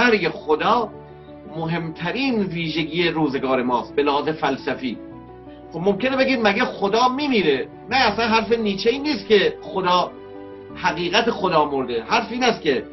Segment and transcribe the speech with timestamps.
[0.00, 0.88] مرگ خدا
[1.56, 4.98] مهمترین ویژگی روزگار ماست به لحاظ فلسفی.
[5.72, 10.10] خب ممکنه بگید مگه خدا میمیره؟ نه اصلا حرف نیچه این نیست که خدا
[10.74, 12.02] حقیقت خدا مرده.
[12.02, 12.84] حرف این است که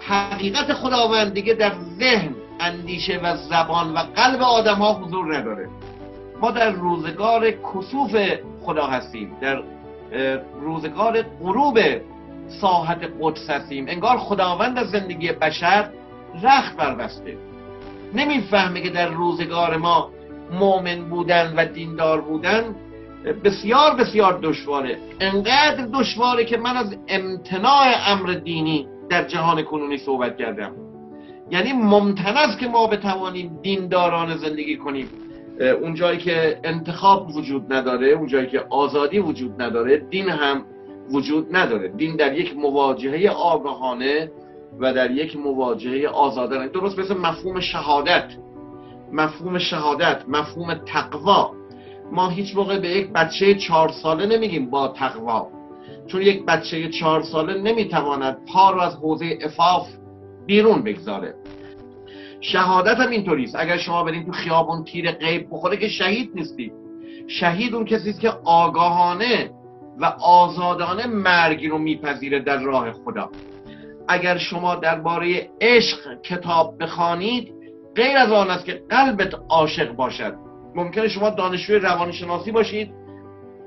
[0.00, 5.68] حقیقت خداوند دیگه در ذهن اندیشه و زبان و قلب آدم ها حضور نداره.
[6.40, 8.16] ما در روزگار کسوف
[8.62, 9.36] خدا هستیم.
[9.40, 9.62] در
[10.60, 11.78] روزگار غروب
[12.60, 13.86] ساحت قدس هستیم.
[13.88, 15.90] انگار خداوند از زندگی بشر
[16.42, 17.36] رخت بربسته
[18.14, 20.10] نمی‌فهمه که در روزگار ما
[20.52, 22.74] مؤمن بودن و دیندار بودن
[23.44, 24.98] بسیار بسیار دشواره.
[25.20, 30.72] انقدر دشواره که من از امتناع امر دینی در جهان کنونی صحبت کردم.
[31.50, 35.08] یعنی ممتن است که ما بتوانیم دینداران زندگی کنیم.
[35.82, 40.64] اون جایی که انتخاب وجود نداره اون جایی که آزادی وجود نداره دین هم
[41.12, 41.88] وجود نداره.
[41.88, 44.30] دین در یک مواجهه آگاهانه
[44.80, 46.68] و در یک مواجهه آزادانه.
[46.68, 48.32] درست مثل مفهوم شهادت.
[49.12, 51.52] مفهوم شهادت مفهوم تقوا.
[52.12, 55.48] ما هیچ موقع به یک بچه چهار ساله نمیگیم با تقوا.
[56.06, 59.88] چون یک بچه چهار ساله نمی‌تواند پا رو از حوزه افاف
[60.46, 61.34] بیرون بگذاره.
[62.40, 66.72] شهادت هم اینطوریست اگر شما برین تو خیابون تیر غیب بخوره که شهید نیستی.
[67.26, 69.50] شهید اون کسی است که آگاهانه
[70.00, 73.30] و آزادانه مرگی رو میپذیره در راه خدا.
[74.08, 77.52] اگر شما درباره عشق کتاب بخوانید
[77.96, 80.34] غیر از آن است که قلبت عاشق باشد.
[80.74, 82.90] ممکنه شما دانشجوی روانشناسی باشید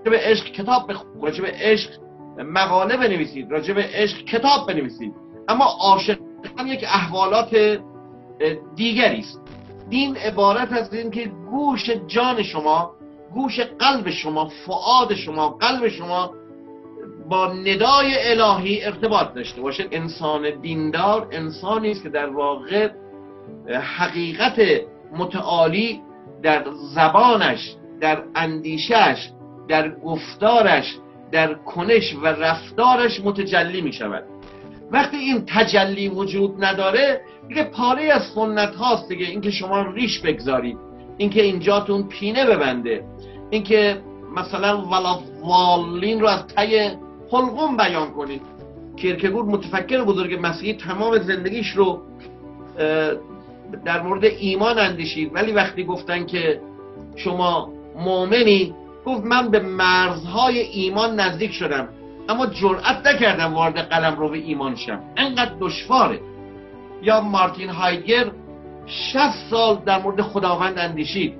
[0.03, 1.89] به عشق کتاب بخونید راجع به عشق
[2.37, 5.13] مقاله بنویسید راجع به عشق کتاب بنویسید.
[5.47, 6.17] اما عاشق
[6.57, 7.79] هم یک احوالات
[8.75, 9.41] دیگری است.
[9.89, 12.91] دین عبارت از این که گوش جان شما
[13.33, 16.33] گوش قلب شما فعاد شما قلب شما
[17.31, 22.89] با ندای الهی ارتباط داشته باشه انسان دیندار انسانی است که در واقع
[23.97, 24.61] حقیقت
[25.17, 26.01] متعالی
[26.43, 26.63] در
[26.95, 29.29] زبانش در اندیشش
[29.67, 30.95] در گفتارش
[31.31, 34.23] در کنش و رفتارش متجلی می شود
[34.91, 39.25] وقتی این تجلی وجود نداره دیگه پاره از سنت هاست دیگه.
[39.25, 40.77] اینکه شما ریش بگذارید
[41.17, 43.03] اینکه اینجاتون پینه ببنده
[43.49, 44.01] اینکه
[44.35, 46.91] مثلا ولا والین رو از تی
[47.31, 48.41] حلقوم بیان کنید
[48.95, 52.01] کیرکگور متفکر بزرگ مسیحی تمام زندگیش رو
[53.85, 55.35] در مورد ایمان اندیشید.
[55.35, 56.61] ولی وقتی گفتن که
[57.15, 58.73] شما مؤمنی
[59.05, 61.87] گفت من به مرزهای ایمان نزدیک شدم.
[62.29, 64.99] اما جرأت نکردم وارد قلم رو به ایمان شم.
[65.17, 66.19] انقدر دشواره.
[67.01, 68.31] یا مارتین هایگر
[68.87, 71.33] 60 سال در مورد خداوند اندیشید.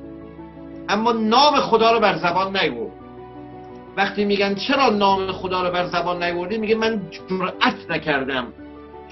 [0.90, 2.91] اما نام خدا رو بر زبان نیورد.
[3.98, 8.48] وقتی میگن چرا نام خدا رو بر زبان نیوردی میگه من جرأت نکردم.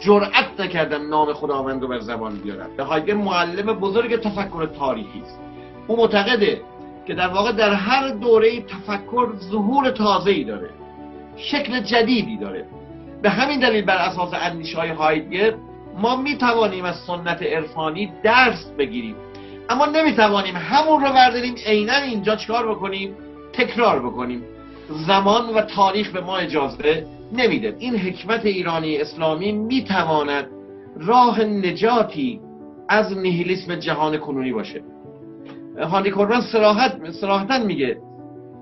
[0.02, 2.70] جرأت نکردم نام خداوند رو بر زبان بیارم.
[2.78, 5.40] به هایگر معلم بزرگ تفکر تاریخی است.
[5.88, 6.62] او معتقده
[7.08, 10.70] که در واقع در هر دوره تفکر ظهور تازه ای داره.
[11.38, 12.66] شکل جدیدی داره.
[13.22, 15.54] به همین دلیل بر اساس اندیشه های هایدگر
[15.98, 19.16] ما می توانیم از سنت عرفانی درس بگیریم.
[19.70, 23.16] اما نمی توانیم همون رو برداریم عینا اینجا چکار بکنیم؟
[23.54, 24.44] تکرار بکنیم.
[25.08, 27.76] زمان و تاریخ به ما اجازه نمیده.
[27.80, 30.48] این حکمت ایرانی اسلامی می تواند
[30.96, 32.42] راه نجاتی
[32.90, 34.82] از نیهیلیسم جهان کنونی باشه.
[35.82, 37.98] هانی کوربن سراحت سراحتا میگه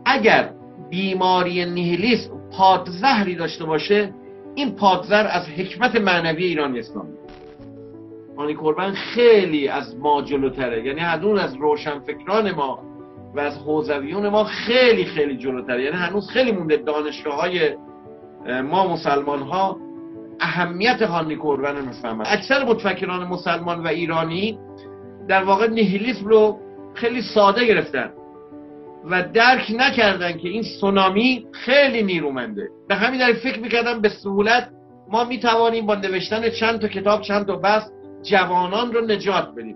[0.06, 0.50] اگر
[0.90, 4.14] بیماری نیهیلیسم پادزهری داشته باشه
[4.56, 7.14] این پادزر از حکمت معنوی ایرانی اسلامی.
[8.38, 10.86] هانی کوربن خیلی از ما جلوتره.
[10.86, 12.80] یعنی هنوز از روشنفکران ما
[13.38, 15.84] و از حوزویون ما خیلی خیلی جلوتره.
[15.84, 17.75] یعنی هنوز خیلی مونده دانشگاه های
[18.64, 19.78] ما مسلمان ها
[20.40, 22.26] اهمیت هانی کوربن می‌فهمن.
[22.28, 24.59] اکثر متفکران مسلمان و ایرانی
[25.28, 26.59] در واقع نیهیلیسم رو
[26.94, 28.09] خیلی ساده گرفتن
[29.09, 32.70] و درک نکردن که این سونامی خیلی نیرومنده.
[32.88, 34.70] به همین دلیل فکر می‌کردن به سهولت
[35.09, 37.91] ما می‌توانیم با نوشتن چند تا کتاب چند تا بس
[38.23, 39.76] جوانان رو نجات بدیم.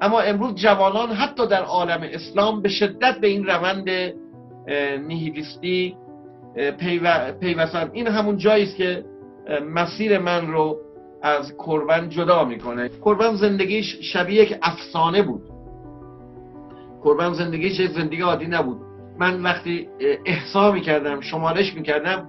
[0.00, 3.88] اما امروز جوانان حتی در عالم اسلام به شدت به این روند
[5.06, 5.96] نیهیلیستی
[7.40, 7.90] پیوستن.
[7.92, 9.04] این همون جایی است که
[9.74, 10.76] مسیر من رو
[11.22, 12.90] از کربن جدا می‌کنه.
[13.04, 15.42] کربن زندگیش شبیه یک افسانه بود.
[17.04, 18.80] کربن زندگیش یک زندگی عادی نبود.
[19.18, 19.88] من وقتی
[20.24, 22.28] احسا می‌کردم شمارش می‌کردم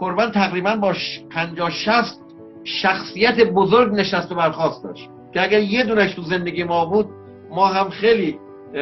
[0.00, 0.94] کربن تقریبا با
[1.30, 2.20] 50 60
[2.64, 5.10] شخصیت بزرگ نشست و برخواست داشت.
[5.36, 7.06] که اگر یه دونش تو زندگی ما بود
[7.50, 8.38] ما هم خیلی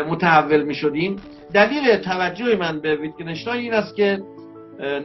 [0.09, 1.17] متحول می شدیم
[1.55, 4.23] دلیل توجه من به ویتگنشتاین این است که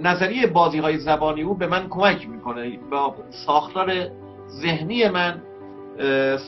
[0.04, 2.80] نظریه بازی های زبانی او به من کمک می‌کنه.
[2.92, 3.16] با
[3.46, 3.94] ساختار
[4.50, 5.42] ذهنی من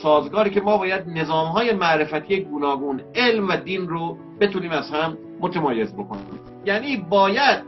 [0.02, 5.18] سازگاری که ما باید نظام های معرفتی گوناگون علم و دین رو بتونیم از هم
[5.40, 6.40] متمایز بکنیم.
[6.64, 7.62] یعنی باید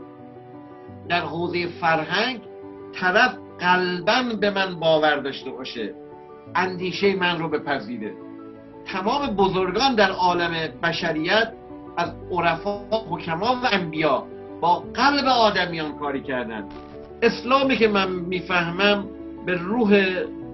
[1.09, 2.39] در حوزه فرهنگ
[2.93, 6.04] طرف قلبا به من باور داشته باشه.
[6.55, 8.13] اندیشه من رو بپذیره.
[8.85, 10.51] تمام بزرگان در عالم
[10.83, 11.53] بشریت
[11.97, 12.79] از عرفا
[13.09, 14.23] حکما و انبیا
[14.61, 16.65] با قلب آدمیان کاری کردن
[17.21, 19.05] اسلامی که من می‌فهمم
[19.45, 20.05] به روح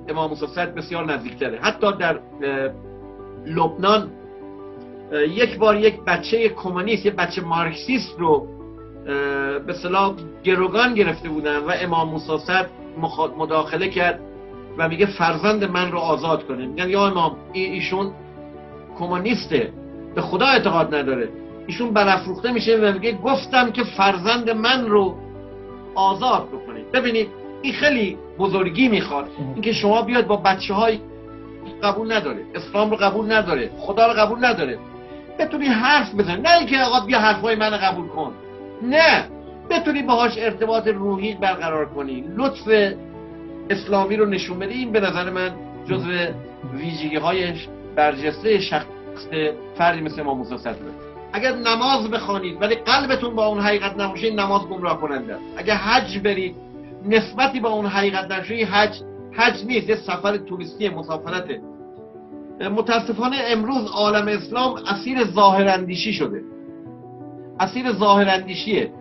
[0.10, 0.46] امام موسی
[0.76, 1.60] بسیار نزدیکتره.
[1.62, 2.20] حتی در
[3.46, 4.12] لبنان
[5.14, 8.48] یک بار یک بچه کمونیست یک بچه مارکسیست رو
[9.68, 10.14] به صلاح
[10.44, 12.54] گروگان گرفته بودن و امام موسی
[13.38, 14.20] مداخله کرد.
[14.78, 16.66] و میگه فرزند من رو آزاد کنه.
[16.66, 18.12] میگن یا امام ایشون
[19.00, 19.72] کمونیسته.
[20.16, 21.30] به خدا اعتقاد نداره.
[21.68, 25.16] ایشون برافروخته میشه و میگه گفتم که فرزند من رو
[25.96, 26.92] آزاد بکنید.
[26.92, 27.28] ببینید
[27.62, 29.28] این خیلی بزرگی می‌خواد.
[29.54, 31.00] اینکه شما بیاد با بچه های
[31.84, 32.46] قبول نداره.
[32.56, 33.72] اسلام رو قبول نداره.
[33.78, 34.80] خدا رو قبول نداره.
[35.40, 38.34] بتونی حرف بزن نه اینکه آقا بیا حرفای من قبول کن.
[38.82, 39.26] نه.
[39.70, 42.26] بتونی باهاش ارتباط روحی برقرار کنی.
[42.36, 42.94] لطف
[43.72, 45.52] اسلامی رو نشون بدی این به نظر من
[45.86, 46.10] جزو
[46.74, 47.54] ویژگی های
[47.96, 48.86] برجسته شخص
[49.78, 50.56] فردی مثل امام موسی
[51.34, 56.56] اگر نماز بخوانید ولی قلبتون با اون حقیقت نباشه نماز گمراه کننده اگر حج برید
[57.06, 59.02] نسبتی با اون حقیقت نشه حج
[59.32, 61.62] حج نیست یه سفر توریستی مسافرته
[62.70, 66.42] متاسفانه امروز عالم اسلام اسیر ظاهراندیشی شده.
[67.60, 68.92] اسیر ظاهراندیشیه.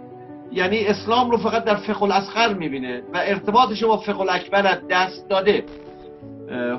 [0.53, 5.65] یعنی اسلام رو فقط در فقه الاسخر می‌بینه و ارتباطش با فقه الاکبر دست داده.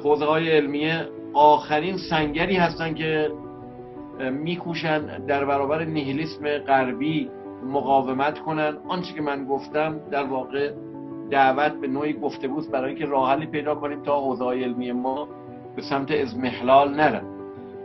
[0.04, 3.32] حوزه های علمیه آخرین سنگری هستن که
[4.32, 7.30] میکوشن در برابر نیهیلیسم غربی
[7.64, 8.78] مقاومت کنن.
[8.88, 10.72] آنچه که من گفتم در واقع
[11.30, 15.28] دعوت به نوعی گفتگوست برای اینکه راه حلی پیدا کنیم تا حوزه علمی ما
[15.76, 17.24] به سمت ازمحلال نرن.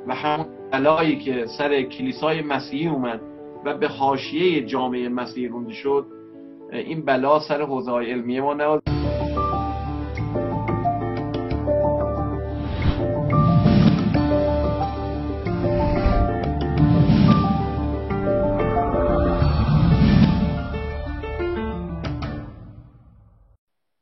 [0.07, 3.21] و همون بلایی که سر کلیسای مسیحی اومد
[3.67, 6.07] و به حاشیه جامعه مسیحی رونده شد
[6.73, 8.81] این بلا سر حوزه علمی ما نه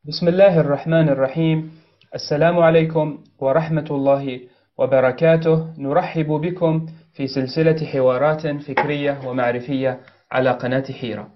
[0.08, 1.70] بسم الله الرحمن الرحيم
[2.14, 4.40] السلام عليكم ورحمة الله
[4.78, 9.98] وبركاته نرحب بكم في سلسلة حوارات فكرية ومعرفية
[10.30, 11.26] على قناة حيرة.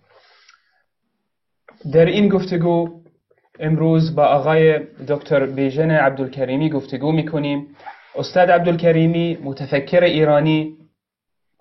[1.93, 3.03] در این گفتگو
[3.61, 4.79] امروز با آقای
[5.09, 7.67] دکتر بیژن عبدالکریمی گفتگو میکنیم.
[8.15, 10.77] استاد عبدالکریمی متفکر ایرانی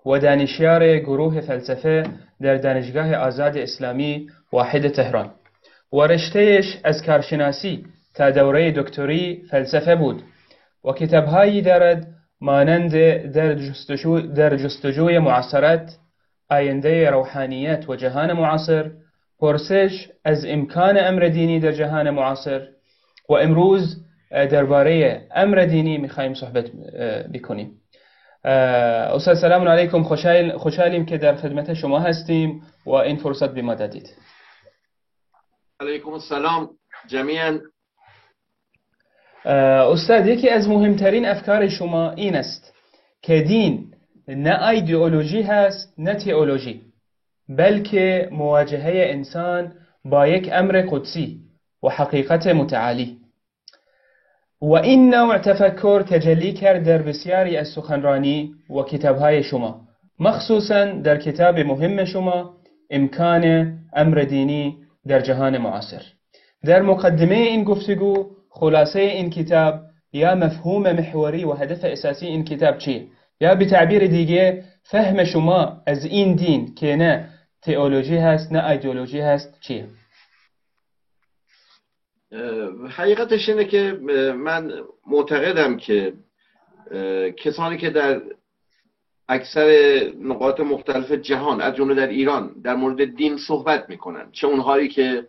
[0.06, 2.02] و دانشیار گروه فلسفه
[2.40, 5.30] در دانشگاه آزاد اسلامی واحد تهران.
[5.92, 7.84] و رشتهش از کارشناسی
[8.14, 10.22] تا دوره دکتری فلسفه بود
[10.84, 12.92] و کتابهایی دارد مانند
[13.32, 15.96] در, جستجو در جستجوی معاصرت
[16.50, 18.90] آینده روحانیت و جهان معاصر
[19.38, 22.68] پرسش از امکان أمر دینی در جهان معاصر
[23.28, 26.64] و امروز درباره أمر دینی میخوایم صحبت
[27.34, 27.80] بکنیم.
[28.44, 30.02] استاد سلام علیکم
[30.58, 34.08] خوشحالیم که در خدمت شما هستیم و این فرصت به ما دادید.
[35.80, 36.70] علیکم السلام
[37.06, 37.58] جمیعا
[39.48, 42.74] استاد یکی از مهمترین افکار شما این است
[43.22, 43.94] که دین
[44.28, 46.80] نه ایدئولوژی هست نه تئولوژی
[47.48, 49.72] بلکه مواجهه انسان
[50.04, 51.40] با یک امر قدسی
[51.82, 53.18] و حقیقت متعالی.
[54.62, 59.80] و این نوع تفکر تجلی کرد در بسیاری از سخنرانی و کتابهای شما
[60.20, 62.54] مخصوصا در کتاب مهم شما
[62.90, 66.02] امکان امر دینی در جهان معاصر.
[66.64, 69.80] در مقدمه این گفتگو خلاصه این کتاب
[70.12, 73.06] یا مفهوم محوری و هدف اساسی این کتاب چیه؟
[73.40, 77.28] یا به تعبیر دیگه فهم شما از این دین که نه
[77.62, 79.86] تئولوژی هست نه ایدئولوژی هست چیه؟
[82.90, 83.98] حقیقتش اینه که
[84.36, 84.72] من
[85.06, 86.12] معتقدم که
[87.36, 88.22] کسانی که در
[89.28, 89.70] اکثر
[90.20, 94.30] نقاط مختلف جهان از جمله در ایران در مورد دین صحبت می‌کنن.
[94.32, 95.28] چه اونهایی که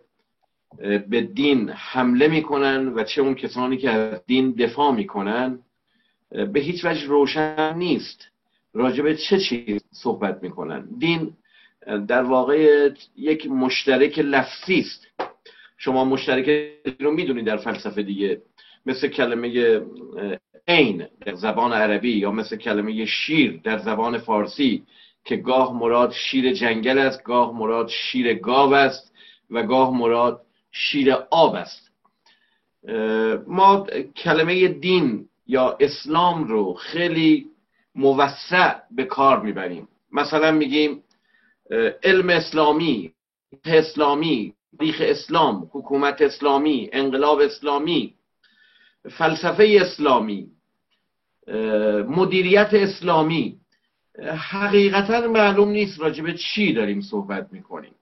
[0.78, 5.58] به دین حمله می‌کنن و چه اون کسانی که از دین دفاع می‌کنن
[6.30, 8.26] به هیچ وجه روشن نیست.
[8.74, 11.32] راجع چه چیز صحبت می‌کنن؟ دین
[12.08, 15.06] در واقع یک مشترک لفظی است.
[15.78, 18.42] شما مشترک رو می‌دونید در فلسفه دیگه.
[18.86, 19.80] مثل کلمه
[20.68, 24.82] عین در زبان عربی یا مثل کلمه شیر در زبان فارسی
[25.24, 29.12] که گاه مراد شیر جنگل است گاه مراد شیر گاو است
[29.50, 31.90] و گاه مراد شیر آب است.
[33.46, 33.86] ما
[34.16, 37.50] کلمه دین یا اسلام رو خیلی
[37.94, 39.88] موسع به کار می‌بریم.
[40.12, 41.02] مثلا میگیم
[42.02, 43.12] علم اسلامی
[43.64, 48.14] اسلامی تاریخ اسلام حکومت اسلامی انقلاب اسلامی
[49.10, 50.50] فلسفه اسلامی
[52.08, 53.60] مدیریت اسلامی.
[54.50, 57.94] حقیقتا معلوم نیست راجب چی داریم صحبت می‌کنیم.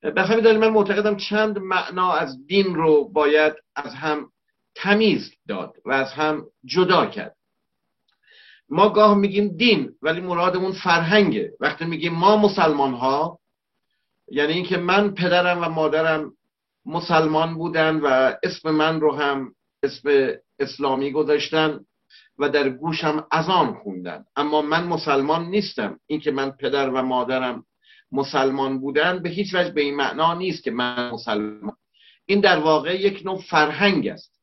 [0.00, 4.32] به همین دلیل من معتقدم چند معنا از دین رو باید از هم
[4.74, 7.36] تمیز داد و از هم جدا کرد.
[8.68, 11.52] ما گاه میگیم دین ولی مرادمون فرهنگه.
[11.60, 13.38] وقتی میگیم ما مسلمان ها
[14.28, 16.32] یعنی اینکه من پدرم و مادرم
[16.86, 21.80] مسلمان بودن و اسم من رو هم اسم اسلامی گذاشتن
[22.38, 24.24] و در گوشم اذان خوندن.
[24.36, 26.00] اما من مسلمان نیستم.
[26.06, 27.64] اینکه من پدر و مادرم
[28.12, 31.76] مسلمان بودن به هیچ وجه به این معنا نیست که من مسلمان.
[32.26, 34.40] این در واقع یک نوع فرهنگ است.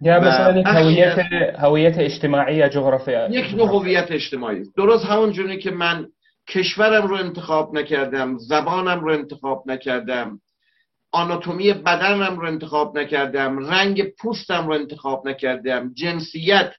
[0.00, 1.18] یا مثلا هویت
[1.58, 6.06] هویت اجتماعی جغرافیا یک نوع هویت اجتماعی درست همون جوری که من
[6.48, 10.40] کشورم رو انتخاب نکردم زبانم رو انتخاب نکردم
[11.12, 16.72] آناتومی بدنم رو انتخاب نکردم رنگ پوستم رو انتخاب نکردم جنسیت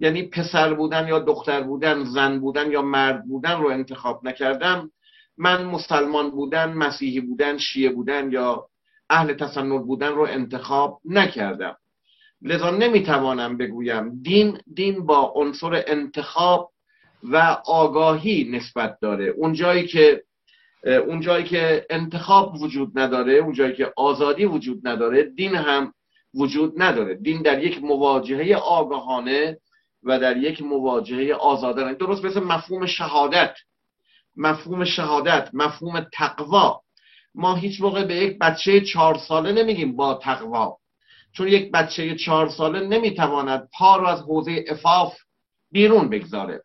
[0.00, 4.90] یعنی پسر بودن یا دختر بودن زن بودن یا مرد بودن رو انتخاب نکردم.
[5.38, 8.68] من مسلمان بودن مسیحی بودن شیعه بودن یا
[9.10, 11.76] اهل تصنع بودن رو انتخاب نکردم.
[12.42, 16.72] لذا نمی‌توانم بگویم دین دین با عنصر انتخاب
[17.22, 19.24] و آگاهی نسبت داره.
[19.24, 20.22] اون جایی که
[20.84, 25.92] اون جایی که انتخاب وجود نداره اون جایی که آزادی وجود نداره دین هم
[26.34, 27.14] وجود نداره.
[27.14, 29.58] دین در یک مواجهه آگاهانه
[30.02, 31.94] و در یک مواجهه آزادانه.
[31.94, 33.54] درست مثل مفهوم شهادت.
[34.36, 36.80] مفهوم شهادت مفهوم تقوا.
[37.34, 40.76] ما هیچ موقع به یک بچه چهار ساله نمیگیم با تقوا.
[41.32, 45.16] چون یک بچه چهار ساله نمی‌تواند پا رو از حوزه افاف
[45.72, 46.62] بیرون بگذاره.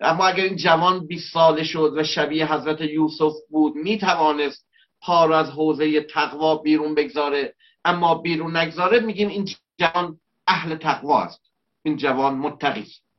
[0.00, 4.66] اما اگر این جوان 20 ساله شد و شبیه حضرت یوسف بود می‌توانست
[5.00, 7.54] پا رو از حوزه تقوا بیرون بگذاره.
[7.84, 9.48] اما بیرون نگذاره میگیم این
[9.78, 11.40] جوان اهل تقوا است.
[11.82, 13.09] این جوان متقی است.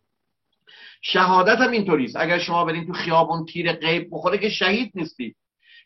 [1.02, 5.36] شهادت هم اینطوریست اگر شما برین تو خیابون تیر غیب بخوره که شهید نیستی.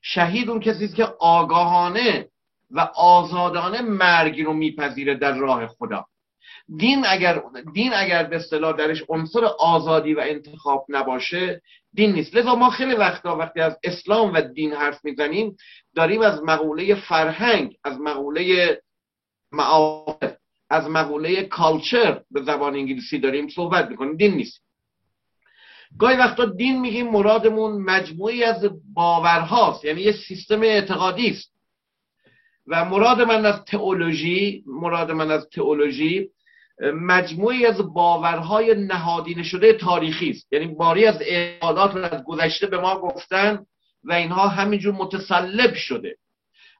[0.01, 2.27] شهید اون کسی است که آگاهانه
[2.71, 6.05] و آزادانه مرگی رو میپذیره در راه خدا.
[6.77, 7.43] دین اگر
[7.73, 11.61] دین اگر به اصطلاح درش عنصر آزادی و انتخاب نباشه
[11.93, 12.35] دین نیست.
[12.35, 15.57] لذا ما خیلی وقتا وقتی از اسلام و دین حرف می‌زنیم
[15.95, 18.81] داریم از مقوله فرهنگ از مقوله
[19.51, 20.37] معارف
[20.69, 24.17] از مقوله کالچر به زبان انگلیسی داریم صحبت می‌کنیم.
[24.17, 24.64] دین نیست.
[25.99, 31.55] گاهی وقتا دین میگیم مرادمون مجموعی از باورهاست یعنی یه سیستم اعتقادی است.
[32.67, 36.29] و مراد من از تئولوژی مراد من از تئولوژی
[36.93, 40.53] مجموعی از باورهای نهادینه شده تاریخی است.
[40.53, 43.65] یعنی باری از اعتقادات رو از گذشته به ما گفتن
[44.03, 46.17] و اینها همینجور متسلب شده.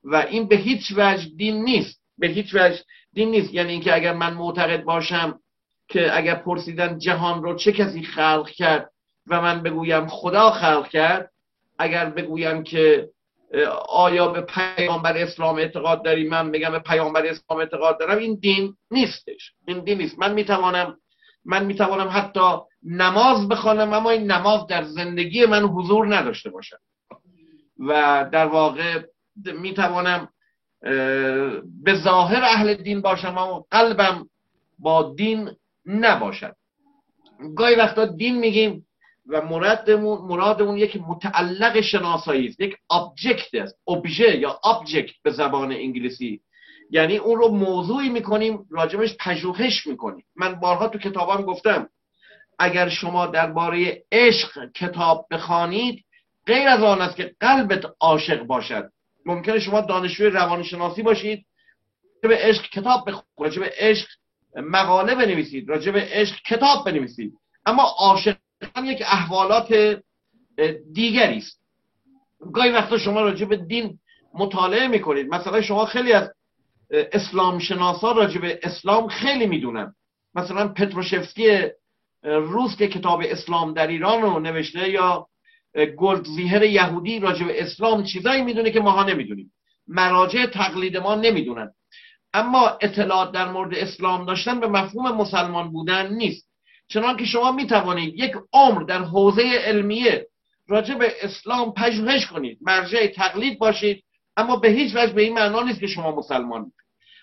[0.04, 2.02] و این به هیچ وجه دین نیست.
[2.18, 2.80] به هیچ وجه
[3.14, 3.54] دین نیست.
[3.54, 5.40] یعنی اینکه اگر من معتقد باشم
[5.88, 8.92] که اگر پرسیدن جهان رو چه کسی خلق کرد
[9.28, 11.32] و من بگویم خدا خلق کرد
[11.80, 13.10] اگر بگویم که
[13.90, 18.18] آیا به پیامبر اسلام اعتقاد داری؟ من بگم به پیامبر اسلام اعتقاد دارم.
[18.18, 19.52] این دین نیستش.
[19.68, 20.20] این دین نیست.
[20.20, 20.98] من می‌توانم
[21.46, 26.80] من می‌توانم حتی نماز بخوانم اما این نماز در زندگی من حضور نداشته باشد.
[27.80, 29.02] و در واقع
[29.46, 30.30] می‌توانم
[31.84, 34.30] به ظاهر اهل دین باشم اما قلبم
[34.80, 35.52] با دین
[35.86, 36.56] نباشد.
[37.56, 38.88] گاهی وقتا دین میگیم
[39.28, 42.60] و مرادمون مرادمون یک متعلق شناسایی است.
[42.60, 43.76] یک object است.
[43.88, 46.42] ابژه یا object به زبان انگلیسی.
[46.90, 50.26] یعنی اون رو موضوعی می‌کنیم راجبش پژوهش می‌کنیم.
[50.36, 51.90] من بارها تو کتابم گفتم
[52.60, 56.06] اگر شما درباره عشق کتاب بخوانید
[56.46, 58.90] غیر از آن است که قلبت عاشق باشد.
[59.26, 61.46] ممکنه شما دانشجوی روانشناسی باشید
[62.22, 64.08] به عشق کتاب بخونید راجب عشق
[64.56, 67.34] مقاله بنویسید راجب عشق کتاب بنویسید.
[67.66, 68.36] اما عاشق
[68.84, 70.00] یک احوالات
[70.94, 71.62] دیگری است.
[72.54, 74.00] گاهی وقتا شما راجع به دین
[74.34, 75.28] مطالعه می‌کنید.
[75.28, 76.32] مثلا شما خیلی از
[76.92, 79.96] اسلام شناسا راجع به اسلام خیلی می‌دونن.
[80.36, 81.60] مثلا پتروشفسکی
[82.24, 85.28] روس که کتاب اسلام در ایران رو نوشته یا
[86.36, 89.54] زیهر یهودی راجع به اسلام چیزایی می‌دونه که ماها نمی‌دونیم.
[89.88, 91.72] مراجع تقلید ما نمی‌دونن.
[92.34, 96.50] اما اطلاعات در مورد اسلام داشتن به مفهوم مسلمان بودن نیست.
[96.88, 100.28] چنان که شما می توانید یک عمر در حوزه علمیه
[100.68, 104.04] راجع به اسلام پژوهش کنید مرجع تقلید باشید
[104.38, 106.72] اما به هیچ وجه به این معنا نیست که شما مسلمان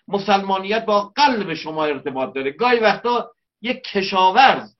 [0.09, 2.51] مسلمانیت با قلب شما ارتباط داره.
[2.51, 3.31] گاهی وقتا
[3.63, 4.77] یک کشاورز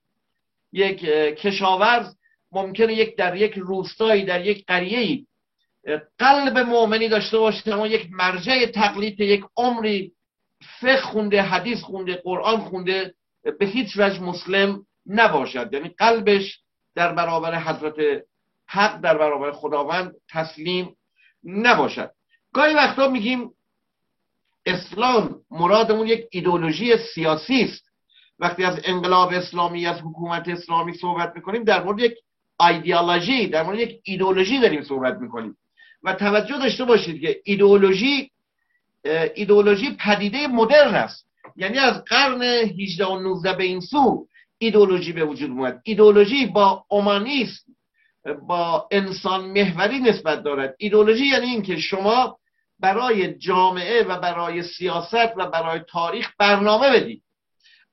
[0.71, 0.99] یک
[1.35, 2.15] کشاورز
[2.51, 5.25] ممکنه یک در یک روستایی در یک قریه
[6.19, 10.11] قلب مؤمنی داشته باشه اما یک مرجع تقلید یک عمری
[10.79, 13.13] فقه خونده حدیث خونده قرآن خونده
[13.43, 15.73] به هیچ وجه مسلم نباشد.
[15.73, 16.59] یعنی قلبش
[16.95, 18.23] در برابر حضرت
[18.65, 20.95] حق در برابر خداوند تسلیم
[21.43, 22.11] نباشد.
[22.53, 23.51] گاهی وقتا میگیم
[24.65, 27.83] اسلام مرادمون یک ایدولوژی سیاسی است.
[28.39, 32.13] وقتی از انقلاب اسلامی از حکومت اسلامی صحبت می‌کنیم در مورد یک
[32.59, 35.57] ایدئولوژی در مورد یک ایدئولوژی داریم صحبت می‌کنیم.
[36.03, 38.31] و توجه داشته باشید که ایدئولوژی
[39.35, 41.27] ایدئولوژی پدیده مدرن است.
[41.55, 45.81] یعنی از قرن 18 و 19 به این سو ایدئولوژی به وجود اومد.
[45.83, 47.73] ایدئولوژی با اومانیسم
[48.47, 50.75] با انسان محوری نسبت دارد.
[50.77, 52.37] ایدئولوژی یعنی اینکه شما
[52.79, 57.23] برای جامعه و برای سیاست و برای تاریخ برنامه بدید.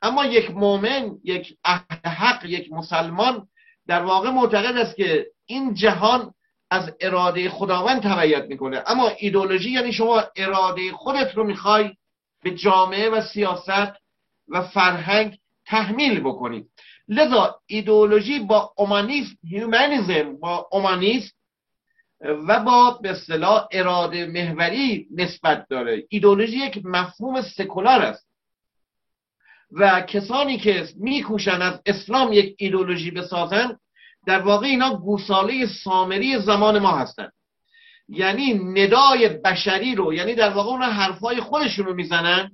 [0.03, 3.47] اما یک مؤمن یک اهل حق یک مسلمان
[3.87, 6.35] در واقع معتقد است که این جهان
[6.71, 8.83] از اراده خداوند تبعیت می‌کنه.
[8.87, 11.91] اما ایدولوژی یعنی شما اراده خودت رو می‌خوای
[12.43, 13.93] به جامعه و سیاست
[14.49, 16.71] و فرهنگ تحمیل بکنید.
[17.09, 21.33] لذا ایدولوژی با اومانیسم هیومانیزم با اومانیسم
[22.21, 26.05] و با به اصطلاح اراده محوری نسبت داره.
[26.09, 28.31] ایدولوژی یک مفهوم سکولار است.
[29.73, 33.79] و کسانی که میکوشن از اسلام یک ایدولوژی بسازن
[34.27, 37.33] در واقع اینا گوساله سامری زمان ما هستند
[38.11, 42.51] یعنی ندای بشری رو یعنی در واقع اون حرفای خودشون رو می‌زنن.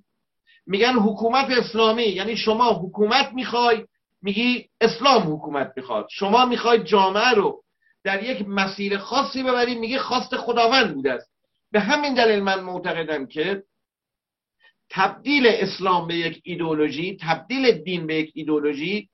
[0.66, 3.84] میگن حکومت اسلامی یعنی شما حکومت می‌خوای
[4.22, 6.06] میگی اسلام حکومت می‌خواد.
[6.10, 7.62] شما می‌خوای جامعه رو
[8.04, 11.30] در یک مسیر خاصی ببرید میگی خواست خداوند بوده است.
[11.72, 13.62] به همین دلیل من معتقدم که
[14.90, 19.08] تبدیل اسلام به یک ایدولوژی تبدیل دین به یک ایدولوژی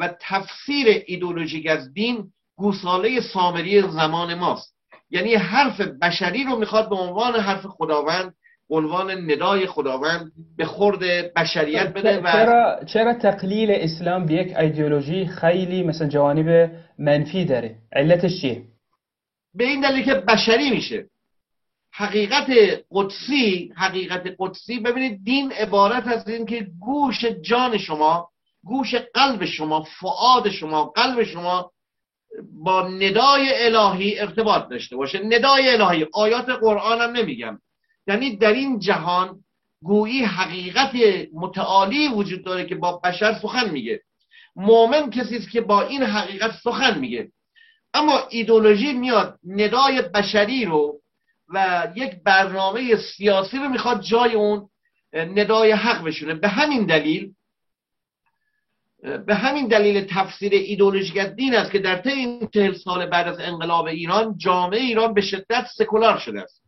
[0.00, 4.71] و تفسیر ایدولوژیک از دین گوساله سامری زمان ماست.
[5.12, 8.34] یعنی حرف بشری رو می‌خواد به عنوان حرف خداوند
[8.70, 11.00] عنوان ندای خداوند به خورد
[11.34, 17.76] بشریت بده و چرا, چرا تقلیل اسلام به یک ایدئولوژی خیلی مثلا جوانب منفی داره؟
[17.92, 18.62] علتش چیه؟
[19.54, 21.06] به این دلیل که بشری میشه.
[21.94, 22.46] حقیقت
[22.90, 28.28] قدسی حقیقت قدسی ببینید دین عبارت از این که گوش جان شما
[28.64, 31.71] گوش قلب شما فعاد شما قلب شما
[32.52, 35.18] با ندای الهی ارتباط داشته باشه.
[35.18, 36.06] ندای الهی.
[36.12, 37.58] آیات قرآن هم نمیگم.
[38.06, 39.38] یعنی در این جهان
[39.82, 40.90] گویی حقیقت
[41.34, 44.02] متعالی وجود داره که با بشر سخن میگه.
[44.56, 47.28] مؤمن کسی است که با این حقیقت سخن میگه.
[47.94, 51.00] اما ایدولوژی میاد ندای بشری رو
[51.48, 54.68] و یک برنامه سیاسی رو می‌خواد جای اون
[55.14, 56.34] ندای حق بشونه.
[56.34, 57.34] به همین دلیل
[59.02, 63.40] به همین دلیل تفسیر ایدولوژیک دین است که در طی این چهل سال بعد از
[63.40, 66.62] انقلاب ایران جامعه ایران به شدت سکولار شده است.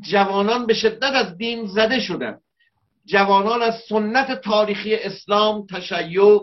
[0.00, 2.40] جوانان به شدت از دین زده شدند
[3.06, 6.40] جوانان از سنت تاریخی اسلام تشیع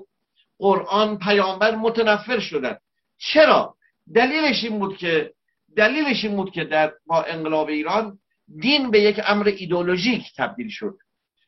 [0.60, 2.82] قرآن پیامبر متنفر شدند
[3.18, 3.76] چرا؟
[4.16, 5.34] دلیلش این بود که
[5.76, 8.20] دلیلش این بود که در با انقلاب ایران
[8.62, 10.98] دین به یک امر ایدولوژیک تبدیل شد.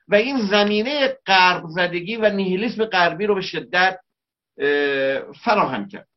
[0.07, 3.99] و این زمینه غرب زدگی و نیهیلیسم غربی رو به شدت
[5.43, 6.07] فراهم کرد.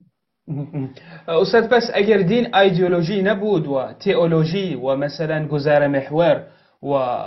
[1.29, 6.43] استاد پس اگر دین ایدئولوژی نبود و تئولوژی و مثلا گذر محور
[6.83, 7.19] و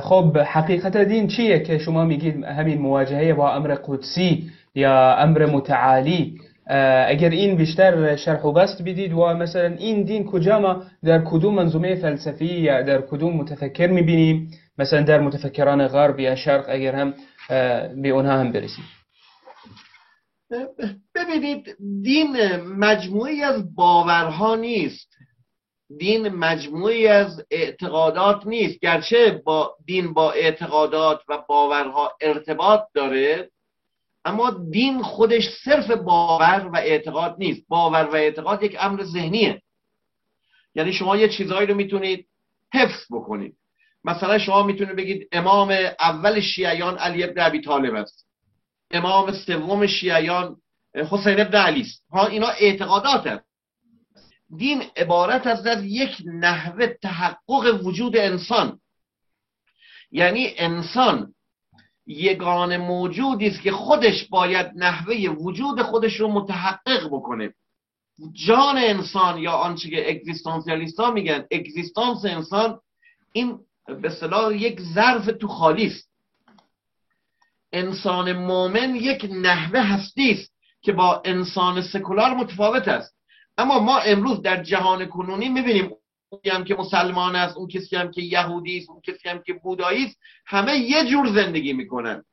[0.00, 6.38] خب حقیقت دین چیه که شما میگید همین مواجهه با امر قدسی یا امر متعالی؟
[7.06, 11.54] اگر این بیشتر شرح و بست بدید و مثلا این دین کجا ما در کدوم
[11.54, 17.14] منظومه فلسفی یا در کدوم متفکر می‌بینیم؟ مثلا در متفکران غرب یا شرق اگر هم
[18.02, 18.84] به اونها هم برسیم.
[21.14, 25.16] ببینید دین مجموعی از باورها نیست.
[25.98, 28.80] دین مجموعی از اعتقادات نیست.
[28.80, 33.50] گرچه با دین با اعتقادات و باورها ارتباط داره
[34.24, 37.68] اما دین خودش صرف باور و اعتقاد نیست.
[37.68, 39.62] باور و اعتقاد یک امر ذهنیه.
[40.74, 42.28] یعنی شما یه چیزهایی رو می‌تونید
[42.74, 43.56] حفظ بکنید.
[44.06, 48.26] مثلا شما می‌تونید بگید امام اول شیعیان علی ابن ابی طالب است.
[48.90, 50.56] امام سوم شیعیان
[51.10, 52.04] حسین ابن علی است.
[52.10, 53.44] ها اینا اعتقادات هست.
[54.56, 58.80] دین عبارت است از یک نحوه تحقق وجود انسان.
[60.10, 61.34] یعنی انسان
[62.06, 67.54] یگان موجودی است که خودش باید نحوه وجود خودش رو متحقق بکنه.
[68.32, 72.80] جان انسان یا آنچه که اگزیستانسیالیست ها میگن اگزیستانس انسان
[73.32, 73.58] این
[73.94, 76.10] به صلاح یک ظرف تو خالی است.
[77.72, 83.16] انسان مؤمن یک نحوه هستی است که با انسان سکولار متفاوت است.
[83.58, 85.90] اما ما امروز در جهان کنونی می‌بینیم
[86.28, 89.52] اون هم که مسلمان است اون کسی هم که یهودی است اون کسی هم که
[89.52, 92.24] بودایی است همه یه جور زندگی می‌کنن.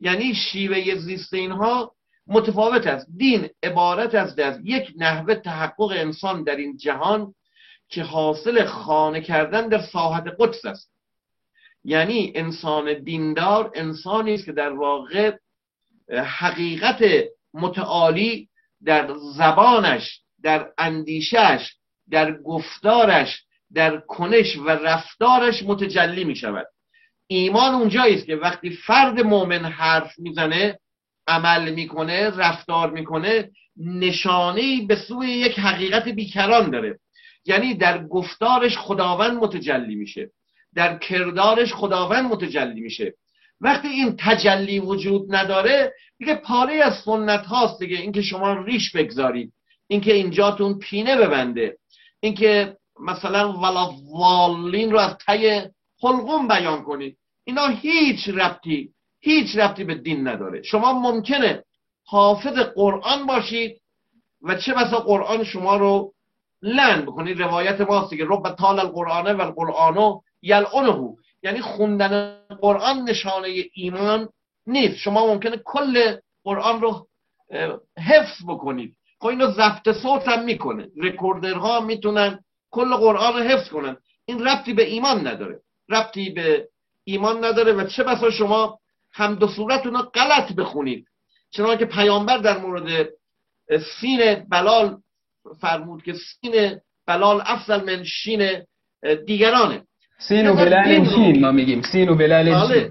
[0.00, 1.92] یعنی شیوه زیست اینها
[2.26, 3.06] متفاوت است.
[3.16, 7.34] دین عبارت است از یک نحوه تحقق انسان در این جهان
[7.88, 10.90] که حاصل خانه کردن در ساحت قدس است.
[11.84, 15.36] یعنی انسان دیندار انسانی است که در واقع
[16.24, 17.04] حقیقت
[17.54, 18.48] متعالی
[18.84, 21.74] در زبانش در اندیشش
[22.10, 23.42] در گفتارش
[23.74, 26.66] در کنش و رفتارش متجلی می شود
[27.26, 30.78] ایمان اونجایی است که وقتی فرد مؤمن حرف می‌زنه
[31.26, 36.98] عمل می‌کنه رفتار می‌کنه نشانه به سوی یک حقیقت بیکران داره.
[37.46, 40.30] یعنی در گفتارش خداوند متجلی میشه.
[40.74, 43.14] در کردارش خداوند متجلی میشه.
[43.60, 47.96] وقتی این تجلی وجود نداره دیگه پاره از سنت هاست دیگه.
[47.96, 49.52] اینکه شما ریش بگذارید.
[49.88, 51.76] اینکه اینجاتون پینه ببنده.
[52.20, 55.62] اینکه مثلا ولا والین رو از تی
[56.02, 57.16] حلقوم بیان کنید.
[57.44, 60.62] اینا هیچ ربطی هیچ ربطی به دین نداره.
[60.62, 61.64] شما ممکنه
[62.04, 63.80] حافظ قرآن باشید
[64.42, 66.12] و چه بسا قرآن شما رو
[66.66, 71.16] لن بکنید روایت ماست که رب تال القرآنه و القرآنو یلعنه.
[71.42, 74.28] یعنی خوندن قرآن نشانه ایمان
[74.66, 74.96] نیست.
[74.96, 77.06] شما ممکنه کل قرآن رو
[77.98, 78.96] حفظ بکنید.
[79.20, 80.88] خب اینو ضبط صوت هم می‌کنه.
[81.02, 82.38] رکوردرها می‌تونن
[82.70, 83.96] کل قرآن رو حفظ کنن.
[84.24, 85.60] این ربطی به ایمان نداره.
[85.88, 86.68] ربطی به
[87.04, 88.78] ایمان نداره و چه بسا شما
[89.12, 91.06] هم دو صورتون رو غلط بخونید.
[91.50, 93.08] چنانکه که پیامبر در مورد
[94.00, 94.96] سین بلال
[95.60, 98.62] فرمود که سین بلال افضل من شین
[99.26, 99.82] دیگرانه.
[100.18, 101.82] سین و بلال شین ما میگیم.
[101.82, 102.90] سین و بلال بله.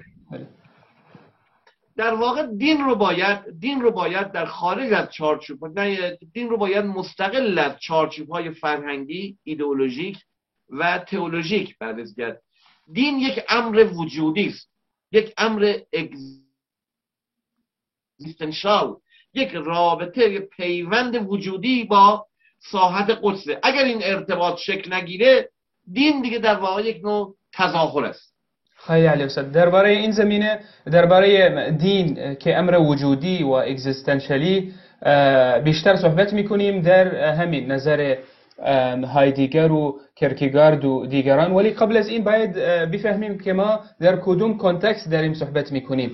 [1.96, 6.56] در واقع دین رو باید دین رو باید در خارج از چارچوب نه دین رو
[6.56, 10.18] باید مستقل از چارچوب های فرهنگی ایدئولوژیک
[10.70, 12.42] و تئولوژیک بررسی کرد
[12.92, 14.70] دین یک امر وجودی است.
[15.12, 15.78] یک امر
[18.18, 18.96] اگزیستنشال.
[19.34, 22.26] یک رابطه یک پیوند وجودی با
[22.70, 23.58] ساحت قدسه.
[23.62, 25.48] اگر این ارتباط شکل نگیره
[25.92, 28.32] دین دیگه در واقع یک نوع تظاهر است.
[28.86, 29.52] خیلی علی استاد.
[29.52, 30.60] درباره این زمینه
[30.92, 34.72] درباره دین که امر وجودی و اگزیستنشالی
[35.64, 38.16] بیشتر صحبت می‌کنیم در همین نظر
[39.14, 41.52] هایدیگر و کرکیگارد و دیگران.
[41.52, 42.54] ولی قبل از این باید
[42.90, 46.10] بفهمیم که ما در کدوم کانتکست داریم صحبت می‌کنیم.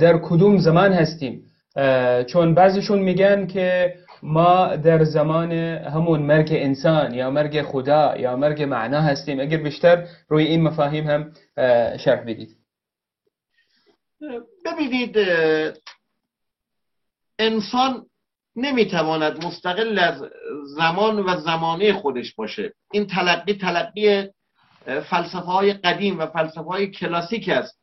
[0.00, 1.42] در کدوم زمان هستیم.
[2.26, 3.94] چون بعضیشون میگن که
[4.26, 9.40] ما در زمان همون مرگ انسان یا مرگ خدا یا مرگ معنا هستیم.
[9.40, 11.32] اگر بیشتر روی این مفاهیم هم
[11.96, 12.56] شرح بدید.
[14.64, 15.16] ببینید
[17.38, 18.06] انسان
[18.56, 20.22] نمی‌تواند مستقل از
[20.64, 22.72] زمان و زمانه خودش باشه.
[22.92, 24.28] این تلقی تلقی
[24.86, 27.80] فلسفه های قدیم و فلسفه های کلاسیک است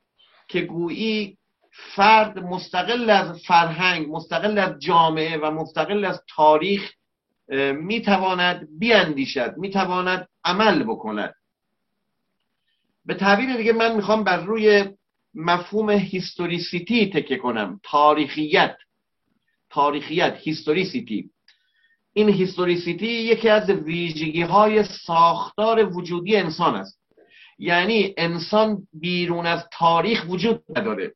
[0.48, 1.38] که گویی
[1.72, 6.92] فرد مستقل از فرهنگ مستقل از جامعه و مستقل از تاریخ
[7.74, 11.36] می‌تواند بیاندیشد می‌تواند عمل بکند.
[13.06, 14.86] به تعبیر دیگه من می‌خوام بر روی
[15.34, 17.80] مفهوم historicity تکیه کنم.
[17.84, 18.78] تاریخیت.
[19.70, 21.30] تاریخیت historicity.
[22.14, 27.02] این historicity یکی از ویژگی های ساختار وجودی انسان است.
[27.60, 31.14] یعنی انسان بیرون از تاریخ وجود نداره.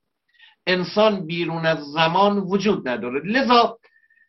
[0.67, 3.21] انسان بیرون از زمان وجود نداره.
[3.25, 3.77] لذا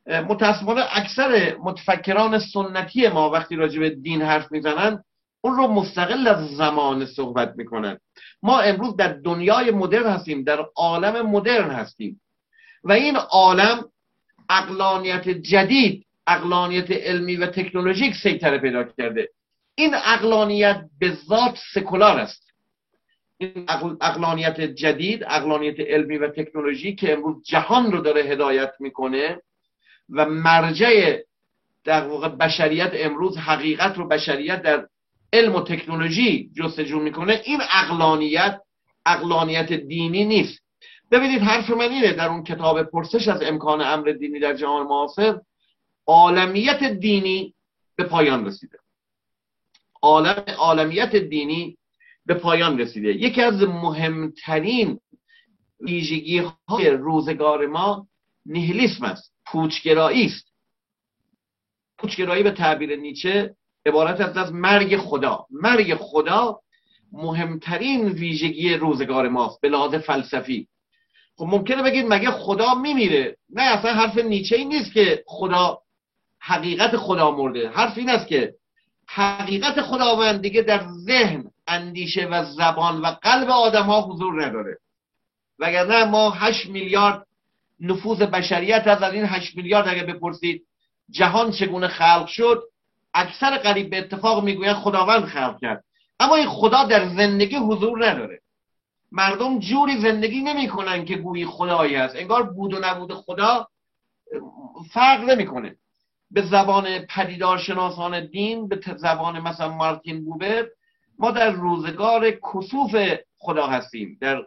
[0.07, 5.03] متاسفانه اکثر متفکران سنتی ما وقتی راجع به دین حرف می‌زنن
[5.41, 7.99] اون رو مستقل از زمان صحبت می‌کنن.
[8.43, 12.21] ما امروز در دنیای مدرن هستیم در عالم مدرن هستیم.
[12.85, 13.85] و این عالم
[14.51, 19.29] اقلانیت جدید اقلانیت علمی و تکنولوژیک سیطره پیدا کرده.
[19.75, 22.46] این اقلانیت به ذات سکولار است.
[23.39, 23.67] این
[24.01, 29.43] اقلانیت جدید اقلانیت علمی و تکنولوژی که امروز جهان رو داره هدایت می‌کنه
[30.11, 31.19] و مرجع
[31.85, 34.89] در واقع بشریت امروز حقیقت رو بشریت در
[35.33, 38.61] علم و تکنولوژی جستجو می‌کنه این اقلانیت
[39.07, 40.61] اقلانیت دینی نیست.
[41.11, 45.41] ببینید حرف من اینه در اون کتاب پرسش از امکان امر دینی در جهان معاصر
[46.07, 47.55] عالمیت دینی
[47.97, 48.79] به پایان رسیده.
[50.03, 51.79] عالم عالمیت دینی
[52.27, 53.09] به پایان رسیده.
[53.09, 55.01] یکی از مهمترین
[55.81, 58.07] ویژگی های روزگار ما
[58.47, 60.47] نیهلیسم است پوچگرایی است.
[61.99, 65.47] پوچگرایی به تعبیر نیچه عبارت است از مرگ خدا.
[65.51, 66.61] مرگ خدا
[67.13, 70.69] مهمترین ویژگی روزگار ماست به لحاظ فلسفی.
[71.37, 75.79] خب ممکنه بگید مگه خدا میمیره؟ نه اصلا حرف نیچه ای نیست که خدا
[76.41, 77.69] حقیقت خدا مرده.
[77.69, 78.55] حرف این است که
[79.09, 84.79] حقیقت خداوند دیگه در ذهن اندیشه و زبان و قلب آدم ها حضور نداره.
[85.59, 87.27] وگرنه ما 8 میلیارد
[87.81, 90.67] نفوذ بشریت از این 8 میلیارد اگه بپرسید
[91.11, 92.63] جهان چگونه خلق شد
[93.15, 95.85] اکثر قریب به اتفاق می‌گویند خداوند خلق کرد.
[96.21, 98.41] اما این خدا در زندگی حضور نداره.
[99.13, 102.17] مردم جوری زندگی نمی‌کنن که گویی خدایی هست.
[102.17, 103.69] انگار بود و نبود خدا
[104.93, 105.77] فرق نمی‌کنه.
[106.31, 110.67] به زبان پدیدار شناسان دین به زبان مثلا مارتین بوبر
[111.19, 112.97] ما در روزگار کسوف
[113.39, 114.19] خدا هستیم.
[114.21, 114.47] در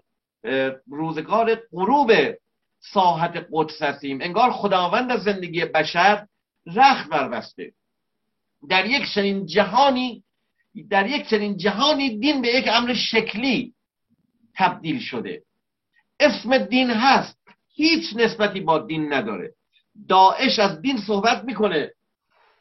[0.87, 2.11] روزگار غروب
[2.79, 4.21] ساحت قدس هستیم.
[4.21, 6.27] انگار خداوند از زندگی بشر
[6.75, 7.71] رخت بربسته
[8.69, 10.23] در یک چنین جهانی
[10.89, 13.73] در یک چنین جهانی دین به یک امر شکلی
[14.55, 15.43] تبدیل شده.
[16.19, 17.37] اسم دین هست.
[17.73, 19.53] هیچ نسبتی با دین نداره.
[20.09, 21.91] داعش از دین صحبت می‌کنه.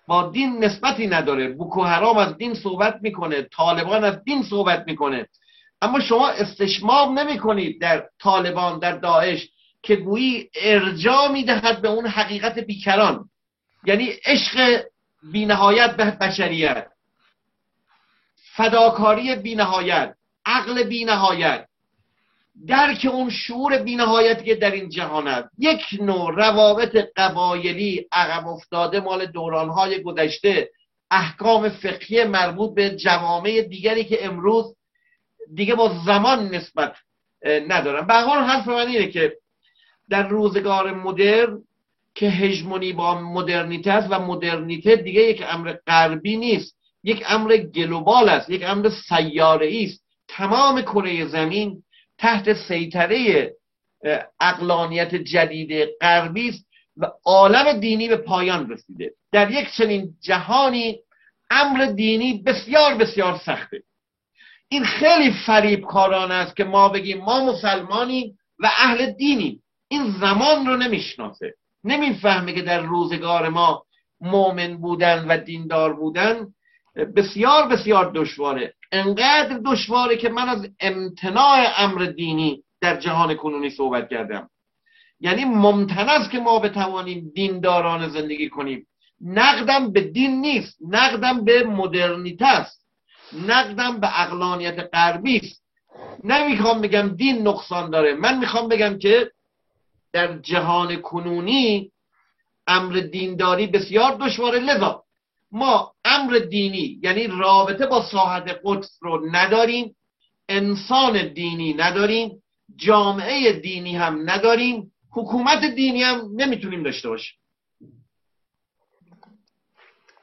[0.08, 1.48] با دین نسبتی نداره.
[1.48, 5.26] بوکو حرام از دین صحبت می‌کنه طالبان از دین صحبت می‌کنه.
[5.82, 9.48] اما شما استشمام نمی کنید در طالبان در داعش
[9.82, 13.24] که گویی ارجا می‌دهد به اون حقیقت بیکران.
[13.84, 14.82] یعنی عشق
[15.32, 16.86] بینهایت به بشریت.
[18.56, 20.14] فداکاری بینهایت.
[20.46, 21.66] عقل بینهایت.
[22.66, 25.48] درک اون شعور بینهایتی که در این جهان است.
[25.58, 30.70] یک نوع روابط قبایلی عقب افتاده مال دورانهای گذشته
[31.10, 34.76] احکام فقهی مربوط به جوامع دیگری که امروز
[35.54, 36.94] دیگه با زمان نسبت
[37.44, 38.06] ندارن.
[38.06, 39.36] به حال حرف من اینه که
[40.08, 41.58] در روزگار مدرن
[42.14, 46.76] که هژمونی با مدرنیته است و مدرنیته دیگه یک امر غربی نیست.
[47.04, 50.04] یک امر گلوبال است یک امر سیاره است.
[50.28, 51.82] تمام کره زمین
[52.18, 53.52] تحت سیطره
[54.40, 59.14] اقلانیت جدید غربی است و عالم دینی به پایان رسیده.
[59.32, 60.98] در یک چنین جهانی
[61.50, 63.82] امر دینی بسیار بسیار سخته.
[64.68, 69.62] این خیلی فریب کاران است که ما بگیم ما مسلمانیم و اهل دینیم.
[69.88, 71.54] این زمان رو نمی‌شناسه.
[71.84, 73.84] نمی‌فهمه که در روزگار ما
[74.20, 76.46] مؤمن بودن و دیندار بودن
[77.04, 78.74] بسیار بسیار دشواره.
[78.92, 84.50] انقدر دشواره که من از امتناع امر دینی در جهان کنونی صحبت کردم.
[85.20, 88.86] یعنی ممتن که ما بتوانیم دینداران زندگی کنیم.
[89.20, 90.78] نقدم به دین نیست.
[90.88, 92.86] نقدم به مدرنیته است.
[93.46, 95.62] نقدم به اقلانیت غربی است.
[96.24, 98.14] نمی‌خوام بگم دین نقصان داره.
[98.14, 99.30] من می‌خوام بگم که
[100.12, 101.92] در جهان کنونی
[102.66, 104.58] امر دینداری بسیار دشواره.
[104.58, 105.04] لذا
[105.52, 109.96] ما امر دینی یعنی رابطه با ساحت قدس رو نداریم
[110.48, 112.42] انسان دینی نداریم
[112.76, 117.38] جامعه دینی هم نداریم حکومت دینی هم نمی‌تونیم داشته باشیم.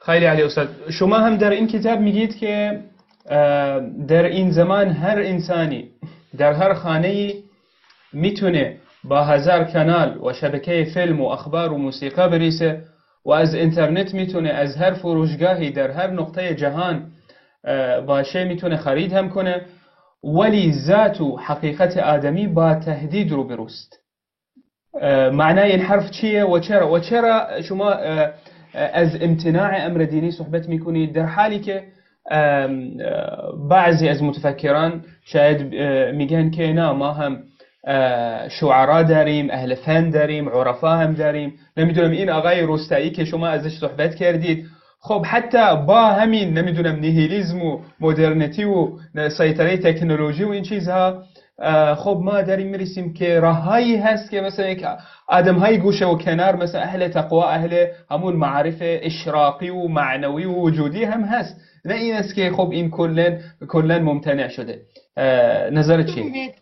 [0.06, 0.90] خیلی علی استاد.
[0.90, 2.84] شما هم در این کتاب میگید که
[4.08, 5.90] در این زمان هر انسانی
[6.38, 7.34] در هر خانه
[8.12, 12.84] می‌تونه با هزار کانال و شبکه فیلم و اخبار و موسیقی بریسه
[13.26, 17.06] و از اینترنت می‌تونه از هر فروشگاهی در هر نقطه جهان
[18.06, 19.60] باشه می‌تونه خرید هم کنه.
[20.24, 23.98] ولی ذات و حقیقت آدمی با تهدید رو بروست.
[25.32, 27.90] معنای این حرف چیه و چرا؟ و چرا شما
[28.74, 31.82] از امتناع امر دینی صحبت می‌کنید؟ در حالی که
[33.68, 35.74] بعضی از متفکران شاید
[36.14, 37.42] میگن که نه ما هم
[38.60, 41.52] شعرا داریم اهل فن داریم عرفا هم داریم.
[41.76, 44.66] نمی‌دونم این آقای روستایی که شما ازش صحبت کردید.
[45.00, 48.88] خب حتی با همین نمی‌دونم نیهیلیزم و مدرنیتی و
[49.28, 51.22] سیطره تکنولوژی و این چیزها
[51.96, 54.84] خب ما داریم می‌رسیم که راههایی هست که مثلا یک
[55.28, 60.52] آدم های گوشه و کنار مثلا اهل تقوا اهل همون معرف اشراقی و معنوی و
[60.52, 61.56] وجودی هم هست.
[61.84, 64.80] نه این است که خب این کلن کلن ممتنع شده.
[65.72, 66.52] نظر چیه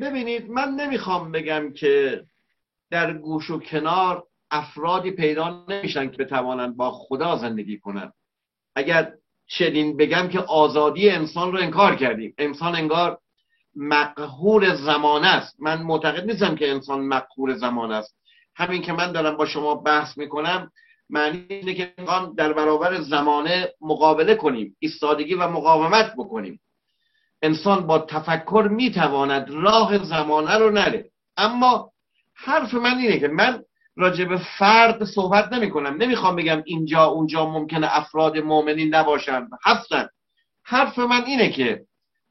[0.00, 2.24] ببینید من نمی‌خوام بگم که
[2.90, 8.12] در گوش و کنار افرادی پیدا نمیشن که بتوانند با خدا زندگی کنند.
[8.74, 9.12] اگر
[9.46, 12.34] چنین بگم که آزادی انسان رو انکار کردیم.
[12.38, 13.18] انسان انگار
[13.76, 15.60] مقهور زمان است.
[15.60, 18.16] من معتقد نیستم که انسان مقهور زمان است.
[18.54, 20.72] همین که من دارم با شما بحث می‌کنم
[21.10, 21.94] معنی اینه که
[22.36, 26.60] در برابر زمانه مقابله کنیم ایستادگی و مقاومت بکنیم.
[27.42, 31.10] انسان با تفکر می‌تواند راه زمانه رو نره.
[31.36, 31.92] اما
[32.34, 33.62] حرف من اینه که من
[33.96, 39.48] راجع به فرد صحبت نمی کنم نمی‌خوام بگم اینجا اونجا ممکنه افراد مؤمنین نباشن.
[39.64, 40.08] هستن.
[40.62, 41.84] حرف من اینه که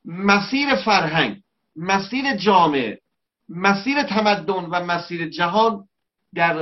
[0.05, 1.41] مسیر فرهنگ
[1.75, 2.99] مسیر جامعه
[3.49, 5.87] مسیر تمدن و مسیر جهان
[6.35, 6.53] در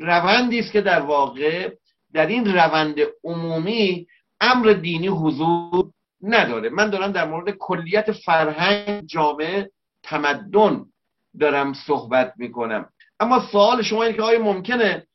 [0.00, 1.72] روندی است که در واقع
[2.12, 4.06] در این روند عمومی
[4.40, 5.90] امر دینی حضور
[6.22, 6.68] نداره.
[6.68, 9.70] من دارم در مورد کلیت فرهنگ جامعه
[10.02, 10.84] تمدن
[11.40, 12.88] دارم صحبت می‌کنم.
[13.20, 15.06] اما سوال شما اینه که آیا ممکنه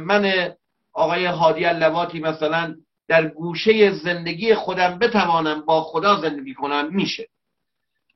[0.00, 0.52] من
[0.92, 2.76] آقای هادی اللواتی مثلا
[3.08, 7.28] در گوشه زندگی خودم بتوانم با خدا زندگی کنم؟ میشه.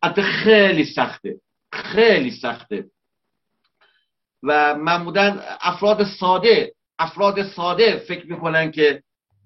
[0.03, 1.41] حتی خیلی سخته.
[1.73, 2.85] خیلی سخته.
[4.43, 9.03] و معمولا افراد ساده افراد ساده فکر می‌کنن که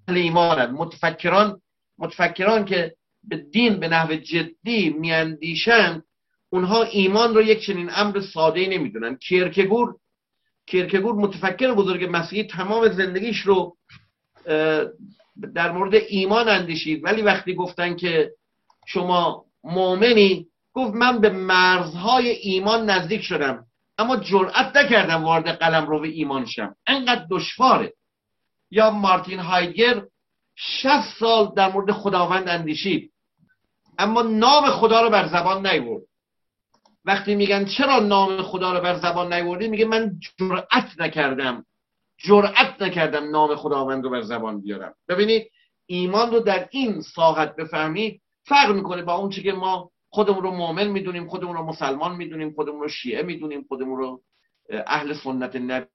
[0.07, 0.71] اهل ایمانن.
[0.71, 1.61] متفکران
[1.97, 6.03] متفکران که به دین به نحو جدی میاندیشند
[6.49, 9.15] اونها ایمان رو یک چنین امر ساده نمی‌دونن.
[9.15, 9.95] کیرکگور
[10.65, 13.75] کیرکگور متفکر بزرگ مسیحی تمام زندگیش رو
[15.55, 17.03] در مورد ایمان اندیشید.
[17.03, 18.31] ولی وقتی گفتن که
[18.85, 23.65] شما مؤمنی گفت من به مرزهای ایمان نزدیک شدم.
[23.97, 26.75] اما جرأت نکردم وارد قلم رو به ایمان شم.
[26.87, 27.93] انقدر دشواره.
[28.71, 30.01] یا مارتین هایگر
[30.55, 33.11] 60 سال در مورد خداوند اندیشید.
[33.97, 36.03] اما نام خدا رو بر زبان نیورد.
[37.05, 41.65] وقتی میگن چرا نام خدا رو بر زبان نیوردی میگه من جرأت نکردم.
[42.17, 44.93] جرأت نکردم نام خداوند رو بر زبان بیارم.
[45.09, 45.51] ببینید
[45.85, 50.87] ایمان رو در این ساحت بفهمید فرق می‌کنه با اون که ما خودمون رو مؤمن
[50.87, 54.23] می‌دونیم خودمون رو مسلمان می‌دونیم خودمون رو شیعه می‌دونیم خودمون رو
[54.69, 55.87] اهل سنت نبی.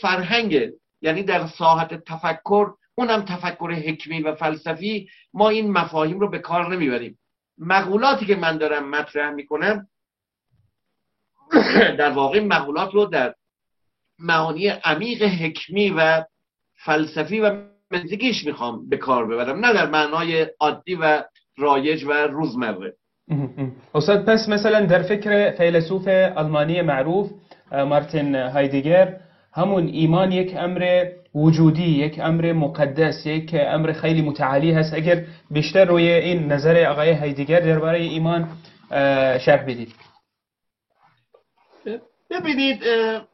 [0.00, 6.38] فرهنگ یعنی در ساحت تفکر اونم تفکر حکمی و فلسفی ما این مفاهیم رو به
[6.38, 7.18] کار نمی‌بریم.
[7.58, 9.88] مقولاتی که من دارم مطرح می‌کنم
[11.98, 13.34] در واقع مقولات رو در
[14.18, 16.24] معانی عمیق حکمی و
[16.84, 21.24] فلسفی و مزدگیش می‌خوام به کار ببرم نه در معنای عادی و
[21.56, 22.94] رایج و روزمره.
[23.94, 27.30] استاد پس مثلا در فکر فیلسوف آلمانی معروف
[27.72, 29.20] مارتین هایدگر
[29.54, 34.94] همون ایمان یک امر وجودی یک امر مقدس یک امر خیلی متعالی هست.
[34.94, 38.48] اگر بیشتر روی این نظر آقای هایدگر درباره ایمان
[39.38, 39.94] شرح بدید.
[42.30, 42.82] ببینید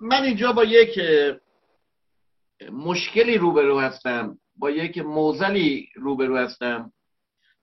[0.01, 1.01] من اینجا با یک
[2.73, 4.39] مشکلی روبرو هستم.
[4.57, 6.93] با یک موزلی روبرو هستم.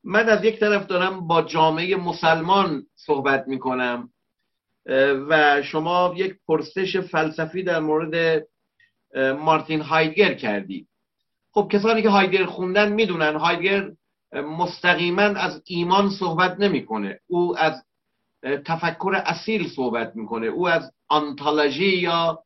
[0.04, 4.10] من از یک طرف دارم با جامعه مسلمان صحبت می کنم
[5.30, 8.48] و شما یک پرسش فلسفی در مورد
[9.16, 10.88] مارتین هایدگر کردی
[11.52, 13.92] خب کسانی که هایدگر خوندن می‌دونن هایدگر
[14.34, 17.20] مستقیما از ایمان صحبت نمی‌کنه.
[17.28, 17.84] او از
[18.66, 20.48] تفکر اصیل صحبت می‌کنه.
[20.48, 22.44] او از آنتولوژی یا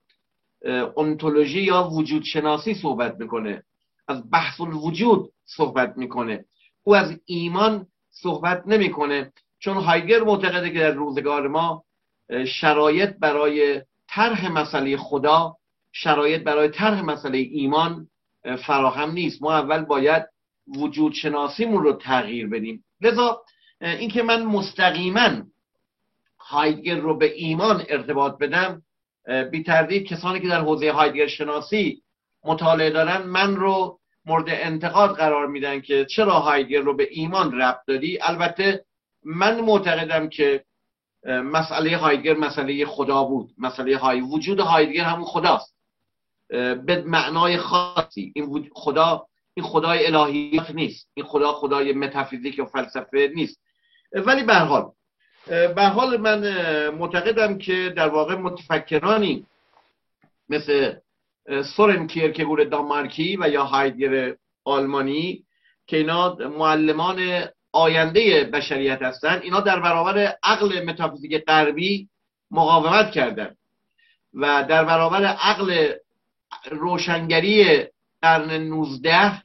[0.98, 3.64] انتولوژی یا وجود شناسی صحبت می‌کنه.
[4.08, 6.46] از بحث الوجود صحبت می‌کنه.
[6.84, 9.34] او از ایمان صحبت نمی‌کنه.
[9.60, 11.84] چون هایگر معتقده که در روزگار ما
[12.48, 15.56] شرایط برای طرح مسئله خدا
[15.92, 18.08] شرایط برای طرح مسئله ایمان
[18.66, 19.42] فراهم نیست.
[19.42, 20.24] ما اول باید
[20.78, 22.84] وجود شناسیمون رو تغییر بدیم.
[23.02, 23.42] لذا
[23.82, 25.30] اینکه من مستقیما
[26.40, 28.82] هایدگر رو به ایمان ارتباط بدم
[29.52, 32.02] بی تردید کسانی که در حوزه هایدگر شناسی
[32.44, 37.80] مطالعه دارن من رو مورد انتقاد قرار میدن که چرا هایدگر رو به ایمان ربط
[37.88, 38.86] دادی البته
[39.24, 40.64] من معتقدم که
[41.26, 43.50] مسئله هایدگر مسئله خدا بود.
[43.58, 45.76] مسئله های وجود هایدگر همون خداست.
[46.86, 48.32] به معنای خاصی.
[48.36, 51.10] این خدا این خدای الهیات نیست.
[51.14, 53.60] این خدا خدای متافیزیک و فلسفه نیست.
[54.14, 54.92] ولی به حال
[55.48, 56.40] به حال من
[56.90, 59.46] معتقدم که در واقع متفکرانی
[60.50, 60.94] مثل
[61.76, 65.44] سورن کیرکگور دانمارکی و یا هایدگر آلمانی
[65.88, 72.10] که اینا معلمان آینده بشریت هستن اینا در برابر عقل متافیزیک غربی
[72.52, 73.58] مقاومت کردند
[74.34, 75.94] و در برابر عقل
[76.72, 77.84] روشنگری
[78.22, 79.44] قرن 19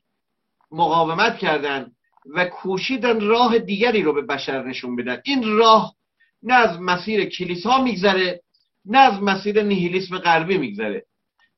[0.71, 1.97] مقاومت کردند
[2.27, 5.21] و کوشیدن راه دیگری رو به بشر نشون بدن.
[5.25, 5.95] این راه
[6.43, 8.41] نه از مسیر کلیسا میگذره
[8.85, 11.05] نه از مسیر نیهیلیسم غربی میگذره.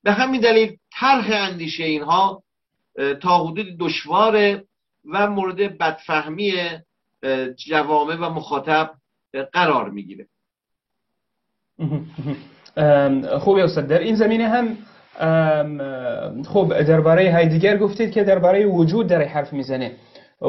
[0.03, 2.43] به همین دلیل طرح اندیشه اینها
[3.21, 4.65] تا حدود دشواره
[5.13, 6.53] و مورد بدفهمی
[7.55, 8.91] جوامع و مخاطب
[9.53, 10.27] قرار می‌گیره.
[13.39, 13.87] خوبی استاد.
[13.87, 14.77] در این زمینه هم
[16.45, 19.91] خب درباره هایدگر گفتید که درباره وجود در حرف می‌زنه
[20.41, 20.47] و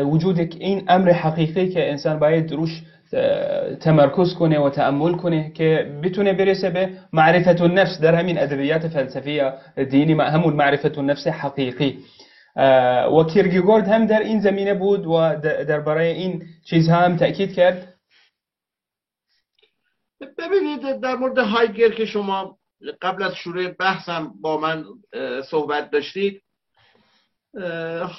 [0.00, 2.82] وجود این امر حقیقی که انسان باید روش
[3.80, 9.40] تمرکز کنه و تأمل کنه که بتونه برسه به معرفت النفس در همین ادبیات فلسفی
[9.90, 11.98] دینی همون معرفت النفس حقیقی.
[12.56, 17.94] و کیرگیگورد هم در این زمینه بود و درباره این چیزها هم تأکید کرد.
[20.38, 22.58] ببینید در مورد هایگر که شما
[23.02, 24.84] قبل از شروع بحثم با من
[25.50, 26.42] صحبت داشتید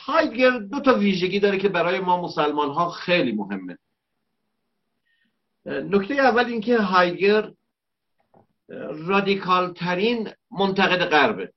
[0.06, 3.78] هایگر دو تا ویژگی داره که برای ما مسلمان ها خیلی مهمه.
[5.66, 7.52] نکته اول اینکه هایگر
[9.08, 11.54] رادیکال ترین منتقد غربه.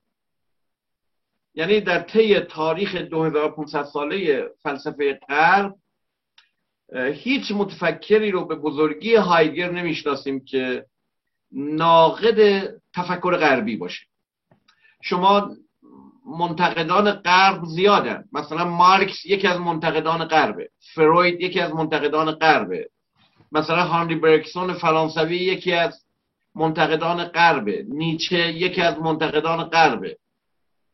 [1.57, 5.75] یعنی در طی تاریخ 2500 ساله فلسفه غرب
[7.13, 10.87] هیچ متفکری رو به بزرگی هایگر نمی‌شناسیم که
[11.53, 14.07] ناقد تفکر غربی باشه.
[15.03, 15.51] شما
[16.39, 18.25] منتقدان غرب زیادن.
[18.33, 20.69] مثلا مارکس یکی از منتقدان غربه.
[20.95, 22.91] فروید یکی از منتقدان غربه.
[23.53, 26.05] مثلا هانری برکسون فرانسوی یکی از
[26.55, 27.85] منتقدان غربه.
[27.89, 30.17] نیچه یکی از منتقدان غربه.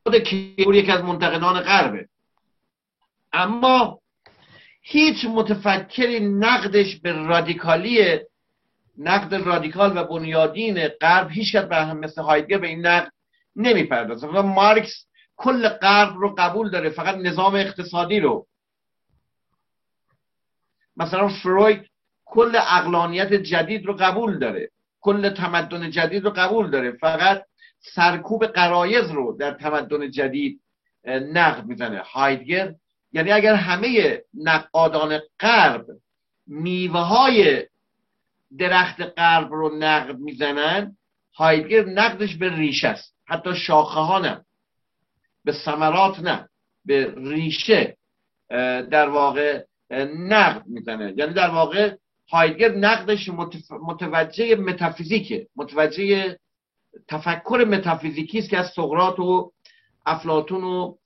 [0.03, 2.09] خود کیور یکی از منتقدان غربه.
[3.33, 4.01] اما
[4.83, 8.19] هیچ متفکری نقدش به رادیکالی
[8.99, 13.13] نقد رادیکال و بنیادین غرب هیچ به هم مثل هایدگر به این نقد
[13.57, 14.27] نمی‌پردازه.
[14.27, 18.47] و مارکس کل غرب رو قبول داره فقط نظام اقتصادی رو.
[20.97, 21.91] مثلا فروید
[22.25, 27.45] کل اقلانیت جدید رو قبول داره کل تمدن جدید رو قبول داره فقط
[27.83, 30.61] سرکوب قرایز رو در تمدن جدید
[31.07, 31.99] نقد می‌زنه.
[31.99, 32.75] هایدگر
[33.13, 35.87] یعنی اگر همه نقادان غرب
[36.47, 37.67] میوه های
[38.59, 40.97] درخت غرب رو نقد می‌زنن
[41.35, 43.15] هایدگر نقدش به ریشه است.
[43.27, 44.45] حتی شاخه ها نه.
[45.45, 46.49] به ثمرات نه.
[46.85, 47.97] به ریشه
[48.91, 49.65] در واقع
[50.17, 51.15] نقد می‌زنه.
[51.17, 51.97] یعنی در واقع
[52.31, 53.31] هایدگر نقدش
[53.71, 55.47] متوجه متافیزیکه.
[55.57, 56.39] متوجه
[57.09, 59.53] تفکر متافیزیکی است که از سقراط و
[60.07, 60.97] افلاتون و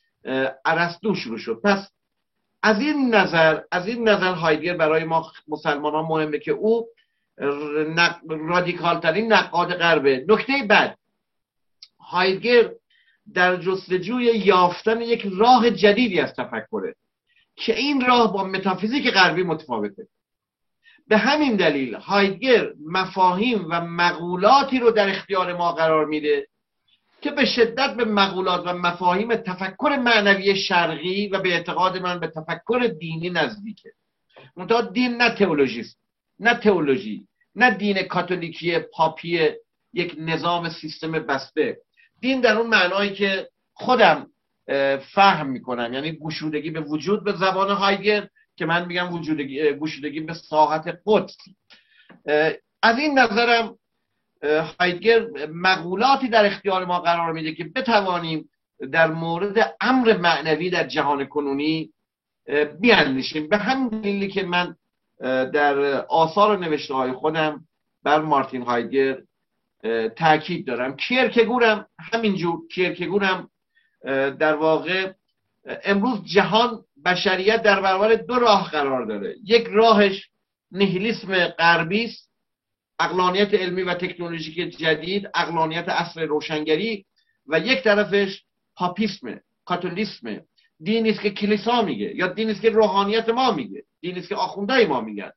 [0.65, 1.61] ارسطو شروع شد.
[1.65, 1.91] پس
[2.63, 6.87] از این نظر از این نظر هایدگر برای ما مسلمان ها مهمه که او
[8.29, 10.25] رادیکال ترین نقاد غربه.
[10.29, 10.99] نکته بعد
[12.01, 12.71] هایدگر
[13.35, 16.95] در جستجوی یافتن یک راه جدیدی از تفکره
[17.57, 20.09] که این راه با متافیزیک غربی متفاوته.
[21.09, 26.49] به همین دلیل هایدگر مفاهیم و مقولاتی رو در اختیار ما قرار میده
[27.21, 32.27] که به شدت به مقولات و مفاهیم تفکر معنوی شرقی و به اعتقاد من به
[32.27, 33.93] تفکر دینی نزدیکه.
[34.57, 35.99] منتها دین نه تئولوژیست
[36.41, 39.51] نه تئولوژی نه دین کاتولیکی پاپی
[39.93, 41.79] یک نظام سیستم بسته.
[42.21, 44.27] دین در اون معنایی که خودم
[45.15, 49.21] فهم می‌کنم یعنی گشودگی به وجود به زبان هایگر که من میگم
[49.81, 51.37] گشودگی به ساحت قدس.
[52.83, 53.79] از این نظرم
[54.81, 58.51] هایدگر مقولاتی در اختیار ما قرار میده که بتوانیم
[58.93, 61.93] در مورد امر معنوی در جهان کنونی
[62.81, 63.49] بیاندیشیم.
[63.49, 64.77] به همین دلیلی که من
[65.53, 67.65] در آثار نوشته های خودم
[68.03, 69.19] بر مارتین هایدگر
[70.17, 70.97] تاکید دارم.
[70.97, 73.51] کیرکگورم همینجور کیرکگورم
[74.39, 75.13] در واقع
[75.85, 79.37] امروز جهان بشریت در برابر دو راه قرار داره.
[79.45, 80.29] یک راهش
[80.73, 82.31] نهیلیسم غربی است
[82.99, 87.07] اقلانیت علمی و تکنولوژیک جدید اقلانیت اصل روشنگری
[87.47, 88.43] و یک طرفش
[88.77, 90.41] پاپیسم کاتولیسم.
[90.81, 94.37] دینی است که کلیسا میگه یا دینی است که روحانیت ما میگه دینی است که
[94.37, 95.31] آخوندهای ما میگن.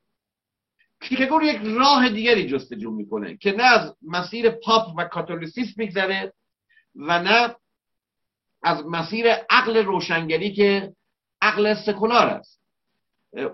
[1.02, 6.34] کیرکگور یک راه دیگری جستجو می‌کنه که نه از مسیر پاپ و کاتولیسیسم میگذره
[6.96, 7.56] و نه
[8.64, 10.94] از مسیر عقل روشنگری که
[11.42, 12.60] عقل سکولار است.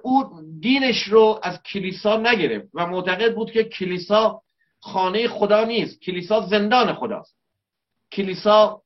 [0.04, 4.42] او دینش رو از کلیسا نگرفت و معتقد بود که کلیسا
[4.80, 7.38] خانه خدا نیست کلیسا زندان خداست.
[8.12, 8.82] کلیسا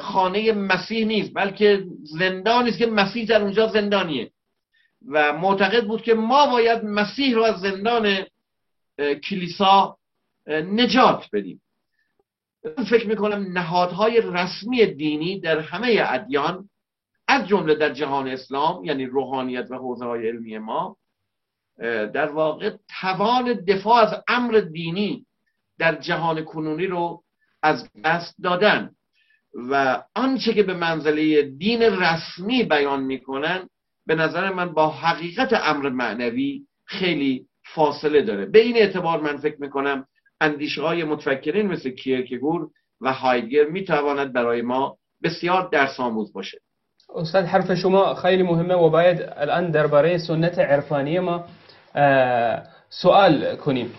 [0.00, 4.30] خانه مسیح نیست بلکه زندانی است که مسیح در اونجا زندانیه.
[5.08, 8.26] و معتقد بود که ما باید مسیح رو از زندان
[9.28, 9.96] کلیسا
[10.48, 11.62] نجات بدیم.
[12.90, 16.68] فکر می‌کنم نهادهای رسمی دینی در همه ادیان
[17.28, 20.96] از جمله در جهان اسلام یعنی روحانیت و حوزه های علمی ما
[22.14, 25.26] در واقع توان دفاع از امر دینی
[25.78, 27.22] در جهان کنونی رو
[27.62, 28.90] از دست دادن
[29.70, 33.68] و آنچه که به منزله دین رسمی بیان می‌کنن
[34.06, 38.46] به نظر من با حقیقت امر معنوی خیلی فاصله داره.
[38.46, 40.06] به این اعتبار من فکر می‌کنم
[40.40, 42.70] اندیشه های متفکرین مثل کیرکگور
[43.00, 46.60] و هایدگر می‌تواند برای ما بسیار درس آموز باشه.
[47.14, 51.44] استاد حرف شما خیلی مهمه و باید الان درباره سنت عرفانی ما
[52.90, 53.90] سوال کنیم.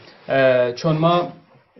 [0.75, 1.27] چون ما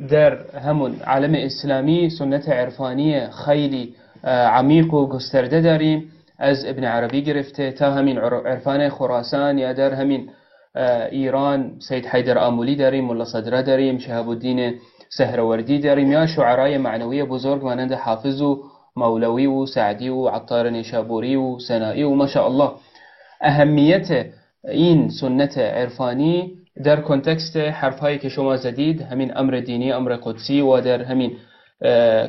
[0.10, 6.12] در همون عالم اسلامی سنت عرفانی خیلی عمیق و گسترده داریم.
[6.40, 10.30] از ابن عربی گرفته تا همین عرفان خراسان یا در همین
[11.12, 14.74] ایران سید حیدر آمولی داریم ملا صدره داریم شهاب الدین
[15.10, 18.64] سهروردی داریم یا شعرای معنوی بزرگ مانند حافظ و
[19.00, 22.72] مولوی و سعدی و عطار نیشابوری و سنایی و ماشاءالله.
[23.42, 24.26] اهمیت
[24.64, 30.62] این سنت عرفانی در کنتکست حرف هایی که شما زدید همین امر دینی امر قدسی
[30.62, 31.38] و در همین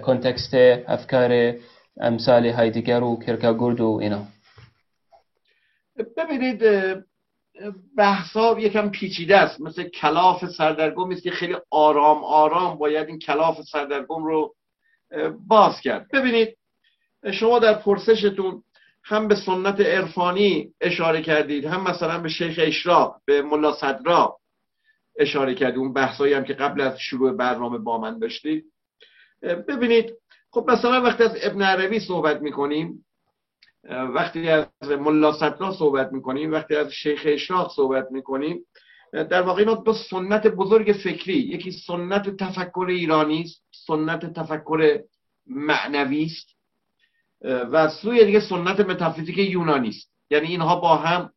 [0.03, 0.55] کنتکست
[0.89, 1.55] افکار
[2.01, 4.23] امثال هایدگر و کرکاگورد و اینا.
[6.17, 6.63] ببینید
[7.97, 9.61] بحثا یکم پیچیده است.
[9.61, 14.55] مثل کلاف سردرگم است که خیلی آرام آرام باید این کلاف سردرگم رو
[15.47, 16.07] باز کرد.
[16.13, 16.57] ببینید
[17.33, 18.63] شما در پرسشتون
[19.05, 24.39] هم به سنت عرفانی اشاره کردید هم مثلا به شیخ اشراق به ملا صدرا
[25.19, 28.65] اشاره کردید اون بحثایی هم که قبل از شروع برنامه با من داشتید.
[29.43, 30.13] ببینید
[30.51, 33.07] خب مثلا وقتی از ابن عربی صحبت می‌کنیم
[33.91, 38.67] وقتی از ملا صدرا صحبت می‌کنیم وقتی از شیخ اشراق صحبت می‌کنیم
[39.13, 45.01] در واقع اینا دو سنت بزرگ فکری یکی سنت تفکر ایرانی است سنت تفکر
[45.47, 46.60] معنوی است.
[47.43, 50.11] و سوی دیگه سنت متافیزیک یونانی است.
[50.31, 51.31] یعنی اینها با هم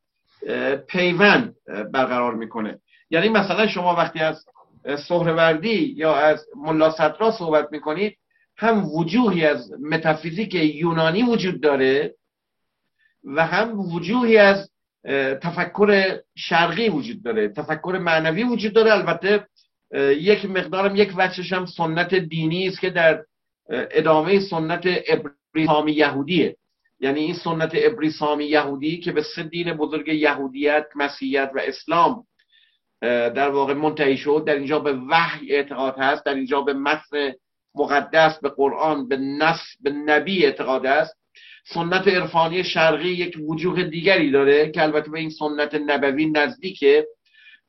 [0.88, 2.80] پیوند برقرار می‌کنه.
[3.10, 4.46] یعنی مثلا شما وقتی از
[5.08, 8.18] سهروردی یا از ملا صدرا صحبت می‌کنید
[8.58, 12.16] هم وجوهی از متافیزیک یونانی وجود داره
[13.24, 14.70] و هم وجوهی از
[15.42, 17.50] تفکر شرقی وجود داره.
[17.50, 18.94] تفکر معنوی وجود داره.
[18.94, 19.48] البته
[20.18, 23.24] یک مقدارم یک وجهش هم سنت دینی است که در
[23.70, 24.82] ادامه سنت
[25.54, 26.58] ابریسامی یهودیه.
[27.00, 32.26] یعنی این سنت ابریسامی یهودی که به سه دین بزرگ یهودیت مسیحیت و اسلام
[33.02, 37.34] در واقع منتهی شد در اینجا به وحی اعتقاد هست در اینجا به متن
[37.76, 41.18] مقدس به قرآن به نص به نبی اعتقاد است
[41.66, 47.08] سنت عرفانی شرقی یک وجوه دیگری داره که البته به این سنت نبوی نزدیکه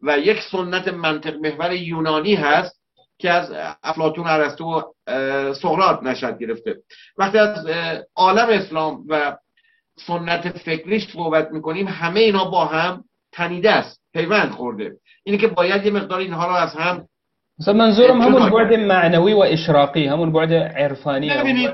[0.03, 2.80] و یک سنت منطق محور یونانی هست
[3.19, 3.53] که از
[3.83, 4.83] افلاتون ارسطو و
[5.55, 6.77] سقراط نشد گرفته.
[7.19, 7.67] وقتی از
[8.17, 9.37] عالم اسلام و
[10.07, 14.93] سنت فکریش صحبت می‌کنیم همه اینا با هم تنیده است پیوند خورده.
[15.25, 17.09] اینه که باید یه مقدار اینها رو از هم
[17.59, 21.71] مثلا منظورم همون بعد معنوی و اشراقی همون بعد عرفانی ببینید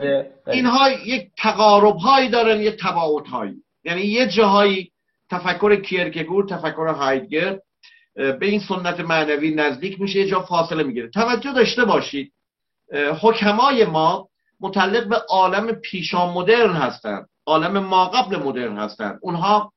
[0.46, 4.90] اینها یک تقارب هایی دارن یک تباوت هایی یعنی یه جاهایی
[5.30, 7.58] تفکر کیرکگور تفکر هایدگر
[8.20, 11.08] به این سنت معنوی نزدیک میشه یه جا فاصله می‌گیره.
[11.08, 12.32] توجه داشته باشید
[13.20, 14.28] حکمای ما
[14.60, 19.18] متعلق به عالم پیشا مدرن هستند عالم ما قبل مدرن هستند.
[19.22, 19.72] اونها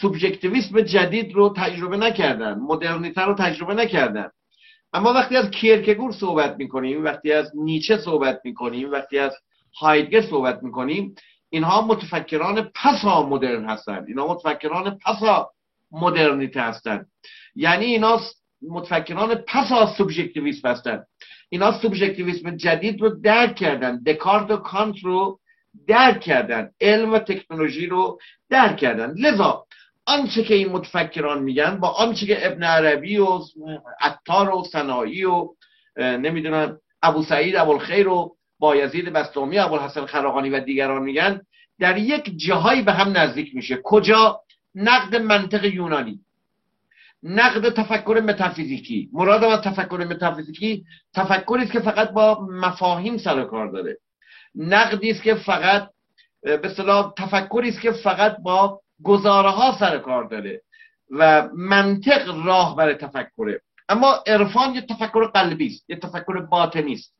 [0.00, 4.30] سوبژکتیویسم جدید رو تجربه نکردن مدرنیته رو تجربه نکردن.
[4.92, 9.36] اما وقتی از کیرکگور صحبت می‌کنیم وقتی از نیچه صحبت می‌کنیم وقتی از
[9.80, 11.14] هایدگر صحبت می‌کنیم
[11.50, 14.08] اینها متفکران پسا مدرن هستند.
[14.08, 15.50] اینها متفکران پسا
[15.92, 17.06] مدرنیته هستند.
[17.54, 18.20] یعنی اینا
[18.68, 21.06] متفکران پسا سوبژکتیویسم هستند.
[21.48, 25.40] اینا سوبژکتیویسم جدید رو درک کردن دکارت و کانت رو
[25.86, 28.18] درک کردن علم و تکنولوژی رو
[28.50, 29.14] درک کردن.
[29.18, 29.66] لذا
[30.06, 33.40] آنچه که این متفکران میگن با آنچه که ابن عربی و
[34.00, 35.48] عطار و سنایی و
[35.96, 41.40] نمی‌دونم ابو سعید ابوالخیر و بایزید بستامی ابوالحسن خراقانی و دیگران میگن
[41.78, 43.80] در یک جاهایی به هم نزدیک میشه.
[43.84, 44.40] کجا؟
[44.74, 46.20] نقد منطق یونانی
[47.22, 49.10] نقد تفکر متافیزیکی.
[49.12, 53.98] مراد از تفکر متافیزیکی تفکری است که فقط با مفاهیم سر کار داره.
[54.54, 55.90] نقدی است که فقط
[56.42, 60.62] به اصطلاح تفکری است که فقط با گزاره ها سر کار داره
[61.10, 63.60] و منطق راه برای تفکره.
[63.88, 67.14] اما عرفان یه تفکر قلبی است یه تفکر باطنی است.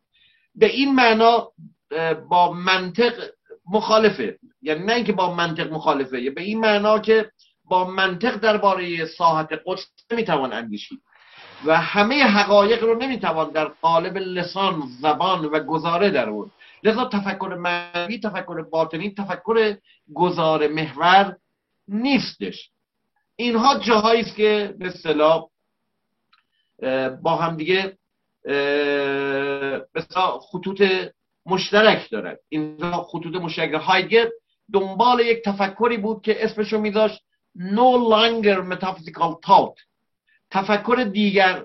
[0.54, 1.52] به این معنا
[2.28, 3.12] با منطق
[3.72, 4.38] مخالفه.
[4.62, 7.30] یعنی نه اینکه با منطق مخالفه به این معنا که
[7.64, 11.00] با منطق درباره ساحت قدس نمی‌توان اندیشید.
[11.64, 16.50] و همه حقایق رو نمی‌توان در قالب لسان زبان و گزاره در اون
[16.84, 19.76] لذا تفکر معنوی تفکر باطنی تفکر
[20.14, 21.36] گزاره محور
[21.88, 22.70] نیستش.
[23.36, 25.48] اینها جاهایی است که به اصطلاح
[27.22, 27.98] با هم دیگه
[30.52, 30.82] خطوط
[31.46, 32.40] مشترک دارد.
[32.48, 33.72] اینها خطوط مشترک.
[33.74, 34.28] هایگر
[34.72, 37.22] دنبال یک تفکری بود که اسمشو میذاشت
[37.58, 39.78] no longer metaphysical thought.
[40.50, 41.64] تفکر دیگر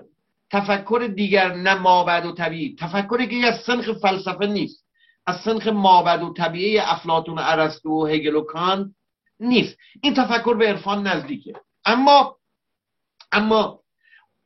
[0.50, 2.76] تفکر دیگر نه مابد و طبیعی.
[2.78, 4.84] تفکری که از سنخ فلسفه نیست.
[5.26, 8.94] از سنخ مابد و طبیعی افلاتون و ارسطو و هگل و کان
[9.40, 9.78] نیست.
[10.02, 11.52] این تفکر به عرفان نزدیکه.
[11.84, 12.36] اما
[13.32, 13.80] اما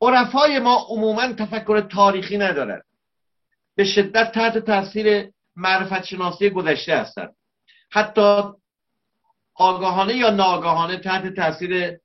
[0.01, 2.85] عرفای ما عموما تفکر تاریخی ندارد
[3.75, 7.35] به شدت تحت تاثیر معرفت شناسی گذشته هستند
[7.91, 8.43] حتی
[9.55, 11.99] آگاهانه یا ناگاهانه تحت تاثیر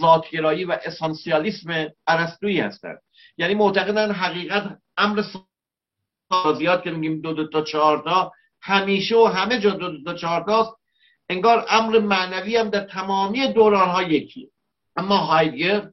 [0.00, 3.02] ذاتگرایی و اسانسیالیسم ارسطویی هستند.
[3.36, 5.24] یعنی معتقدن حقیقت امر
[6.28, 10.14] سازیات که میگیم دو دو تا چهار تا همیشه و همه جا دو دو تا
[10.14, 10.70] چهار تاست.
[11.28, 14.48] انگار امر معنوی هم در تمامی دوران ها یکیه.
[14.96, 15.90] اما هایدگر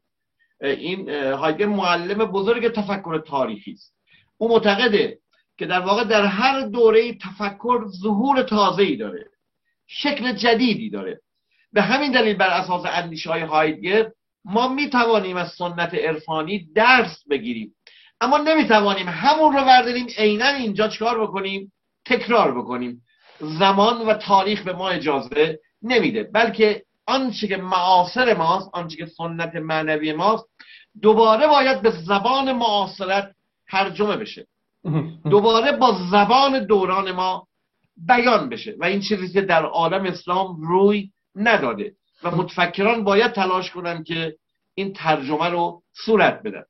[0.62, 3.94] این هایدگر معلم بزرگ تفکر تاریخی است.
[4.38, 5.20] او معتقده
[5.58, 9.30] که در واقع در هر دوره تفکر ظهور تازه ای داره.
[9.90, 11.22] شکل جدیدی داره.
[11.74, 14.12] به همین دلیل بر اساس اندیشه های هایدگر
[14.46, 17.76] ما می توانیم از سنت عرفانی درس بگیریم.
[18.22, 21.72] اما نمی توانیم همون رو برداریم عینا اینجا چکار بکنیم؟
[22.06, 23.02] تکرار بکنیم.
[23.40, 29.56] زمان و تاریخ به ما اجازه نمیده بلکه آنچه که معاصر ماست آنچه که سنت
[29.56, 30.46] معنوی ماست
[31.02, 33.36] دوباره باید به زبان معاصرت
[33.72, 34.48] ترجمه بشه.
[35.32, 37.48] دوباره با زبان دوران ما
[38.08, 41.92] بیان بشه و این چیزی که در عالم اسلام روی نداده
[42.24, 44.36] و متفکران باید تلاش کنن که
[44.74, 46.64] این ترجمه رو صورت بدن.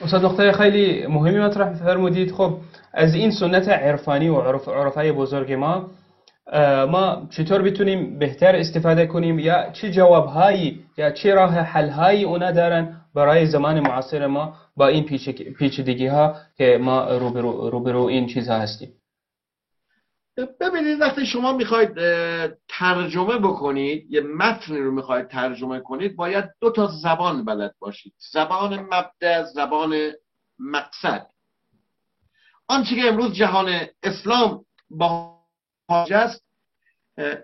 [0.00, 2.32] استاد نقطه خیلی مهمی مطرح فرمودید.
[2.32, 2.58] خب
[2.92, 5.90] از این سنت عرفانی و عرف عرفای بزرگ ما
[6.90, 12.96] ما چطور بتونیم بهتر استفاده کنیم؟ یا چه جوابهایی یا چه راه حلهایی اونا دارن
[13.14, 15.04] برای زمان معاصر ما با این
[15.58, 18.88] پیچیدگی ها که ما روبرو, روبرو این چیزها هستیم؟
[20.36, 21.94] ببینید وقتی شما می‌خواید
[22.68, 28.14] ترجمه بکنید یه متنی رو می‌خواید ترجمه کنید باید دو تا زبان بلد باشید.
[28.32, 30.12] زبان مبدع زبان
[30.58, 31.26] مقصد.
[32.68, 35.38] آنچه که امروز جهان اسلام با
[35.88, 36.44] است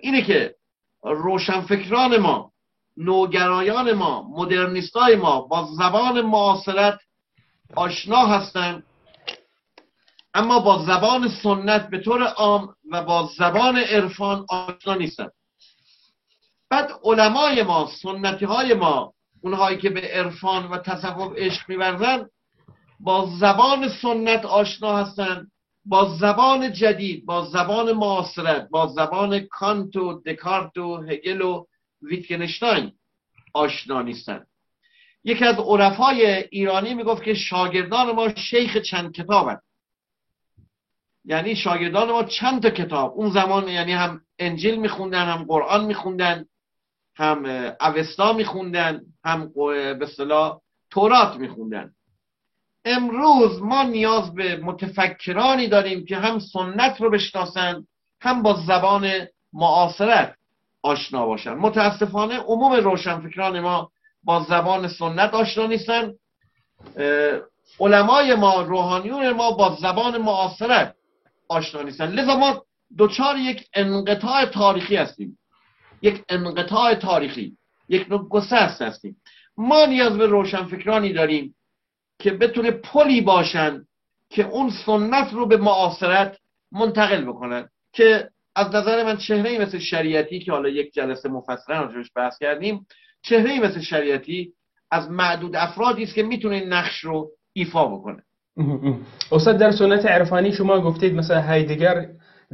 [0.00, 0.54] اینه که
[1.02, 2.52] روشنفکران ما
[2.96, 6.98] نوگرایان ما مدرنیستای ما با زبان معاصرت
[7.76, 8.82] آشنا هستند.
[10.38, 15.32] اما با زبان سنت به طور عام و با زبان عرفان آشنا نیستند
[16.70, 22.26] بعد علمای ما سنتی های ما اونهایی که به عرفان و تصوف عشق میورزن
[23.00, 25.50] با زبان سنت آشنا هستند
[25.84, 31.66] با زبان جدید با زبان معاصرت با زبان کانت و دکارت و هگل و
[32.02, 32.92] ویتگنشتاین
[33.54, 34.46] آشنا نیستند
[35.24, 39.62] یکی از عرفای ایرانی می‌گفت که شاگردان ما شیخ چند کتابند
[41.24, 46.44] یعنی شاگردان ما چند تا کتاب اون زمان یعنی هم انجیل میخوندن هم قرآن میخوندن
[47.16, 47.44] هم
[47.80, 49.52] اوستا میخوندن هم
[49.98, 50.58] به صلاح
[50.90, 51.90] تورات میخوندن.
[52.84, 57.86] امروز ما نیاز به متفکرانی داریم که هم سنت رو بشناسن
[58.20, 59.10] هم با زبان
[59.52, 60.34] معاصرت
[60.82, 61.54] آشنا باشن.
[61.54, 63.90] متاسفانه عموم روشنفکران ما
[64.22, 66.12] با زبان سنت آشنا نیستن.
[67.80, 70.94] علمای ما روحانیون ما با زبان معاصرت
[71.48, 72.08] آشنا نیستن.
[72.08, 72.64] لذا ما
[72.96, 75.38] دوچار یک انقطاع تاریخی هستیم.
[76.02, 77.56] یک انقطاع تاریخی.
[77.88, 79.16] یک نوع گسست هستیم.
[79.56, 81.54] ما نیاز به روشنفکرانی داریم
[82.18, 83.84] که بتونه پلی باشن
[84.30, 86.38] که اون سنت رو به معاصرت
[86.72, 92.10] منتقل بکنن که از نظر من چهره مثل شریعتی که حالا یک جلسه مفصلا راجعش
[92.16, 92.86] بحث کردیم
[93.22, 94.52] چهره مثل شریعتی
[94.90, 98.22] از معدود افرادی است که می‌تونه این نقش رو ایفا بکنه.
[99.32, 102.06] استاد در سنت عرفانی شما گفتید مثلا هایدگر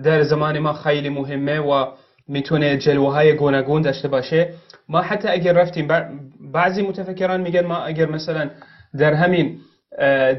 [0.04, 1.86] در زمان ما خیلی مهمه و
[2.28, 4.48] می‌تونه جلوه گوناگون داشته باشه.
[4.88, 5.88] ما حتی اگر رفتیم
[6.52, 8.50] بعضی متفکران میگن ما اگر مثلا
[8.98, 9.56] در همین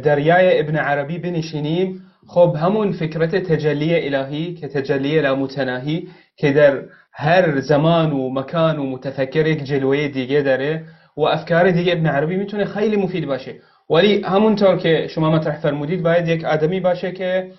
[0.03, 6.07] دریای ابن عربی بنشینیم خب همون فکرت تجلی الهی که تجلی لامتناهی
[6.37, 6.81] که در
[7.13, 10.83] هر زمان و مکان و متفکر یک جلوه دیگه داره
[11.17, 13.55] و افکار دیگه ابن عربی می‌تونه خیلی مفید باشه.
[13.89, 17.53] ولی همونطور که شما مطرح فرمودید باید یک آدمی باشه که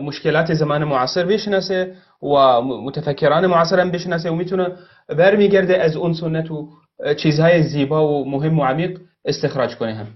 [0.00, 4.76] مشکلات زمان معاصر بشناسه و متفکران معاصر هم بشناسه و می‌تونه
[5.08, 6.68] برمیگرده از اون سنت و
[7.16, 10.06] چیزهای زیبا و مهم و عمیق استخراج کنه هم.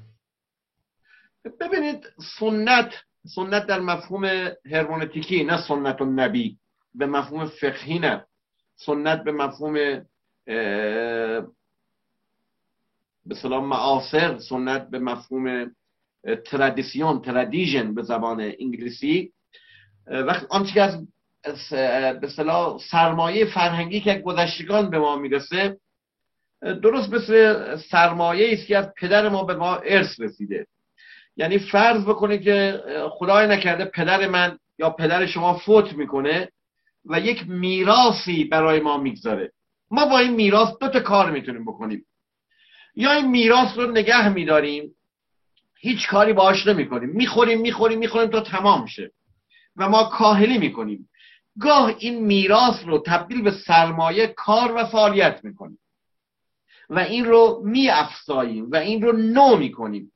[1.60, 2.06] ببینید
[2.38, 2.94] سنت
[3.34, 4.24] سنت در مفهوم
[4.70, 6.56] هرمونتیکی نه سنت النبی
[6.94, 8.24] به مفهوم فقهی نه.
[8.76, 10.06] سنت به مفهوم
[13.26, 15.74] به سلام معاصر سنت به مفهوم
[16.44, 19.32] ترادیسیون ترادیژن به زبان انگلیسی.
[20.06, 21.04] وقت آنچه که از
[22.20, 22.28] به
[22.90, 25.76] سرمایه فرهنگی که گذشتگان به ما می‌رسه
[26.82, 30.66] درست مثل سرمایه است که از پدر ما به ما ارث رسیده.
[31.36, 36.48] یعنی فرض بکنید که خدای نکرده پدر من یا پدر شما فوت می‌کنه
[37.04, 39.52] و یک میراثی برای ما می‌گذاره.
[39.90, 42.06] ما با این میراث دو تا کار می‌تونیم بکنیم.
[42.96, 44.96] یا این میراث رو نگه میداریم
[45.78, 47.10] هیچ کاری باش نمی‌کنیم.
[47.10, 49.12] می‌خوریم می‌خوریم می‌خوریم تا تمام شه.
[49.76, 51.08] و ما کاهلی می‌کنیم.
[51.60, 55.78] گاه این میراث رو تبدیل به سرمایه کار و فعالیت می‌کنیم.
[56.90, 60.12] و این رو می افزاییم و این رو نو می کنیم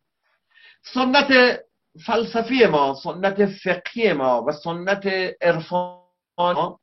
[0.94, 1.60] سنت
[2.06, 5.06] فلسفی ما سنت فقهی ما و سنت
[5.40, 6.00] عرفان
[6.38, 6.80] ما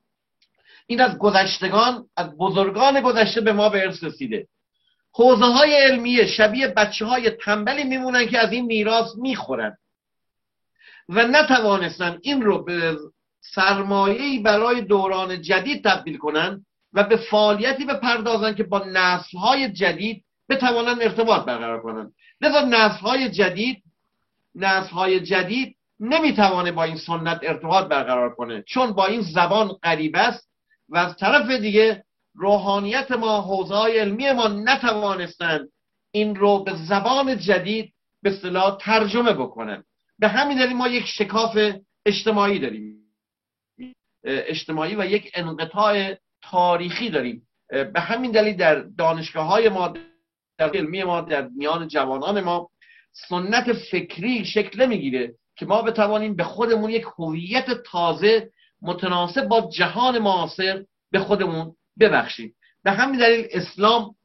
[0.88, 4.48] این از گذشتگان از بزرگان گذشته به ما به ارث رسیده.
[5.18, 9.78] حوزه های علمیه شبیه بچه های تنبلی میمونن که از این میراث می‌خورن.
[11.10, 12.98] و نتوانستن این رو به
[13.42, 21.02] سرمایه‌ای برای دوران جدید تبدیل کنن و به فعالیتی بپردازن که با نسلهای جدید بتوانن
[21.02, 22.12] ارتباط برقرار کنن.
[22.42, 23.84] لذا نسلهای جدید
[24.56, 28.62] نسلهای جدید نمی‌توانه با این سنت ارتباط برقرار کنه.
[28.68, 30.50] چون با این زبان غریب است
[30.90, 32.04] و از طرف دیگه
[32.38, 35.70] روحانیت ما حوزه علمی ما نتوانستند
[36.12, 39.84] این رو به زبان جدید به اصطلاح ترجمه بکنن.
[40.20, 41.58] به همین دلیل ما یک شکاف
[42.06, 42.98] اجتماعی داریم.
[44.24, 47.48] اجتماعی و یک انقطاع تاریخی داریم.
[47.70, 49.94] به همین دلیل در دانشگاه های ما
[50.58, 52.70] در علمی ما در میان جوانان ما
[53.12, 58.50] سنت فکری شکل می‌گیره که ما بتوانیم به خودمون یک هویت تازه
[58.82, 64.16] متناسب با جهان معاصر به خودمون ببخشیم به همین دلیل اسلام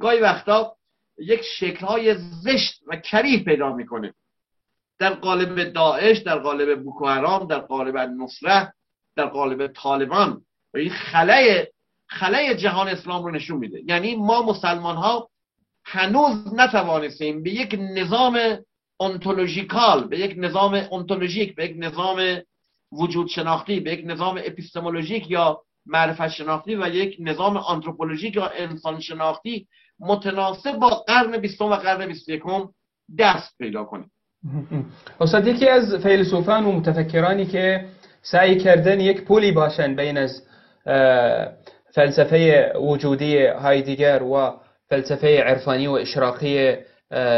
[0.00, 0.76] گاهی وقتا
[1.18, 4.14] یک شکلهای زشت و کریه پیدا می‌کنه.
[4.98, 8.72] در قالب داعش در قالب بوکو حرام در قالب نصره
[9.16, 10.42] در قالب طالبان.
[10.74, 11.66] و این خلای
[12.08, 13.82] خلای جهان اسلام رو نشون میده.
[13.86, 15.30] یعنی ما مسلمان ها
[15.84, 18.58] هنوز نتوانستیم به یک نظام
[19.00, 22.42] ontological به یک نظام انتولوژیک به یک نظام
[22.92, 29.00] وجود شناختی به یک نظام اپیستمولوژیک یا معرفت شناختی و یک نظام آنتروپولوژیک یا انسان
[29.00, 29.66] شناختی
[30.00, 32.68] متناسب با قرن بیستم و قرن بیست یکم
[33.18, 34.10] دست پیدا کنیم
[35.20, 37.84] استاد یکی از فیلسوفان و متفکرانی که
[38.22, 40.42] سعی کردن یک پولی باشن بین از
[41.94, 44.54] فلسفه وجودی هایدگر و
[44.88, 46.76] فلسفه عرفانی و اشراقی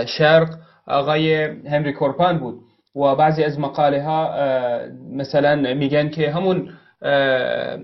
[0.06, 0.48] شرق
[0.86, 2.60] آقای هنری کورپان بود.
[2.96, 4.34] و بعضی از مقاله ها
[5.12, 6.68] مثلا میگن که همون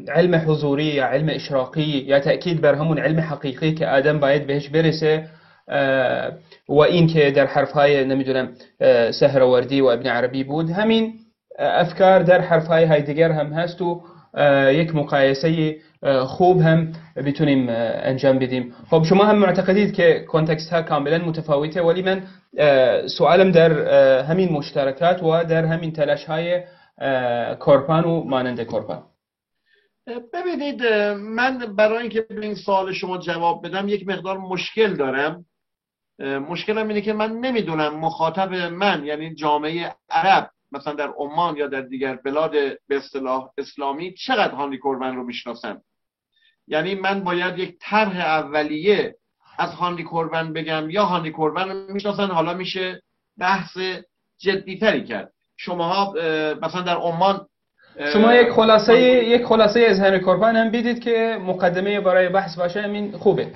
[0.09, 4.69] علم حضوری یا علم اشراقی یا تأکید بر همون علم حقیقی که آدم باید بهش
[4.69, 5.29] برسه.
[6.69, 8.49] و این که در حرف های نمیدونم
[9.11, 10.71] سهروردی و ابن عربی بود.
[10.71, 11.15] همین
[11.59, 14.03] افکار در حرف های هایدگر هم هست و
[14.73, 15.77] یک مقایسه
[16.27, 17.67] خوب هم بتونیم
[18.03, 18.75] انجام بدیم.
[18.91, 22.23] خب شما هم معتقدید که کنتکست ها کاملا متفاوته ولی من
[23.07, 23.73] سوالم در
[24.23, 26.61] همین مشترکات و در همین تلاش های
[27.59, 29.03] کورپان و مانند کورپان
[30.07, 35.47] ببینید من برای اینکه به این سوال شما جواب بدم یک مقدار مشکل دارم.
[36.21, 41.81] مشکلم اینه که من نمی‌دونم مخاطب من یعنی جامعه عرب مثلا در عمان یا در
[41.81, 42.51] دیگر بلاد
[42.89, 45.81] به اصطلاح اسلامی چقدر هانری کوربن رو می‌شناسن؟
[46.67, 49.17] یعنی من باید یک طرح اولیه
[49.59, 53.03] از هانری کوربن بگم یا هانری کوربن رو می‌شناسن حالا میشه
[53.39, 53.79] بحث
[54.39, 55.33] جدیتری کرد.
[55.57, 56.13] شماها
[56.63, 57.47] مثلا در عمان
[58.13, 62.83] شما یک خلاصه یک خلاصه از هنری کوربن هم بیدید که مقدمه برای بحث باشه
[62.83, 63.53] همین خوبه.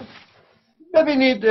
[0.94, 1.46] ببینید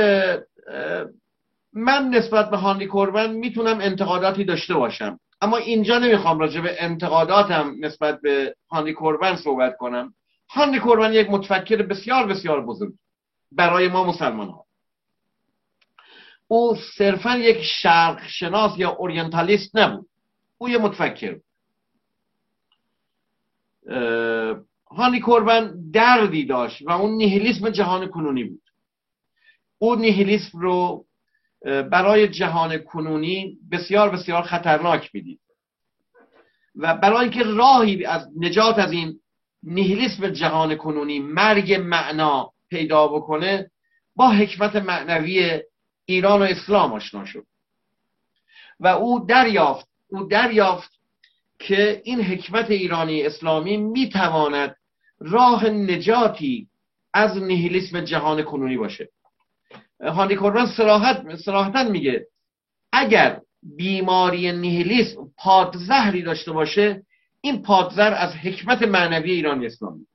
[1.72, 5.20] من نسبت به هانری کوربن می‌تونم انتقاداتی داشته باشم.
[5.40, 10.14] اما اینجا نمی‌خوام راجع به انتقاداتم نسبت به هانری کوربن صحبت کنم.
[10.50, 12.92] هانری کوربن یک متفکر بسیار بسیار بزرگ
[13.52, 14.64] برای ما مسلمان ها
[16.48, 20.06] او صرفا یک شرق شناس یا اورینتالیست نبود.
[20.58, 21.36] او یه متفکر
[24.90, 28.62] هانی کوربن دردی داشت و اون نیهیلیسم جهان کنونی بود.
[29.78, 31.04] او نیهیلیسم رو
[31.64, 35.40] برای جهان کنونی بسیار بسیار خطرناک می‌دید.
[36.76, 39.20] و برای اینکه راهی از نجات از این
[39.62, 43.70] نیهیلیسم جهان کنونی مرگ معنا پیدا بکنه
[44.16, 45.60] با حکمت معنوی
[46.06, 47.46] ایران و اسلام آشنا شد.
[48.80, 50.93] و او دریافت او دریافت
[51.58, 54.76] که این حکمت ایرانی اسلامی می‌تواند
[55.18, 56.68] راه نجاتی
[57.12, 59.08] از نیهیلیسم جهان کنونی باشه.
[60.00, 60.66] هانی کوربن
[61.36, 62.26] سراحت میگه
[62.92, 67.02] اگر بیماری نیهیلیسم پادزهری داشته باشه
[67.40, 70.06] این پادزر از حکمت معنوی ایرانی اسلامی.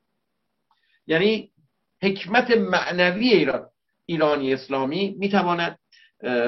[1.07, 1.51] یعنی
[2.01, 3.65] حکمت معنوی ایران
[4.05, 5.79] ایرانی اسلامی می‌تواند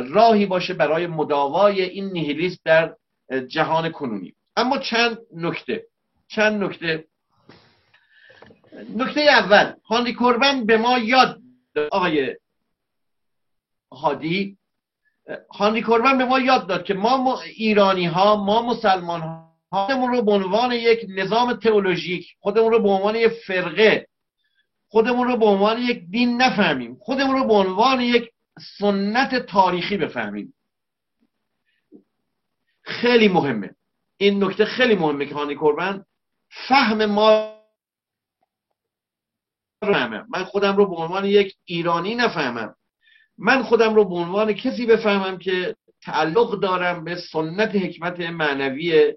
[0.09, 2.95] راهی باشه برای مداوای این نیهیلیسم در
[3.47, 4.33] جهان کنونی.
[4.55, 5.85] اما چند نکته
[6.27, 7.05] چند نکته.
[8.95, 11.41] نکته اول هانری کوربن به ما یاد
[11.91, 12.37] آقای
[13.91, 14.57] هادی.
[15.51, 20.21] هانری کوربن به ما یاد داد که ما ایرانی ها ما مسلمان ها خودمون رو
[20.21, 24.07] به عنوان یک نظام تئولوژیک خودمون رو به عنوان یک فرقه
[24.87, 28.31] خودمون رو به عنوان یک دین نفهمیم خودمون رو به عنوان یک
[28.77, 30.53] سنت تاریخی بفهمیم.
[32.81, 33.75] خیلی مهمه.
[34.21, 36.05] این نکته خیلی مهمه که هانی کربن
[36.67, 37.57] فهم ما
[40.29, 42.75] من خودم رو به عنوان یک ایرانی نفهمم.
[43.37, 49.13] من خودم رو به عنوان کسی بفهمم که تعلق دارم به سنت حکمت معنوی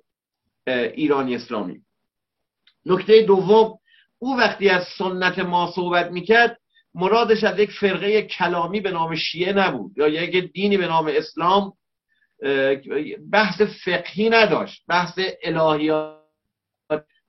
[0.67, 1.81] ایرانی اسلامی.
[2.87, 3.79] نکته دوم
[4.19, 6.61] او وقتی از سنت ما صحبت می‌کرد
[6.95, 11.73] مرادش از یک فرقه کلامی به نام شیعه نبود یا یک دینی به نام اسلام
[13.33, 14.85] بحث فقهی نداشت.
[14.89, 16.25] بحث الهیات.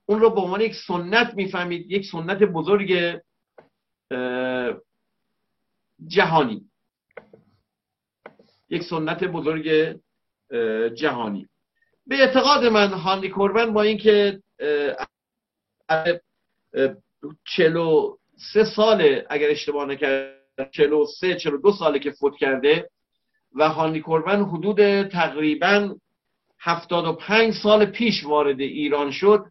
[0.05, 3.21] اون رو به عنوان یک سنت می‌فهمید یک سنت بزرگ
[6.07, 6.69] جهانی.
[8.69, 9.97] یک سنت بزرگ
[10.93, 11.47] جهانی.
[12.07, 14.41] به اعتقاد من هانی کوربن با اینکه
[17.45, 18.17] چلو
[18.53, 22.89] سه ساله اگر اشتباه نکردم چلو سه چلو دو ساله که فوت کرده
[23.55, 25.95] و هانی کوربن حدود تقریبا
[26.59, 29.45] هفتاد و پنج سال پیش وارد ایران شد.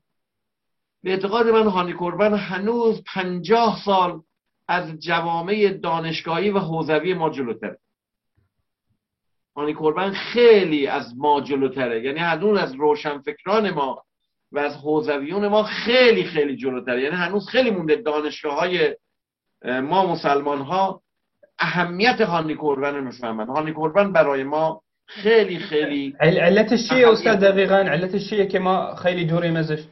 [1.03, 4.23] به اعتقاد من هانی کوربن هنوز پنجاه سال
[4.69, 7.79] از جوامع دانشگاهی و حوزوی ما جلوتره.
[9.57, 12.05] هانی کوربن خیلی از ما جلوتره.
[12.05, 14.03] یعنی هنوز از روشنفکران ما
[14.53, 17.03] و از حوزویون ما خیلی خیلی جلوتره.
[17.03, 18.97] یعنی هنوز خیلی مونده دانشگاه های
[19.65, 21.04] ما مسلمان ها
[21.59, 27.77] اهمیت هانی کوربن رو می‌فهمن هانی کوربن برای ما خیلی خیلی علت چیه استاد؟ دقیقا
[27.77, 29.85] علت چیه که ما خیلی دوریم ازش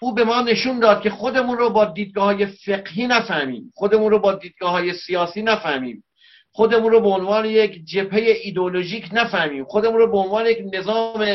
[0.00, 3.72] او به ما نشون داد که خودمون رو با دیدگاه های فقهی نفهمیم.
[3.74, 6.04] خودمون رو با دیدگاه های سیاسی نفهمیم.
[6.52, 9.64] خودمون رو به عنوان یک جبهه ایدولوژیک نفهمیم.
[9.64, 11.26] خودمون رو به عنوان یک نظام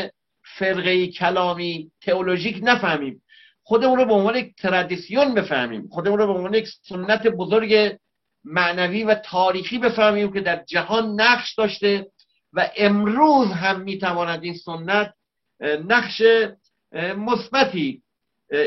[0.58, 3.22] فرقه کلامی تئولوژیک نفهمیم.
[3.62, 5.88] خودمون رو به عنوان یک تردیسیون بفهمیم.
[5.90, 7.96] خودمون رو به عنوان یک سنت بزرگ
[8.44, 12.06] معنوی و تاریخی بفهمیم که در جهان نقش داشته
[12.52, 15.14] و امروز هم می‌تواند این سنت
[15.60, 16.22] نقش
[17.16, 18.02] مثبتی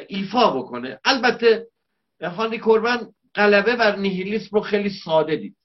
[0.07, 0.99] ایفا بکنه.
[1.05, 1.67] البته
[2.21, 5.55] هانی کوربن غلبه بر نیهیلیسم رو خیلی ساده دید.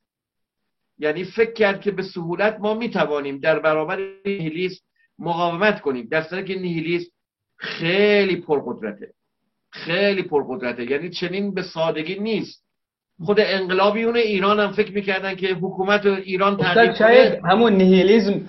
[0.99, 4.85] یعنی فکر کرد که به سهولت ما می‌توانیم در برابر نیهیلیسم
[5.19, 6.09] مقاومت کنیم.
[6.11, 7.11] در که نیهیلیسم
[7.57, 9.15] خیلی پرقدرته.
[9.71, 10.91] خیلی پرقدرته.
[10.91, 12.65] یعنی چنین به سادگی نیست.
[13.21, 18.41] خود انقلابیون ایران هم فکر می‌کردن که حکومت ایران تغییر شاید همون نیهیلیزم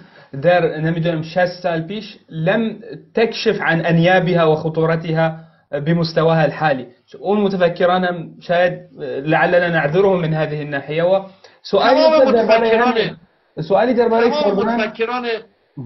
[0.41, 2.79] در نمی‌دونم 60 سال پیش لم
[3.15, 5.37] تكشف عن انيابها وخطورتها
[5.71, 6.87] بمستواها الحالي
[7.19, 8.73] اون متفكران هم شاید
[9.25, 13.17] لعلنا نعذرهم من هذه الناحيه وسؤالي متفکران
[13.61, 15.25] سوالی درباره متفکران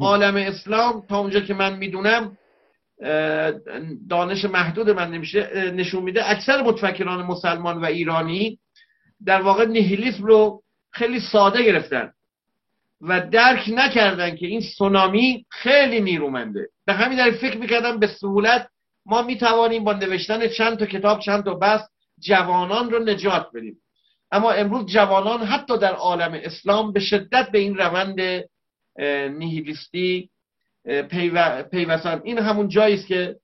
[0.02, 2.32] عالم اسلام تا اونجا که من می‌دونم
[4.10, 6.32] دانش محدود من نمیشه نشون میده.
[6.32, 8.58] اکثر متفکران مسلمان و ایرانی
[9.26, 12.12] در واقع نیهیلیسم رو خیلی ساده گرفتن
[13.02, 16.70] و درک نکردن که این سونامی خیلی نیرومنده.
[16.86, 18.70] به همین دلیل فکر می‌کردن به سهولت
[19.06, 21.82] ما می‌توانیم با نوشتن چند تا کتاب چند تا بس
[22.20, 23.78] جوانان رو نجات بدیم.
[24.32, 28.44] اما امروز جوانان حتی در عالم اسلام به شدت به این روند
[29.38, 30.30] نیهیلیستی
[31.72, 32.22] پیوستن.
[32.24, 33.36] این همون جایی است که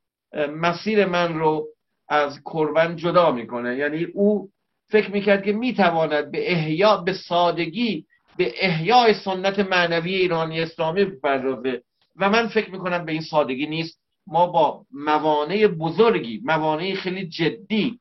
[0.55, 1.67] مسیر من رو
[2.09, 3.77] از کربن جدا می‌کنه.
[3.77, 4.49] یعنی او
[4.93, 8.05] فکر می‌کرد که می‌تواند به احیا به سادگی
[8.37, 11.81] به احیای سنت معنوی ایرانی اسلامی بپردازه.
[12.19, 13.99] و من فکر می‌کنم به این سادگی نیست.
[14.27, 17.99] ما با موانع بزرگی موانع خیلی جدی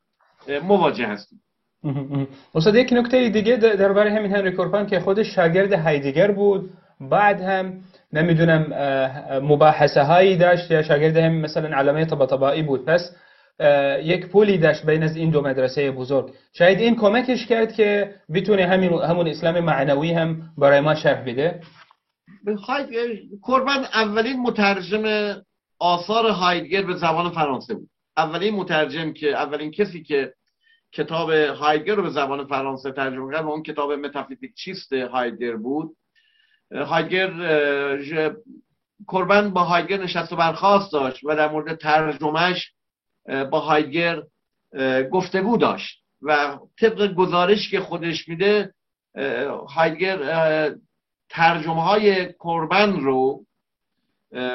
[0.62, 1.40] مواجه هستیم.
[2.54, 6.70] استاد یک نکته دیگه درباره همین هنری کورپان که خودش شاگرد هایدگر بود.
[7.00, 7.80] بعد هم
[8.12, 8.62] نمی‌دونم
[9.42, 12.84] مباحثه هایی داشت یا شاگرد هم مثلا علامه طباطبایی بود.
[12.84, 13.16] پس
[14.02, 16.34] یک پولی داشت بین از این دو مدرسه بزرگ.
[16.52, 21.60] شاید این کمکش کرد که بتونه همین همون اسلام معنوی هم برای ما شرح بده.
[23.46, 25.36] کربن اولین مترجم
[25.78, 27.90] آثار هایدگر به زبان فرانسه بود.
[28.16, 30.34] اولین مترجم که اولین کسی که
[30.92, 35.96] کتاب هایدگر رو به زبان فرانسه ترجمه کرد و اون کتاب متافیزیک چیست هایدگر بود.
[36.72, 37.30] هایدگر
[39.12, 42.72] کربن با هایدگر نشست و برخواست داشت و در مورد ترجمهش
[43.26, 44.22] با هایدگر
[45.12, 46.02] گفتگو داشت.
[46.22, 48.74] و طبق گزارش که خودش میده
[49.68, 50.18] هایدگر
[51.28, 53.40] ترجمه های کربن رو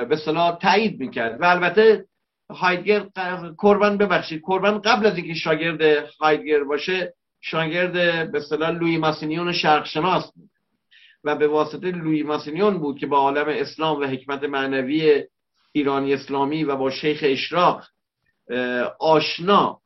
[0.10, 1.42] به صلاح تایید می‌کرد.
[1.42, 2.06] و البته
[2.50, 3.06] هایدگر
[3.62, 5.82] کربن ببخشید کربن قبل از اینکه شاگرد
[6.20, 10.50] هایدگر باشه شاگرد به صلاح لوی ماسینیون شرقشناس بود.
[11.24, 15.24] و به واسطه لوی ماسینیون بود که با عالم اسلام و حکمت معنوی
[15.72, 17.84] ایرانی اسلامی و با شیخ اشراق
[19.00, 19.80] آشنا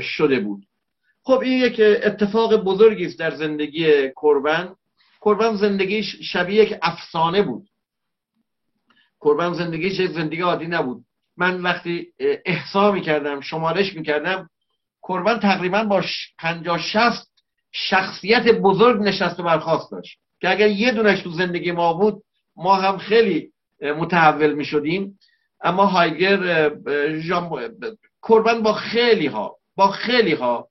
[0.00, 0.64] شده بود.
[1.22, 4.74] خب این یک اتفاق بزرگی است در زندگی کربن
[5.20, 7.68] کربن زندگیش شبیه یک افسانه بود.
[9.20, 11.04] کربن زندگیش یک زندگی عادی نبود.
[11.36, 12.12] من وقتی
[12.46, 14.50] احسا می‌کردم شمارش می‌کردم
[15.08, 16.04] کربن تقریبا با
[16.38, 17.28] 50 60
[17.72, 20.18] شخصیت بزرگ نشست و برخواست داشت.
[20.40, 22.22] که اگر یه دونش تو زندگی ما بود
[22.56, 25.17] ما هم خیلی متحول می شدیم
[25.60, 26.70] اما هایگر
[28.28, 30.68] کربن با خیلی ها با خیلی ها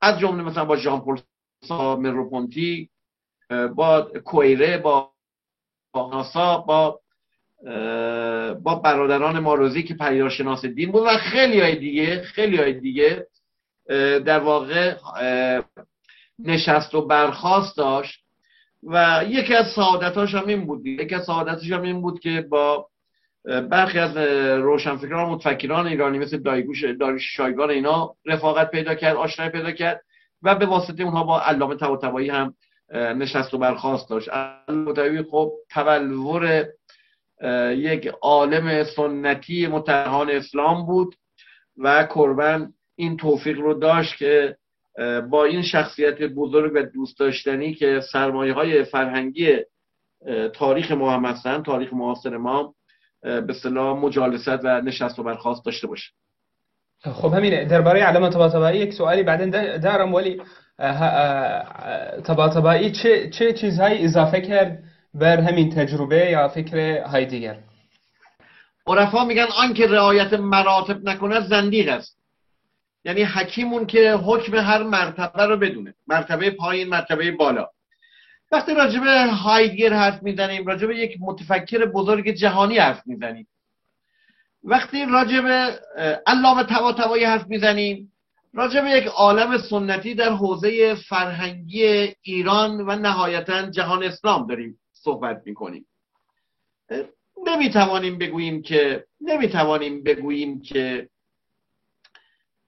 [0.00, 1.16] از جمله مثلا با ژان پل
[1.96, 2.90] مروپونتی
[3.74, 5.10] با کویره با
[5.92, 7.00] با ناسا با
[8.62, 13.26] با برادران ماروزی که پدیدارشناس دین بود و خیلی های دیگه خیلی های دیگه
[14.26, 14.96] در واقع
[16.38, 18.24] نشست و برخواست داشت.
[18.86, 22.88] و یکی از سعادتاش هم این بود یکی از سعادتش هم این بود که با
[23.44, 24.16] برخی از
[24.62, 30.04] روشنفکران متفکران ایرانی مثل دایگوش داریش شایگان اینا رفاقت پیدا کرد آشنایی پیدا کرد
[30.42, 32.54] و به واسطه اونها با علامه طباطبایی هم
[32.92, 34.28] نشست و برخواست داشت.
[34.28, 36.66] علامه خب تبلور
[37.70, 41.14] یک عالم سنتی متحان اسلام بود
[41.76, 44.56] و کربن این توفیق رو داشت که
[45.30, 49.56] با این شخصیت بزرگ و دوست داشتنی که سرمایه های فرهنگی
[50.54, 52.74] تاریخ ما هم تاریخ معاصر ما
[53.24, 56.10] به صلاح مجالست و نشست و برخواست داشته باشه.
[57.00, 57.64] خب همینه.
[57.64, 60.40] درباره علامه طباطبایی یک سوالی بعدين دارم ولی
[62.26, 64.82] طباطبایی چه چه چیزهایی اضافه کرد
[65.14, 67.58] بر همین تجربه یا فکر های دیگر؟
[68.86, 72.18] عرفا میگن آن که رعایت مراتب نکنه زندیق است.
[73.04, 75.94] یعنی حکیمون که حکم هر مرتبه رو بدونه.
[76.06, 77.68] مرتبه پایین مرتبه بالا.
[78.54, 79.02] وقتی راجب
[79.44, 83.46] هایدگر حرف می‌زنیم راجب یک متفکر بزرگ جهانی حرف می‌زنیم.
[84.64, 85.46] وقتی راجب
[86.26, 88.12] علامه طباطبایی حرف می‌زنیم
[88.52, 95.86] راجب یک عالم سنتی در حوزه فرهنگی ایران و نهایتا جهان اسلام داریم صحبت می‌کنیم.
[97.46, 101.08] نمی‌توانیم بگوییم که نمی‌توانیم بگوییم که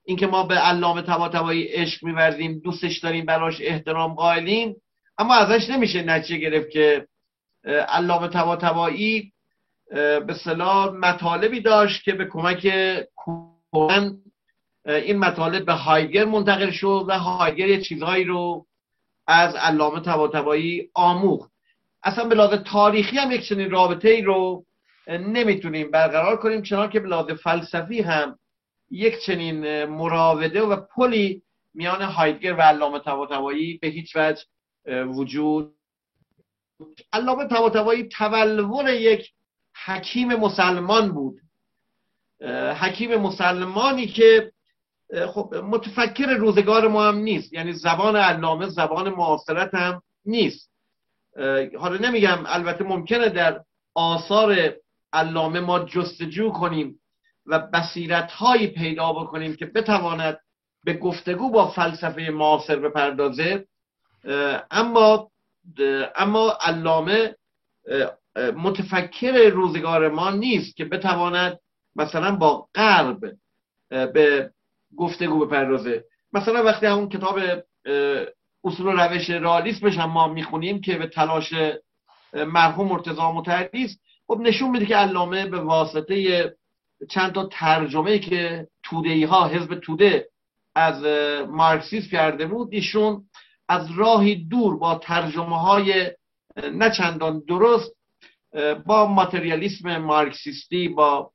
[0.05, 4.75] اینکه ما به علامه طباطبایی عشق میورزیم دوستش داریم براش احترام قائلیم.
[5.17, 7.07] اما ازش نمیشه نتیجه گرفت که
[7.87, 9.33] علامه طباطبایی
[10.27, 12.59] به صلاح مطالبی داشت که به کمک
[13.71, 14.17] کهن
[14.85, 18.65] این مطالب به هایگر منتقل شد و هایگر یه چیزهایی رو
[19.27, 21.51] از علامه طباطبایی آموخت.
[22.03, 24.65] اصلا به لحاظ تاریخی هم یک چنین رابطه ای رو
[25.07, 28.39] نمی‌تونیم برقرار کنیم چنان که به فلسفی هم
[28.91, 31.41] یک چنین مراوده و پلی
[31.73, 34.43] میان هایدگر و علامه طباطبایی به هیچ وجه
[34.87, 35.73] وجود.
[37.13, 39.31] علامه طباطبایی تولور یک
[39.85, 41.41] حکیم مسلمان بود.
[42.79, 44.51] حکیم مسلمانی که
[45.27, 47.53] خب متفکر روزگار ما هم نیست.
[47.53, 50.71] یعنی زبان علامه زبان معاصرت هم نیست.
[51.79, 53.63] حالا نمیگم البته ممکنه در
[53.95, 54.73] آثار
[55.13, 56.99] علامه ما جستجو کنیم
[57.45, 60.39] و بصیرت هایی پیدا بکنیم که بتواند
[60.83, 63.67] به گفتگو با فلسفه معاصر بپردازه.
[64.71, 65.31] اما
[66.15, 67.35] اما علامه
[68.55, 71.59] متفکر روزگار ما نیست که بتواند
[71.95, 73.19] مثلا با غرب
[73.89, 74.51] به
[74.97, 76.03] گفتگو بپردازه.
[76.33, 77.39] مثلا وقتی همون کتاب
[78.63, 81.53] اصول و روش رالیسمش هم ما می‌خونیم که به تلاش
[82.33, 86.55] مرحوم مرتضی متحدی است خب نشون میده که علامه به واسطه
[87.09, 90.29] چند تا ترجمه که توده ها حزب توده
[90.75, 91.03] از
[91.49, 93.23] مارکسیسم کرده بود ایشون
[93.69, 96.11] از راهی دور با ترجمه های
[96.73, 97.91] نه چندان درست
[98.85, 101.31] با ماتریالیسم مارکسیستی با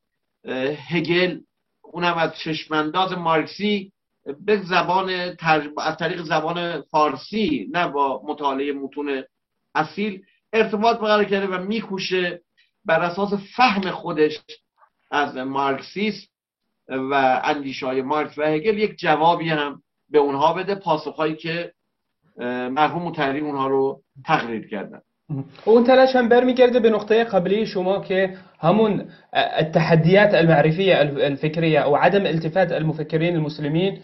[0.89, 1.41] هگل
[1.83, 3.93] اونم از چشمانداز مارکسی
[4.41, 5.37] به زبان
[5.79, 9.25] از طریق زبان فارسی نه با مطالعه متون
[9.75, 10.23] اصیل
[10.53, 12.43] ارتباط برقرار کرده و میکوشه
[12.85, 14.41] بر اساس فهم خودش
[15.11, 16.27] از مارکسیسم
[16.89, 18.79] و اندیشه های مارکس و هگل.
[18.79, 21.73] یک جوابی هم به اونها بده پاسخهایی که
[22.71, 25.01] مرحوم متحریم اونها رو تقریر کردن.
[25.65, 28.31] اون تلاش هم برمیگرده به نقطه قبلی شما که
[28.61, 29.05] همون
[29.35, 34.01] التحديات المعرفية الفكرية أو عدم التفات المفكرين المسلمين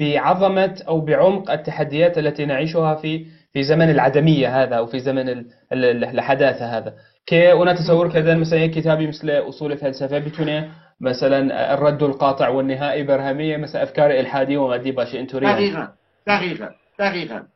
[0.00, 6.64] بعظمة أو بعمق التحديات التي نعيشها في في زمن العدمية هذا أو في زمن الحداثة
[6.64, 6.94] هذا.
[7.26, 10.68] كي أنا تصور كذا مثلا كتابي مثل أصول الفلسفة بتونه
[11.00, 15.88] مثلا الرد القاطع والنهائي برهمية مثلا أفكار إلحادية وما دي باشي انتوريا دقيقا
[16.26, 16.70] دقيقا.
[17.00, 17.46] دقيقا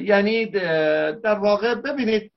[0.00, 2.32] یعنی در واقع ببینید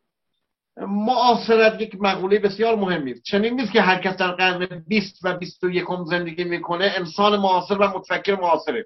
[0.78, 3.24] معاصرت یک مقوله بسیار مهمی است.
[3.24, 7.88] چنین نیست که هر کس در قرن 20 و 21 زندگی می‌کنه انسان معاصر و
[7.88, 8.86] متفکر معاصره.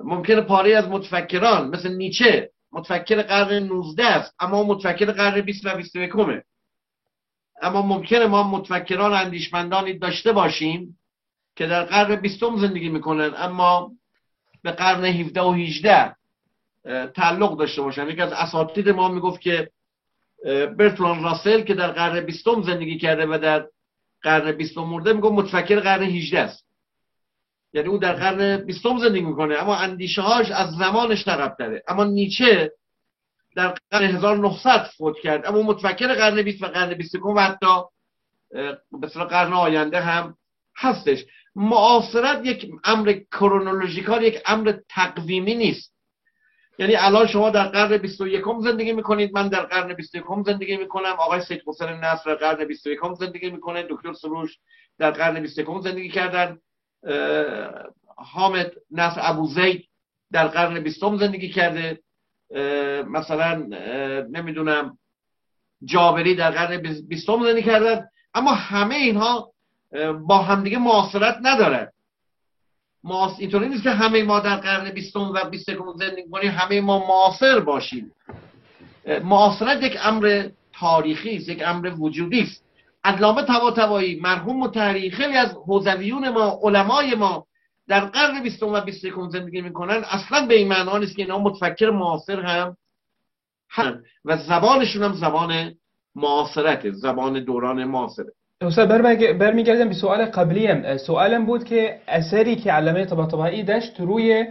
[0.00, 5.76] ممکنه پاره از متفکران مثل نیچه متفکر قرن 19 است اما متفکر قرن 20 و
[5.76, 6.12] 21
[7.62, 10.98] اما ممکنه ما متفکران اندیشمندانی داشته باشیم
[11.56, 13.92] که در قرن بیستم زندگی می‌کنن اما
[14.62, 16.16] به قرن 17 و 18
[17.14, 18.08] تعلق داشته باشن.
[18.08, 19.70] یکی از اساتید ما می‌گفت که
[20.78, 23.66] برتران راسل که در قرن بیستم زندگی کرده و در
[24.22, 26.66] قرن بیستم مرده می‌گفت متفکر قرن 18 است.
[27.72, 32.04] یعنی او در قرن بیستم زندگی می‌کنه اما اندیشه هاش از زمانش تقب داره اما
[32.04, 32.72] نیچه
[33.56, 35.46] در قرن 1900 فوت کرد.
[35.46, 37.82] اما متفکر قرن 20 و قرن 21 و حتی
[39.00, 40.36] به قرن آینده هم
[40.76, 41.24] هستش.
[41.56, 45.92] معاصرت یک امر کرونولوژیکال یک امر تقویمی نیست.
[46.78, 51.40] یعنی الان شما در قرن 21 زندگی می‌کنید من در قرن 21 زندگی می‌کنم آقای
[51.40, 54.58] سید حسین نصر در قرن 21 زندگی می‌کنه دکتر سروش
[54.98, 56.58] در قرن 21 زندگی کردن
[58.16, 59.88] حامد نصر ابو زید
[60.32, 61.98] در قرن 20 زندگی کرده
[63.06, 63.54] مثلا
[64.30, 64.98] نمی‌دونم
[65.84, 66.76] جابری در قرن
[67.08, 68.08] 20 زندگی کردن.
[68.34, 69.51] اما همه اینها
[70.26, 71.92] با همدیگه معاصرت ندارد
[73.04, 73.32] معاص...
[73.38, 77.60] اینطوری نیست که همه ما در قرن بیستم و بیست زندگی کنیم همه ما معاصر
[77.60, 78.12] باشیم.
[79.24, 82.64] معاصرت یک امر تاریخی است یک امر وجودی است.
[83.04, 87.46] علامه طباطبایی مرحوم متحری خیلی از حوزویون ما علمای ما
[87.88, 90.04] در قرن بیستم و بیست زندگی می‌کنن.
[90.04, 92.76] اصلا به این معنا نیست که اینا متفکر معاصر هم
[93.68, 95.74] هم و زبانشون هم زبان
[96.14, 98.32] معاصرت زبان دوران معاصره.
[98.62, 98.88] استاد
[99.38, 100.96] برمیگردم به سوال قبلیم.
[100.96, 104.46] سوالم بود که اثری که علامه طباطبایی داشت روی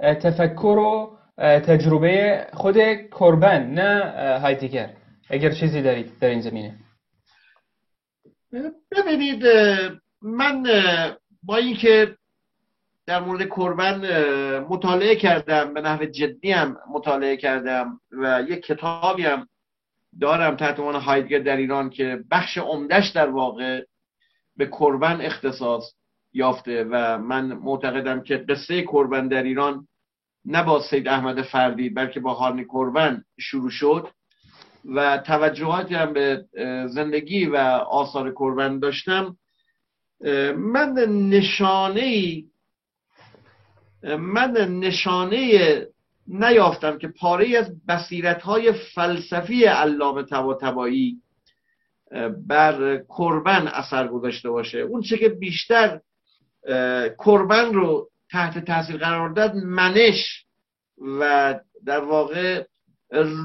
[0.00, 2.76] تفکر و تجربه خود
[3.20, 4.90] کربن نه دیگر
[5.30, 6.74] اگر چیزی دارید در این زمینه.
[8.90, 9.44] ببینید
[10.22, 10.62] من
[11.42, 12.16] با اینکه
[13.06, 14.00] در مورد کربن
[14.68, 19.48] مطالعه کردم به نحو جدی هم مطالعه کردم و یک کتابی هم
[20.20, 23.82] دارم تحت عنوان هایدگر در ایران که بخش عمدهش در واقع
[24.56, 25.94] به کربن اختصاص
[26.32, 29.86] یافته و من معتقدم که قصه کربن در ایران
[30.44, 34.08] نه با سید احمد فردی بلکه با هارنی کربن شروع شد
[34.94, 36.44] و توجهاتی هم به
[36.86, 39.36] زندگی و آثار کربن داشتم.
[40.56, 42.42] من نشانه
[44.18, 44.50] من
[44.80, 45.86] نشانه
[46.28, 51.22] نیافتم که پاره از بصیرت های فلسفی علامه طباطبایی
[52.46, 54.78] بر کربن اثر گذاشته باشه.
[54.78, 56.00] اون چه که بیشتر
[57.24, 60.44] کربن رو تحت تاثیر قرار داد منش
[61.20, 61.54] و
[61.84, 62.64] در واقع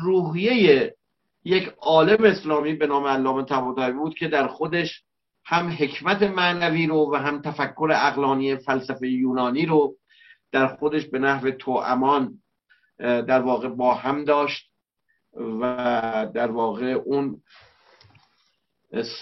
[0.03, 0.95] روحیه
[1.43, 5.03] یک عالم اسلامی به نام علامه طباطبایی بود که در خودش
[5.45, 9.95] هم حکمت معنوی رو و هم تفکر اقلانی فلسفه یونانی رو
[10.51, 12.41] در خودش به نحو تو امان
[13.01, 14.71] در واقع با هم داشت
[15.61, 17.41] و در واقع اون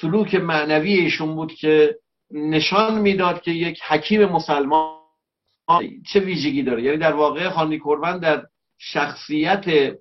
[0.02, 2.00] سلوک معنوی ایشون بود که
[2.32, 5.00] نشان می‌داد که یک حکیم مسلمان
[6.14, 6.84] چه ویژگی داره.
[6.84, 8.46] یعنی در واقع خانی کربن در
[8.78, 9.96] شخصیت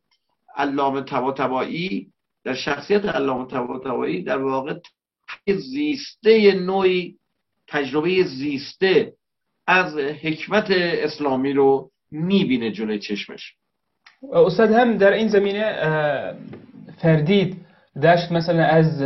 [0.57, 2.13] علامه طباطبایی
[2.45, 4.79] در شخصیت علامه طباطبایی در واقع
[5.47, 7.19] زیسته نوعی
[7.67, 9.13] تجربه زیسته
[9.67, 13.55] از حکمت اسلامی رو می‌بینه جلوی چشمش.
[14.33, 15.65] استاد هم در این زمینه
[17.03, 17.57] فردید
[18.03, 19.03] داشت مثلا از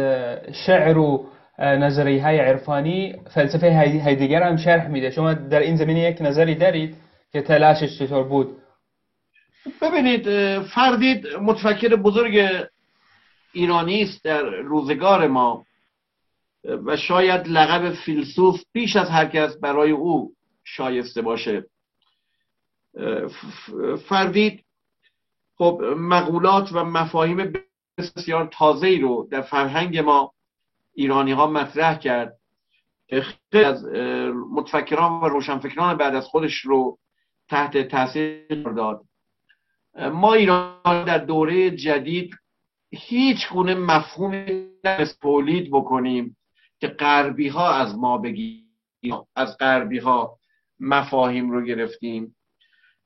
[0.67, 1.27] شعر و
[1.59, 5.11] نظریه های عرفانی فلسفه هایدگر هم شرح میده.
[5.11, 6.97] شما در این زمینه یک نظری دارید
[7.33, 8.57] که تلاشش چطور بود؟
[9.83, 10.25] ببینید
[10.63, 12.49] فردید متفکر بزرگ
[13.53, 15.65] ایرانی است در روزگار ما
[16.65, 20.33] و شاید لقب فیلسوف بیش از هر کس برای او
[20.65, 21.65] شایسته باشه.
[24.09, 24.65] فردید
[25.59, 27.53] خب مقولات و مفاهیم
[27.99, 30.33] بسیار تازه ای رو در فرهنگ ما
[30.95, 32.39] ایرانی ها مطرح کرد
[33.09, 33.85] خیلی از
[34.51, 36.99] متفکران و روشنفکران بعد از خودش رو
[37.49, 39.05] تحت تاثیر داد.
[40.13, 42.35] ما ایران در دوره جدید
[42.91, 44.69] هیچ گونه مفهومی
[45.21, 46.37] تولید بکنیم
[46.81, 48.65] که غربی ها از ما بگیم
[49.37, 50.39] از غربی ها
[50.81, 52.37] مفاهیم رو گرفتیم.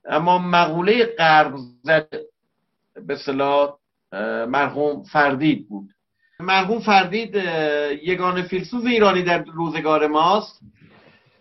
[0.04, 2.08] اما مقوله غرب زد
[3.06, 3.78] به صلاح
[4.48, 5.88] مرحوم فردید بود.
[6.40, 7.34] مرحوم فردید
[8.02, 10.60] یگان فیلسوف ایرانی در روزگار ماست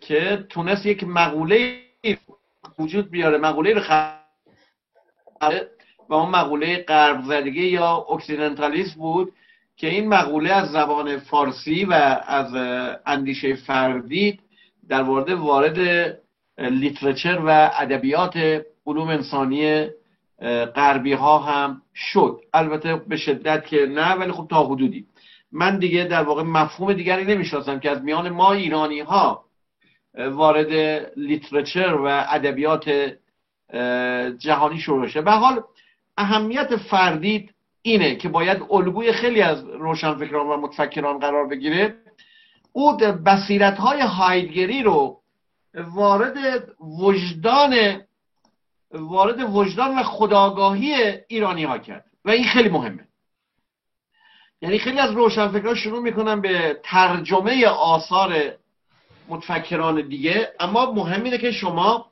[0.00, 1.82] که تونست یک مقوله
[2.78, 3.80] وجود بیاره مقوله رو
[6.08, 9.32] و اون مقوله غرب زدگی یا اکسیدنتالیسم بود
[9.76, 11.92] که این مقوله از زبان فارسی و
[12.26, 12.54] از
[13.06, 14.40] اندیشه فردید
[14.88, 15.78] در وارد وارد
[16.58, 18.36] literature و ادبیات
[18.86, 19.88] علوم انسانی
[20.76, 22.40] غربی ها هم شد.
[22.54, 25.06] البته به شدت که نه ولی خب تا حدودی.
[25.52, 29.44] من دیگه در واقع مفهوم دیگری نمی‌شناسم که از میان ما ایرانی ها
[30.18, 30.72] وارد
[31.16, 33.12] literature و ادبیات
[34.38, 35.20] جهانی شروع بشه.
[35.22, 35.62] به حال
[36.16, 41.94] اهمیت فردید اینه که باید الگوی خیلی از روشنفکران و متفکران قرار بگیره.
[42.72, 42.96] او
[43.26, 45.20] بصیرت های هایدگری رو
[45.74, 46.36] وارد
[47.00, 48.00] وجدان
[48.90, 50.94] وارد وجدان و خداگاهی
[51.28, 52.04] ایرانی ها کرد.
[52.24, 53.08] و این خیلی مهمه.
[54.62, 58.54] یعنی خیلی از روشنفکران شروع می‌کنن به ترجمه آثار
[59.28, 60.52] متفکران دیگه.
[60.60, 62.06] اما مهم اینه که شما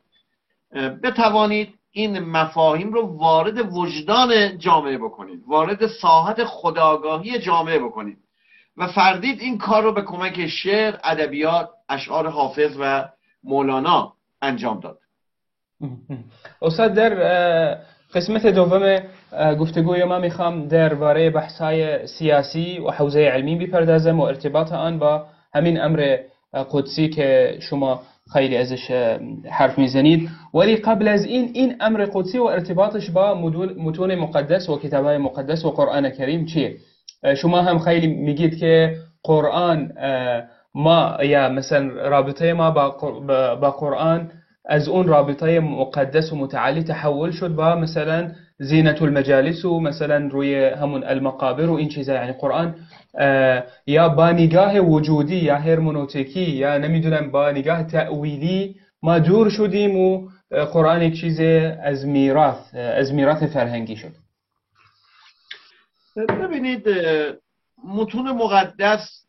[1.02, 5.42] بتوانید این مفاهیم رو وارد وجدان جامعه بکنید.
[5.46, 8.18] وارد ساحت خداگاهی جامعه بکنید.
[8.76, 13.08] و فردید این کار رو به کمک شعر، ادبیات، اشعار حافظ و
[13.44, 14.98] مولانا انجام داد.
[16.62, 17.14] استاد در
[18.14, 18.98] قسمت دوم
[19.60, 25.80] گفتگوی ما می‌خوام درباره بحثای سیاسی و حوزه علمی بپردازم و ارتباط آن با همین
[25.80, 26.16] امر
[26.72, 28.02] قدسی که شما
[28.32, 28.90] خیلی ازش
[29.50, 30.30] حرف می‌زنید.
[30.54, 33.34] ولی قبل از این این امر قدسی و ارتباطش با
[33.78, 36.76] متون مقدس و کتابهای مقدس و قرآن کریم چیه؟
[37.36, 39.92] شما هم خیلی میگید که قرآن
[40.74, 42.70] ما یا مثلا رابطه ما
[43.60, 44.30] با قرآن
[44.64, 50.64] از اون رابطه مقدس و متعالی تحول شد با مثلا زینت المجالس و مثلا روی
[50.64, 52.14] همون المقابر و این چیزا.
[52.14, 52.74] یعنی قرآن
[53.86, 60.28] یا با نگاه وجودی یا هرمونوتیکی یا نمی‌دونم با نگاه تأویلی ما دور شدیم و
[60.72, 61.40] قرآن یک چیز
[61.82, 64.12] از میراث از میراث فرهنگی شد.
[66.16, 66.88] ببینید
[67.84, 69.23] متون مقدس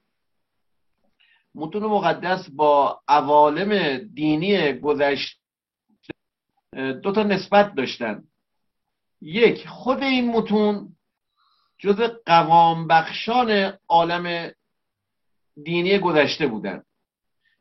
[1.55, 5.39] متون مقدس با عوالم دینی گذشته
[7.03, 8.23] دو تا نسبت داشتن.
[9.21, 10.95] یک خود این متون
[11.77, 14.51] جز قوام بخشان عالم
[15.63, 16.83] دینی گذشته بودن.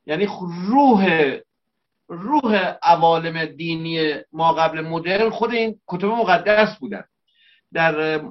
[0.07, 0.29] یعنی
[0.69, 1.35] روح
[2.09, 7.05] روح عوالم دینی ما قبل مدرن خود این کتب مقدس بودن.
[7.73, 8.25] در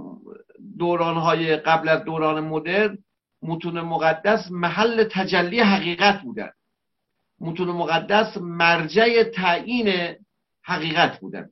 [0.77, 2.98] دورانهای قبل از دوران مدرن
[3.44, 6.52] متون مقدس محل تجلی حقیقت بودن.
[7.40, 10.15] متون مقدس مرجع تعیین
[10.64, 11.49] حقیقت بودن.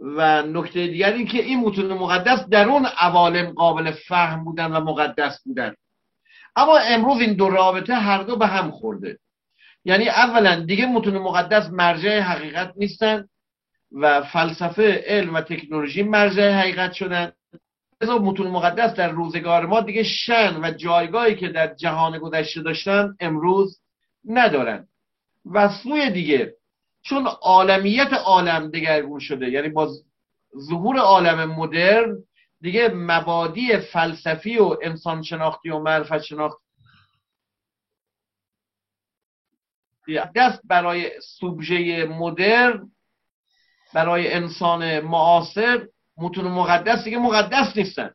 [0.00, 4.80] و نکته دیگر این که این متون مقدس در اون عوالم قابل فهم بودن و
[4.80, 5.74] مقدس بودن.
[6.56, 9.18] اما امروز این دو رابطه هر دو به هم خورده.
[9.84, 13.28] یعنی اولا دیگه متون مقدس مرجع حقیقت نیستن
[13.92, 17.32] و فلسفه علم و تکنولوژی مرجع حقیقت شدن.
[18.00, 23.16] لذا متون مقدس در روزگار ما دیگه شن و جایگاهی که در جهان گذشته داشتن
[23.20, 23.80] امروز
[24.24, 24.88] ندارن.
[25.52, 26.54] و سوی دیگه
[27.02, 29.90] چون عالمیت عالم دگرگون شده یعنی با
[30.58, 32.16] ظهور عالم مدرن
[32.60, 36.64] دیگه مبادی فلسفی و انسان شناختی و معرفت شناختی
[40.36, 42.90] دست برای سوبژه مدرن
[43.94, 45.88] برای انسان معاصر
[46.18, 48.10] متون مقدس دیگه مقدس نیستن.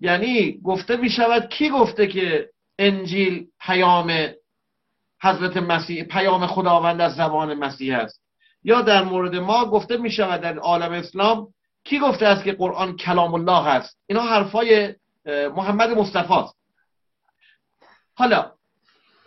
[0.00, 4.28] یعنی گفته می شود کی گفته که انجیل پیام
[5.22, 8.22] حضرت مسیح پیام خداوند از زبان مسیح است؟
[8.64, 11.48] یا در مورد ما گفته می شود در عالم اسلام
[11.84, 14.94] کی گفته است که قرآن کلام الله است؟ اینا حرفای
[15.26, 16.56] محمد مصطفی است.
[18.14, 18.52] حالا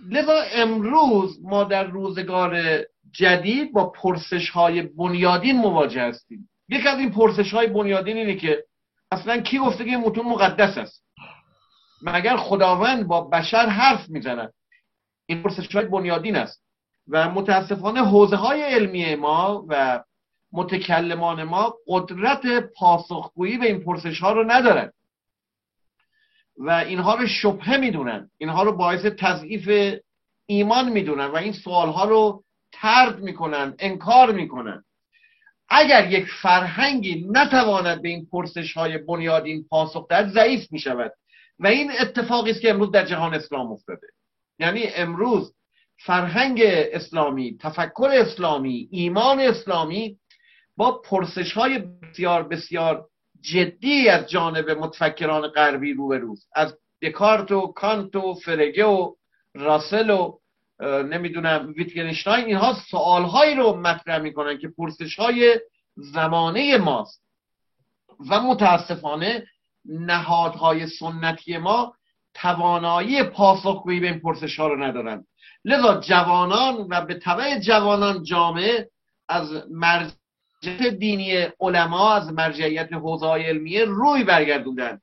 [0.10, 2.80] لذا امروز ما در روزگار
[3.12, 6.50] جدید با پرسش های بنیادین مواجه هستیم.
[6.70, 8.64] یکی از این پرسش های بنیادین اینه که
[9.12, 11.04] اصلا کی گفته که این متون مقدس است؟
[12.02, 14.54] مگر خداوند با بشر حرف می‌زند؟
[15.26, 16.66] این پرسش های بنیادین است.
[17.08, 20.04] و متاسفانه حوزه های علمی ما و
[20.52, 24.92] متکلمان ما قدرت پاسخگویی به این پرسش ها رو ندارن.
[26.58, 28.30] و اینها رو شبهه می‌دونن.
[28.38, 29.96] اینها رو باعث تضعیف
[30.46, 34.84] ایمان می‌دونن و این سوال ها رو ترد می‌کنن انکار می‌کنن.
[35.70, 41.12] اگر یک فرهنگی نتواند به این پرسش های بنیادین پاسخ دهد ضعیف می شود
[41.60, 44.08] و این اتفاقی است که امروز در جهان اسلام افتاده.
[44.60, 45.54] یعنی امروز
[45.98, 50.20] فرهنگ اسلامی تفکر اسلامی ایمان اسلامی
[50.78, 53.08] با پرسش های بسیار بسیار
[53.42, 59.16] جدی از جانب متفکران غربی روبروست از دکارت و کانت و فرگه و
[59.56, 60.40] راسل و
[60.82, 65.60] نمی‌دونم ویتگنشتاین اینها سوالهایی رو مطرح می‌کنن که پرسش های
[65.96, 67.26] زمانه ماست.
[68.30, 69.48] و متاسفانه
[69.86, 71.96] نهادهای سنتی ما
[72.34, 75.26] توانایی پاسخگویی به این پرسش ها رو ندارن
[75.66, 78.90] لذا جوانان و به طبع جوانان جامعه
[79.30, 85.02] از مرجعیت دینی علما از مرجعیت حوزه علمیه روی برگردوندن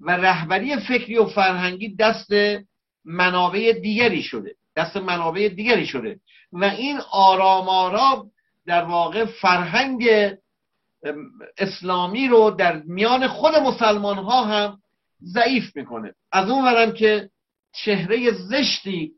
[0.00, 2.30] و رهبری فکری و فرهنگی دست
[3.04, 4.54] منابع دیگری شده.
[4.76, 6.20] دست منابع دیگری شده.
[6.52, 8.30] و این آرام آرام
[8.66, 10.08] در واقع فرهنگ
[11.58, 14.78] اسلامی رو در میان خود مسلمان ها هم
[15.22, 16.14] ضعیف می‌کنه.
[16.32, 17.30] از اون ورم که
[17.72, 19.12] چهره زشتی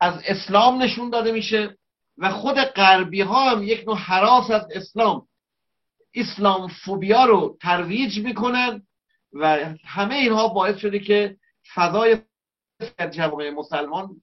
[0.00, 1.76] از اسلام نشون داده میشه
[2.18, 5.28] و خود غربی ها هم یک نوع حراس از اسلام
[6.14, 8.82] اسلام فوبیا رو ترویج می‌کنن
[9.32, 11.36] و همه اینها باعث شده که
[11.74, 12.18] فضای
[13.12, 14.22] جوامع مسلمان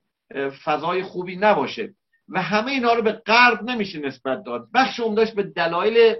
[0.66, 1.94] فضای خوبی نباشه.
[2.30, 4.68] و همه اینها رو به غرب نمیشه نسبت داد.
[4.74, 6.16] بخش عمدهش به دلایل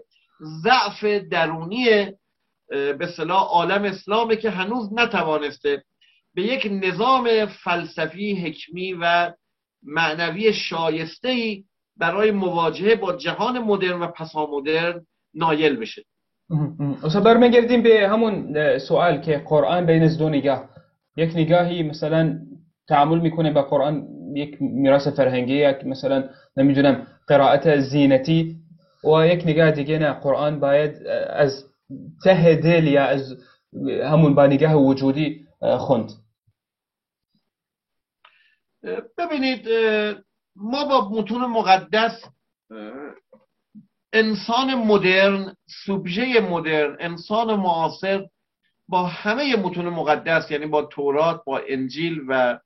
[0.64, 1.86] ضعف درونی
[2.70, 5.84] به صلاح عالم اسلامه که هنوز نتوانسته
[6.34, 9.34] به یک نظام فلسفی حکمی و
[9.84, 11.64] معنوی شایسته ای
[11.98, 16.04] برای مواجهه با جهان مدرن و پسامدرن نایل بشه.
[17.04, 20.70] اصلا برمیگردیم به همون سوال که قرآن بین از دو نگاه.
[21.18, 22.40] یک نگاهی مثلا
[22.88, 28.56] تعامل می‌کنه با قرآن یک میراث فرهنگی یک مثلا نمی‌دونم قرائت زینتی
[29.04, 31.66] و یک نگاه دیگه نه قرآن باید از
[32.24, 33.38] ته دل یا از
[34.04, 35.46] همون با نگاه وجودی
[35.78, 36.12] خوند.
[39.18, 39.68] ببینید
[40.56, 42.24] ما با متون مقدس
[44.14, 45.56] انسان مدرن
[45.86, 48.26] سوبژه مدرن انسان معاصر
[48.88, 52.60] با همه متون مقدس یعنی با تورات با انجیل و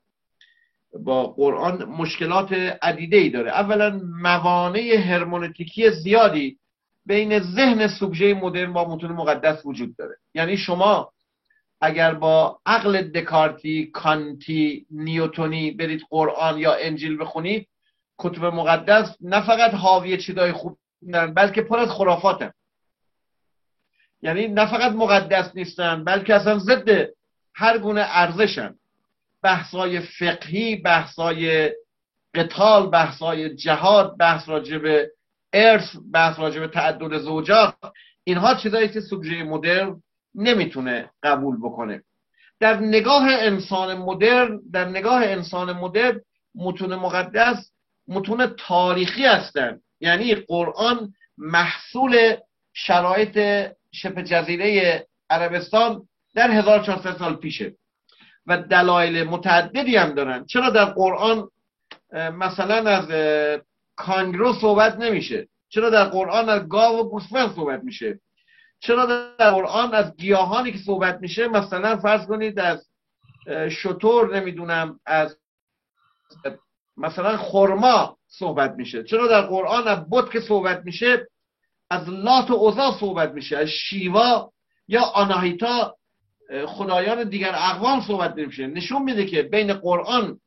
[0.94, 3.52] با قرآن مشکلات عدیده ای داره.
[3.52, 6.58] اولا موانع هرمونتیکی زیادی
[7.06, 10.16] بین ذهن سوبژه مدرن با متون مقدس وجود داره.
[10.34, 11.12] یعنی شما
[11.82, 17.68] اگر با عقل دکارتی کانتی نیوتونی برید قرآن یا انجیل بخونید
[18.18, 22.52] کتب مقدس نه فقط حاوی چیزای خوب نیستن بلکه پر از خرافاتن.
[24.22, 27.10] یعنی نه فقط مقدس نیستن بلکه اصلا ضد
[27.54, 28.79] هر گونه ارزشن.
[29.44, 31.72] بحثای فقهی بحثای
[32.36, 34.82] قتال بحثای جهاد بحث راجب
[35.54, 37.76] ارث بحث راجب تعدد زوجات
[38.24, 40.04] اینها چیزایی که سوبژه مدرن
[40.36, 42.04] نمی‌تونه قبول بکنه.
[42.60, 46.22] در نگاه انسان مدرن در نگاه انسان مدرن
[46.56, 47.72] متون مقدس
[48.08, 52.36] متون تاریخی هستند یعنی قرآن محصول
[52.74, 57.76] شرایط شبه جزیره عربستان در 1400 سال پیشه.
[58.50, 60.46] و دلایل متعددی هم دارن.
[60.46, 61.50] چرا در قرآن
[62.14, 63.08] مثلا از
[63.96, 68.20] کانگرو صحبت نمیشه؟ چرا در قرآن از گاو و گوسفند صحبت میشه؟
[68.80, 72.88] چرا در قرآن از گیاهانی که صحبت میشه مثلا فرض کنید از
[73.70, 75.38] شطور نمی‌دونم از
[76.98, 81.28] مثلا خرما صحبت میشه؟ چرا در قرآن از بت که صحبت میشه
[81.90, 84.52] از لات و اوزا صحبت میشه؟ از شیوا
[84.88, 85.96] یا آناهیتا
[86.68, 90.40] خدایان دیگر اقوام صحبت نمیشه نشون میده که بین قرآن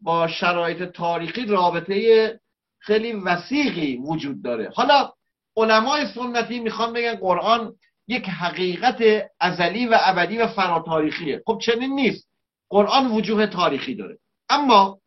[0.00, 2.40] با شرایط تاریخی رابطه
[2.78, 4.70] خیلی وسیقی وجود داره.
[4.74, 5.12] حالا
[5.56, 7.72] علمای سنتی می‌خوان بگن قرآن
[8.08, 9.02] یک حقیقت
[9.40, 11.42] ازلی و ابدی و فراتاریخیه.
[11.46, 12.28] خب چنین نیست.
[12.68, 14.18] قرآن وجوه تاریخی داره.
[14.48, 14.98] اما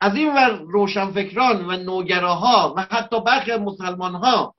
[0.00, 4.54] از این ور روشنفکران و نوگراها و حتی برخی مسلمان ها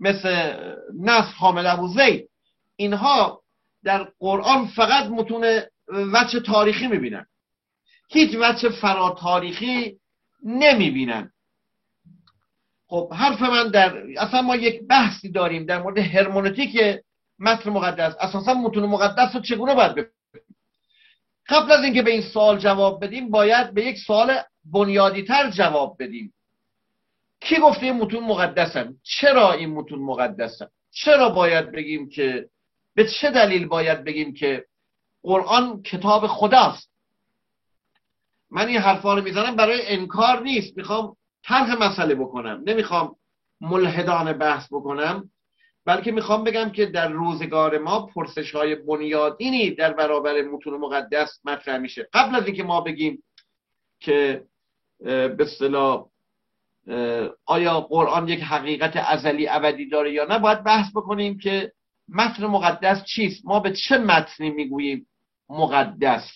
[0.00, 0.54] مثل
[1.00, 2.28] نصر حامل ابو زید
[2.76, 3.42] اینها
[3.86, 7.26] در قرآن فقط متون وچه تاریخی می‌بینن.
[8.08, 9.98] هیچ وچه فراتاریخی
[10.44, 11.32] نمی‌بینن.
[12.86, 17.00] خب حرف من در اصلا ما یک بحثی داریم در مورد هرمونتیک
[17.38, 18.14] متن مقدس.
[18.20, 20.56] اساسا متون مقدس رو چگونه باید بفهمیم؟
[21.48, 25.96] قبل از اینکه به این سوال جواب بدیم باید به یک سوال بنیادی تر جواب
[25.98, 26.34] بدیم.
[27.40, 32.48] کی گفته این متون مقدسن چرا این متون مقدسن چرا باید بگیم که
[32.96, 34.66] به چه دلیل باید بگیم که
[35.22, 36.90] قرآن کتاب خداست؟
[38.50, 40.76] من این حرفا رو می‌زنم برای انکار نیست.
[40.76, 42.62] می‌خوام طرح مسئله بکنم.
[42.66, 43.16] نمی‌خوام
[43.60, 45.30] ملحدانه بحث بکنم
[45.84, 51.78] بلکه می‌خوام بگم که در روزگار ما پرسش های بنیادینی در برابر متون مقدس مطرح
[51.78, 52.08] میشه.
[52.12, 53.22] قبل از اینکه ما بگیم
[54.00, 54.44] که
[54.98, 56.06] به اصطلاح
[57.44, 61.72] آیا قرآن یک حقیقت ازلی ابدی داره یا نه باید بحث بکنیم که
[62.08, 65.06] متن مقدس چیست؟ ما به چه متنی می‌گوییم
[65.48, 66.32] مقدس؟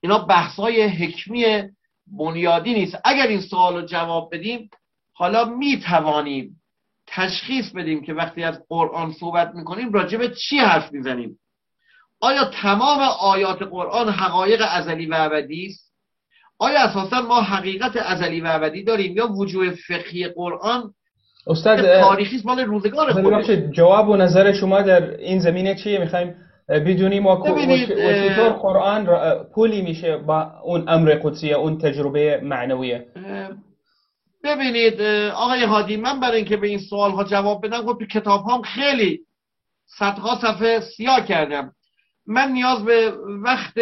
[0.00, 1.62] اینا بحثای حکمی
[2.06, 2.98] بنیادی نیست.
[3.04, 4.70] اگر این سوال رو جواب بدیم
[5.12, 6.62] حالا می توانیم
[7.06, 11.38] تشخیص بدیم که وقتی از قرآن صحبت می‌کنیم راجع به چی حرف می‌زنیم.
[12.20, 15.92] آیا تمام آیات قرآن حقایق ازلی و ابدی است؟
[16.58, 20.94] آیا اساسا ما حقیقت ازلی و ابدی داریم یا وجوه فقهی قرآن
[21.46, 23.50] استاد تاریخی مال روزگار خودش.
[23.50, 26.34] جواب و نظر شما در این زمینه چیه؟ می‌خوایم
[26.68, 29.06] بدونیم و چطور قرآن
[29.54, 33.06] پولی میشه با اون امر قدسی اون تجربه معنویه.
[34.44, 35.00] ببینید
[35.34, 38.62] آقای هادی من برای اینکه به این سوال ها جواب بدم خب تو کتاب هم
[38.62, 39.20] خیلی
[39.98, 41.72] صدها صفحه سیاه کردم.
[42.26, 43.12] من نیاز به
[43.44, 43.74] وقت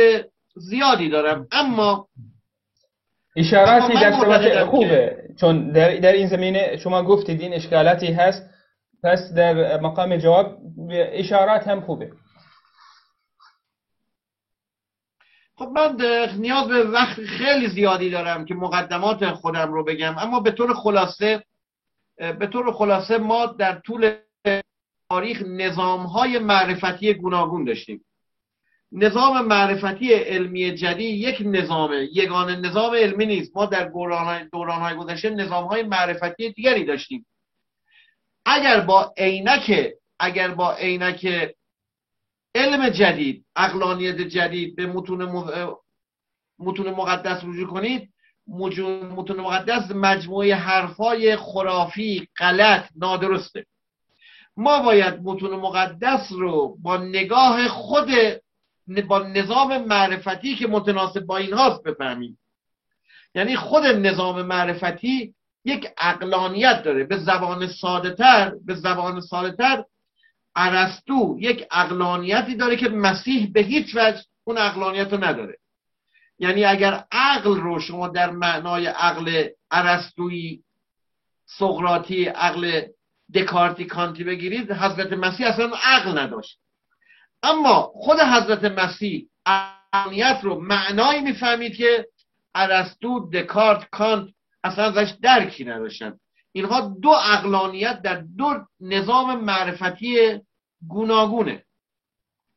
[0.56, 2.08] زیادی دارم اما
[3.36, 5.27] اشاراتی در خوبه.
[5.40, 8.50] چون در, در این زمینه شما گفتید این اشکالاتی هست
[9.02, 10.58] پس در مقام جواب
[10.90, 12.12] اشارات هم خوبه.
[15.56, 15.96] خب من
[16.38, 21.44] نیاز به وقت خیلی زیادی دارم که مقدمات خودم رو بگم اما به طور خلاصه
[22.16, 24.14] به طور خلاصه ما در طول
[25.10, 28.04] تاریخ نظام های معرفتی گوناگون داشتیم.
[28.92, 32.08] نظام معرفتی علمی جدید یک نظامه.
[32.12, 33.56] یگانه نظام علمی نیست.
[33.56, 33.84] ما در
[34.52, 37.26] دوران های گذشته نظام های معرفتی دیگری داشتیم.
[38.46, 41.52] اگر با عینک اگر با عینک
[42.54, 45.22] علم جدید اقلانیت جدید به متون,
[46.58, 48.12] متون مقدس رجوع کنید
[48.48, 53.66] متون مقدس مجموعه حرفای خرافی غلط نادرسته.
[54.56, 58.08] ما باید متون مقدس رو با نگاه خود
[59.08, 62.38] با نظام معرفتی که متناسب با این هاست بفهمیم.
[63.34, 65.34] یعنی خود نظام معرفتی
[65.64, 67.04] یک اقلانیت داره.
[67.04, 69.84] به زبان ساده تر به زبان ساده تر
[70.56, 75.58] ارسطو یک اقلانیتی داره که مسیح به هیچ وجه اون اقلانیت رو نداره.
[76.38, 80.62] یعنی اگر عقل رو شما در معنای عقل ارسطویی
[81.46, 82.82] سقراطی عقل
[83.34, 86.58] دکارتی کانتی بگیرید حضرت مسیح اصلا عقل نداشت.
[87.42, 92.08] اما خود حضرت مسیح اقلانیت رو معنایی می‌فهمید که
[92.54, 94.28] ارسطو دکارت کانت
[94.64, 96.18] اصلا ازش درکی نداشتن.
[96.52, 100.40] اینها دو اقلانیت در دو نظام معرفتی
[100.88, 101.64] گوناگونه.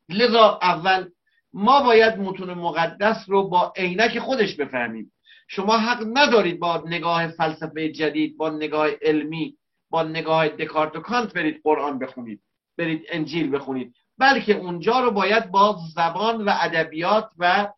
[0.08, 1.10] لذا اول
[1.52, 5.12] ما باید متون مقدس رو با عینک خودش بفهمیم.
[5.48, 9.56] شما حق ندارید با نگاه فلسفه جدید با نگاه علمی
[9.90, 12.40] با نگاه دکارت و کانت برید قرآن بخونید
[12.78, 13.94] برید انجیل بخونید.
[14.22, 17.72] بلکه اونجا رو باید با زبان و ادبیات و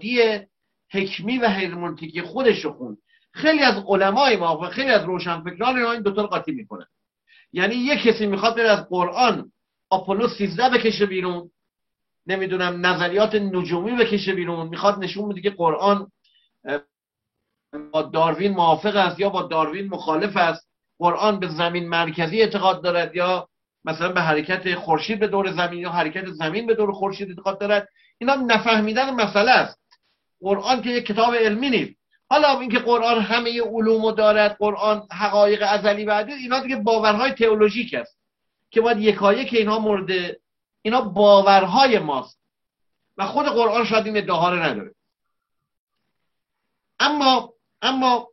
[0.00, 0.40] دی
[0.90, 2.98] حکمی و هرمونتیکی خودش رو خون
[3.32, 6.86] خیلی از علمای ما و خیلی از روشنفکران این دوتا رو قاطی می‌کنن
[7.52, 9.52] یعنی یک کسی می‌خواد بره از قرآن
[9.90, 11.50] آپولو 13 بکشه بیرون
[12.26, 16.10] نمی‌دونم نظریات نجومی بکشه بیرون می‌خواد نشون بده که قرآن
[17.92, 23.16] با داروین موافق است یا با داروین مخالف است قرآن به زمین مرکزی اعتقاد دارد
[23.16, 23.48] یا
[23.84, 27.88] مثلا به حرکت خورشید به دور زمین یا حرکت زمین به دور خورشید اعتقاد دارد
[28.18, 29.78] اینا نفهمیدن مسئله است.
[30.40, 31.94] قرآن که یک کتاب علمی نیست.
[32.30, 38.18] حالا اینکه قرآن همه علومو دارد قرآن حقایق ازلی و اینا دیگه باورهای تئولوژیک است
[38.70, 40.36] که باید یکایک که اینها مورد
[40.82, 42.38] اینا باورهای ماست.
[43.18, 44.94] و خود قرآن شاید این ادعاها نداره.
[47.00, 47.52] اما
[47.82, 48.28] اما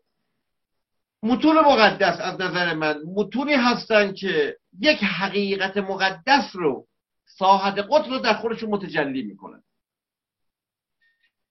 [1.23, 6.87] متون مقدس از نظر من متونی هستن که یک حقیقت مقدس رو
[7.25, 9.63] ساحت قدس رو در خودشون متجلی می‌کنن.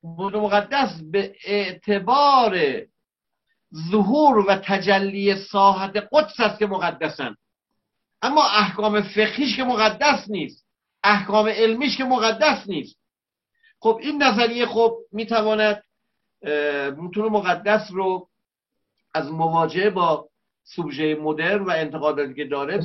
[0.02, 2.58] مقدس به اعتبار
[3.90, 7.36] ظهور و تجلی ساحت قدس است که مقدسن.
[8.22, 10.66] اما احکام فقهیش که مقدس نیست.
[11.04, 12.98] احکام علمیش که مقدس نیست.
[13.80, 15.82] خب این نظریه خب می‌تواند
[16.96, 18.28] متون مقدس رو
[19.14, 20.28] از مواجهه با
[20.74, 22.80] سوژه مدرن و انتقاداتی که داره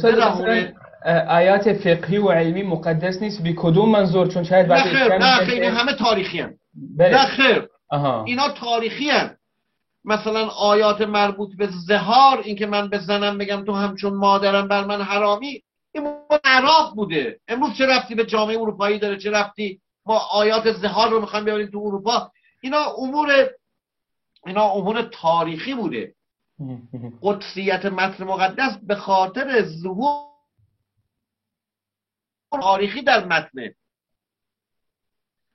[1.27, 3.43] آیات فقهی و علمی مقدس نیست.
[3.43, 6.53] بی کدوم منظور؟ چون شاید نه خیر نه خیر همه تاریخی هم.
[6.97, 7.09] بله.
[7.09, 7.67] نه خیر.
[8.25, 9.35] اینا تاریخی هم.
[10.05, 15.01] مثلا آیات مربوط به زهار اینکه من به زنم بگم تو همچون مادرم بر من
[15.01, 16.07] حرامی این
[16.43, 17.39] عراق بوده.
[17.47, 21.67] امروز چه رفتی به جامعه اروپایی داره؟ چه رفتی ما آیات زهار رو می‌خوایم بیاریم
[21.67, 22.31] تو اروپا؟
[22.61, 23.49] اینا امور
[24.45, 26.13] اینا امور تاریخی بوده.
[27.21, 30.33] قدسیت متن مقدس به خاطر ظهور
[32.51, 33.75] تاریخی در متنه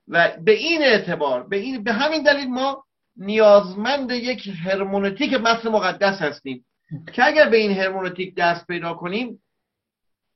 [0.09, 2.85] و به این اعتبار به, این به همین دلیل ما
[3.17, 6.65] نیازمند یک هرمونتیک متن مقدس هستیم.
[7.13, 9.43] که اگر به این هرمونتیک دست پیدا کنیم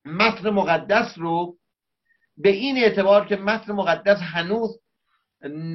[0.05, 1.56] متن مقدس رو
[2.36, 4.80] به این اعتبار که متن مقدس هنوز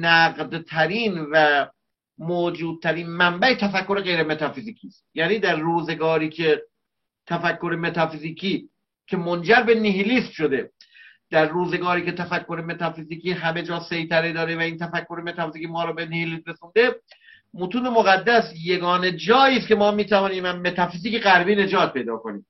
[0.00, 1.66] نقدترین و
[2.18, 5.06] موجودترین منبع تفکر غیر متافیزیکی است.
[5.14, 6.62] یعنی در روزگاری که
[7.26, 8.68] تفکر متافیزیکی
[9.06, 10.70] که منجر به نیهیلیست شده
[11.30, 15.92] در روزگاری که تفکر متافیزیکی همه جا سیطره داره و این تفکر متافیزیکی ما رو
[15.92, 16.94] به نیهیلیسم رسونده
[17.54, 22.46] متون مقدس یگان جایی است که ما می‌توانیم متافیزیک غربی نجات پیدا کنیم.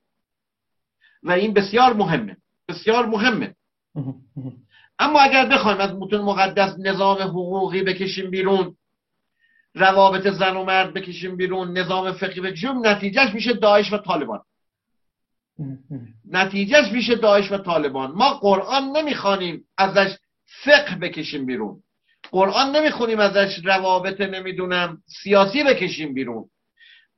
[1.22, 2.36] و این بسیار مهمه
[2.68, 3.54] بسیار مهمه.
[4.98, 8.76] اما اگر بخوایم از متون مقدس نظام حقوقی بکشیم بیرون
[9.78, 14.40] روابط زن و مرد بکشیم بیرون نظام فقهی بکشیم نتیجهش میشه داعش و طالبان.
[16.30, 18.10] نتیجهش میشه داعش و طالبان.
[18.10, 20.16] ما قرآن نمی‌خوانیم ازش
[20.64, 21.82] فقه بکشیم بیرون.
[22.30, 26.44] قرآن نمی‌خونیم ازش روابط نمی‌دونم سیاسی بکشیم بیرون.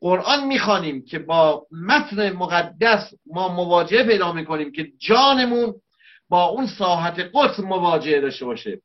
[0.01, 5.75] قرآن می‌خوانیم که با متن مقدس ما مواجهه پیدا می‌کنیم که جانمون
[6.29, 8.81] با اون ساحت قدس مواجهه داشته باشه.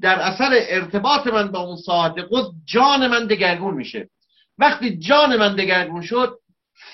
[0.00, 4.08] در اثر ارتباط من با اون ساحت قدس جان من دگرگون میشه.
[4.58, 6.38] وقتی جان من دگرگون شد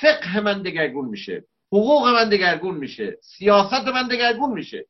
[0.00, 1.44] فقه من دگرگون میشه.
[1.72, 3.16] حقوق من دگرگون میشه.
[3.22, 4.86] سیاست من دگرگون میشه.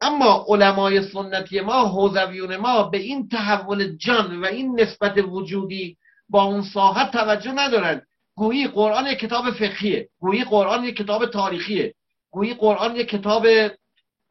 [0.00, 5.96] اما علمای سنتی ما حوزویون ما به این تحول جان و این نسبت وجودی
[6.28, 8.02] با اون ساحت توجه ندارن.
[8.34, 10.08] گویی قرآن یک کتاب فقهیه.
[10.18, 11.94] گویی قرآن یک کتاب تاریخیه.
[12.30, 13.46] گویی قرآن یک کتاب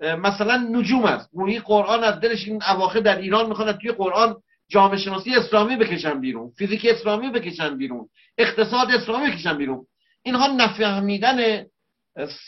[0.02, 1.30] مثلا نجوم است.
[1.34, 4.36] گویی قرآن از دلش این اواخر در ایران می‌خوان توی قرآن
[4.70, 6.52] جامعه شناسی اسلامی بکشن بیرون.
[6.58, 8.10] فیزیک اسلامی بکشن بیرون.
[8.38, 9.86] اقتصاد اسلامی بکشن بیرون.
[10.24, 11.66] اینها نفهمیدن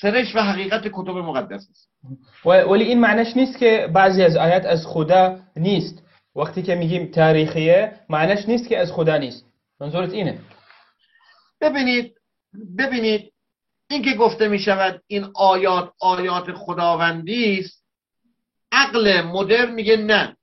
[0.02, 1.90] سرش و حقیقت کتب مقدس است.
[2.46, 6.04] ولی این معنیش نیست که بعضی از آیات از خدا نیست.
[6.36, 9.46] وقتی که میگیم تاریخیه معنیش نیست که از خدا نیست.
[9.80, 10.40] منظورت اینه.
[11.62, 12.14] ببینید
[12.78, 13.33] ببینید
[13.94, 17.84] این که گفته می شود این آیات آیات خداوندی است
[18.72, 20.38] عقل مدرن میگه نه.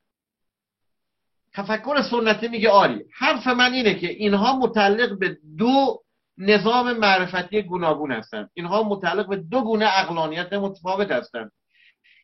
[1.55, 3.05] تفکر سنتی میگه آری.
[3.19, 6.03] حرف من اینه که اینها متعلق به دو
[6.39, 8.51] نظام معرفتی گوناگون هستند.
[8.55, 11.53] اینها متعلق به دو گونه اقلانیت متفاوت هستند.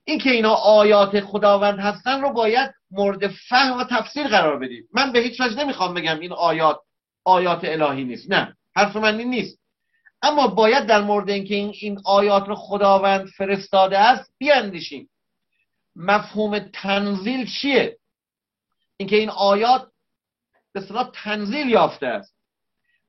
[0.05, 5.12] این که اینا آیات خداوند هستن رو باید مورد فهم و تفسیر قرار بدید من
[5.12, 6.81] به هیچ وجه نمی‌خوام بگم این آیات
[7.24, 8.31] آیات الهی نیست.
[8.31, 8.57] نه.
[8.77, 9.65] حرف من این نیست.
[10.22, 15.10] اما باید در مورد اینکه این, این آیات رو خداوند فرستاده است بیاندیشیم.
[15.97, 17.98] مفهوم تنزیل چیه؟
[18.97, 19.88] اینکه این آیات
[20.72, 22.36] به صلاح تنزیل یافته است.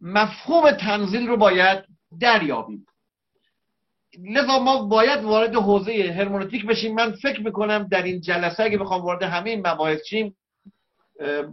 [0.02, 1.86] مفهوم تنزیل رو باید
[2.22, 2.86] دریابیم.
[4.20, 6.96] لذا ما باید وارد حوزه هرمونتیک بشیم.
[6.96, 10.38] من فکر می‌کنم در این جلسه اگه بخوام وارد همه این مباحث چیم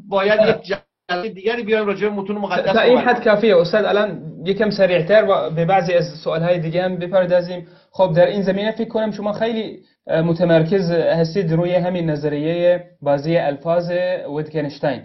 [0.08, 0.78] باید یک
[1.08, 3.56] دیگری بیایم راجع به متون مقدس تا این حد کافیه.
[3.56, 7.68] استاد الان یکم سریعتر و به بعضی از سوالهای دیگه هم بپردازیم.
[7.90, 13.90] خب در این زمینه فکر کنم شما خیلی متمرکز هستید روی همین نظریه بازی الفاظ
[14.36, 15.02] ویتگنشتاین.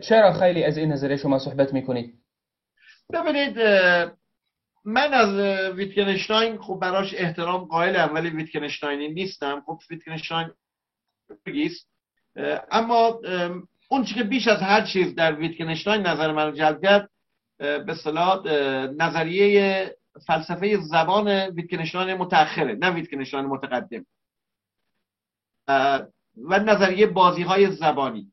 [0.00, 2.14] چرا خیلی از این نظریه شما صحبت می‌کنید؟
[3.12, 3.58] ببینید
[4.84, 5.34] من از
[5.74, 9.62] ویتکنشتاین خب براش احترام قائلم ولی ویتکنشتاینی نیستم.
[9.66, 10.48] خب ویتکنشتاین
[11.46, 11.88] بگیست
[12.70, 13.20] اما
[13.88, 17.10] اون که بیش از هر چیز در ویتکنشتاین نظر من جلب کرد
[17.58, 18.42] به صلاح
[18.98, 19.96] نظریه
[20.26, 24.06] فلسفه زبان ویتکنشتاین متأخره نه ویتکنشتاین متقدم.
[26.44, 28.32] و نظریه بازی های زبانی.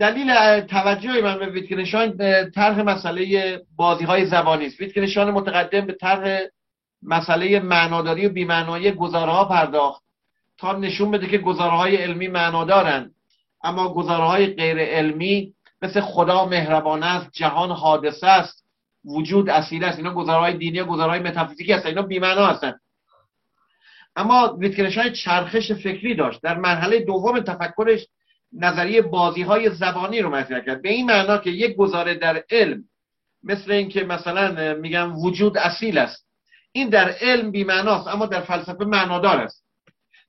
[0.00, 2.16] دلیل توجه من به ویتکنشاین
[2.50, 4.80] طرح مسئله بازی های زبانی است.
[4.80, 6.40] ویتکنشاین متقدم به طرح
[7.02, 10.02] مسئله معناداری و بیمعنایی گزاره ها پرداخت
[10.58, 13.14] تا نشون بده که گزاره های علمی معنا دارن
[13.66, 18.64] اما گزاره های غیر علمی مثل خدا مهربان است جهان حادثه است
[19.04, 22.74] وجود اصیل است اینا گزاره های دینی و گزاره های متافیزیکی هستن اینا بیمعنا هستن.
[24.16, 28.06] اما ویتکنشاین چرخش فکری داشت در مرحله دوم تفکرش
[28.52, 30.82] نظریه بازی های زبانی رو مطرح کرد.
[30.82, 32.84] به این معنا که یک گزاره در علم
[33.44, 36.26] مثل اینکه مثلا میگم وجود اصیل است
[36.72, 39.64] این در علم بی معناست اما در فلسفه معنادار است.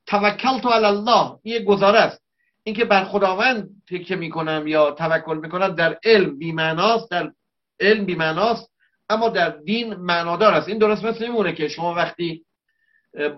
[0.05, 2.26] توکل تو الله این گزاره است.
[2.67, 7.31] اینکه بر خداوند تکیه می‌کنم یا توکل می‌کنم در علم بی معناست در
[7.79, 8.71] علم بی معناست
[9.09, 10.67] اما در دین معنادار است.
[10.67, 12.45] این درست مثل میمونه که شما وقتی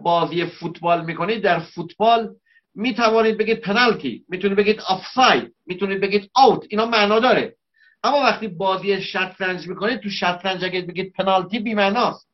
[0.04, 2.36] بازی فوتبال می‌کنید در فوتبال
[2.76, 7.56] می توانید بگید پنالتی می‌تونید بگید آفساید می‌تونید بگید آوت اینا معنا داره
[8.04, 12.28] اما وقتی بازی شطرنج می‌کنید تو شطرنج اگه بگید پنالتی بی معناست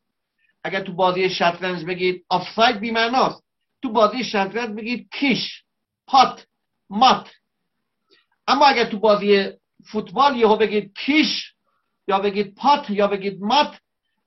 [0.64, 3.44] اگر تو بازی شطرنج بگید آفساید بی معناست
[3.82, 5.62] تو بازی شطرنج بگید کیش
[6.06, 6.46] پات.
[6.90, 7.30] مات.
[8.46, 9.50] اما اگر تو بازی
[9.84, 11.52] فوتبال یهو بگید کیش
[12.08, 13.78] یا بگید پات یا بگید مات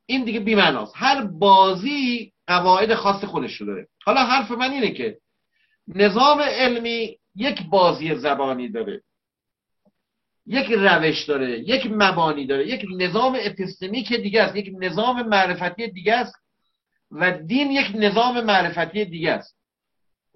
[0.06, 3.88] این دیگه بی معناست هر بازی قواعد خاص خودش داره.
[4.06, 5.18] حالا حرف من اینه که
[5.88, 9.04] نظام علمی یک بازی زبانی داره.
[10.46, 16.14] یک روش داره یک مبانی داره یک نظام اپیستمیک دیگه است یک نظام معرفتی دیگه
[16.14, 16.36] است
[17.12, 19.58] و دین یک نظام معرفتی دیگه است.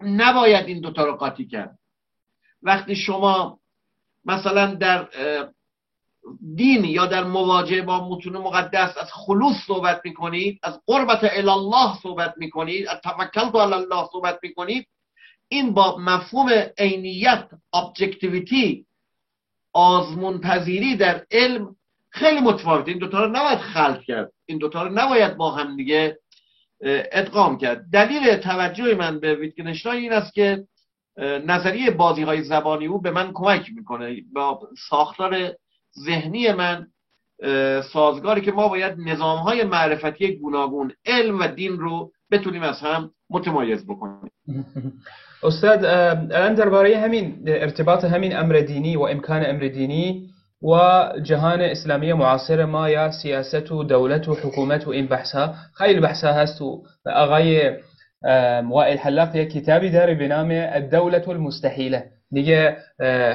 [0.01, 1.79] نباید این دوتا رو قاطی کرد.
[2.64, 3.60] وقتی شما
[4.26, 5.07] مثلا در
[6.56, 12.34] دین یا در مواجهه با متون مقدس از خلوص صحبت می‌کنید از قربت الله صحبت
[12.38, 14.88] می‌کنید از توکل علی الله صحبت می‌کنید
[15.48, 18.85] این با مفهوم عینیت ابجکتیویتی
[19.73, 21.76] آزمون پذیری در علم
[22.10, 24.31] خیلی متفاوت این دوتا رو نباید خلط کرد.
[24.45, 26.19] این دوتا رو نباید با هم دیگه
[27.11, 27.85] ادغام کرد.
[27.94, 30.68] دلیل توجه من به ویتگنشتاین این است که
[31.18, 34.15] نظریه بازی های زبانی او به من کمک می‌کنه.
[34.34, 34.60] با
[34.90, 35.53] ساختار
[36.06, 36.88] ذهنی من
[37.94, 43.11] سازگاری که ما باید نظام های معرفتی گوناگون علم و دین رو بتونیم از هم
[43.30, 44.31] متمایز بکنیم.
[45.44, 50.30] استاد الان درباره همین ارتباط همین امر دینی و امکان امر دینی
[50.61, 55.99] و جهان اسلامی معاصر ما یا سیاست و دولت و حکومت و این بحثها خیلی
[55.99, 57.72] بحثها هست و آقای
[58.69, 62.77] وائل حلاق یک کتابی داره به نام الدولة المستحیله دیگه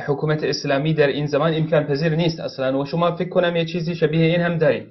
[0.06, 3.94] حکومت اسلامی در این زمان امکان پذیر نیست أصلا و شما فکر کنم یه چیزی
[3.94, 4.86] شبیه این هم داریم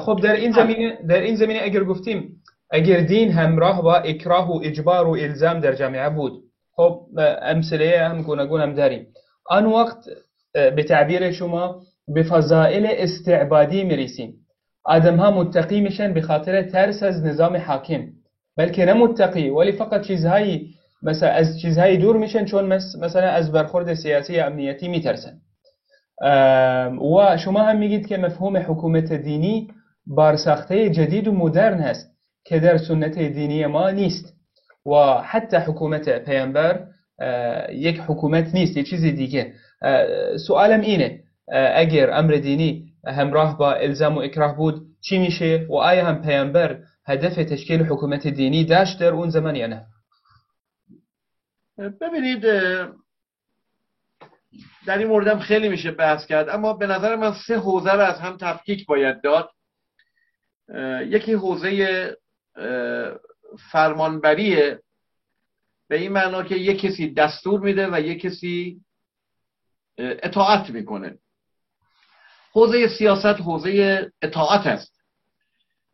[0.00, 4.60] خب در این زمینه در این زمینه اگر گفتیم اگر دین همراه با اکراه و
[4.64, 6.44] اجبار و الزام در جامعه بود
[6.76, 7.06] خب
[7.42, 9.06] امثله هم گوناگون هم داریم.
[9.46, 9.98] آن وقت
[10.52, 14.34] به تعبیر شما به فضائل استعبادی میرسیم.
[14.84, 18.06] آدم ها متقی میشن به خاطر ترس از نظام حاکم.
[18.56, 22.64] بلکه نه متقی ولی فقط چیزهایی مثلا از چیزهایی دور میشن چون
[23.00, 25.40] مثلا از برخورد سیاسی امنیتی میترسن.
[27.16, 29.68] و شما هم میگید که مفهوم حکومت دینی
[30.06, 32.10] بارساخته جدید و مدرن هست
[32.44, 34.34] که در سنت دینی ما نیست.
[34.86, 34.90] و
[35.24, 36.80] حتی حکومت پیامبر
[37.72, 39.52] یک حکومت نیست یه چیزی دیگه.
[40.46, 41.20] سوالم اینه
[41.74, 46.78] اگر امر دینی همراه با الزام و اکراه بود چی میشه؟ و آیا هم پیامبر
[47.06, 49.86] هدف تشکیل حکومت دینی داشت در اون زمان یا نه؟
[51.78, 52.42] ببینید
[54.86, 58.20] در این موردم خیلی میشه بحث کرد اما به نظر من سه حوزه رو از
[58.20, 59.50] هم تفکیک باید داد.
[61.06, 62.16] یکی حوزه
[63.70, 64.80] فرمانبریه
[65.88, 68.80] به این معنا که یک کسی دستور میده و یک کسی
[69.98, 71.18] اطاعت می‌کنه.
[72.52, 74.93] حوزه سیاست حوزه اطاعت است.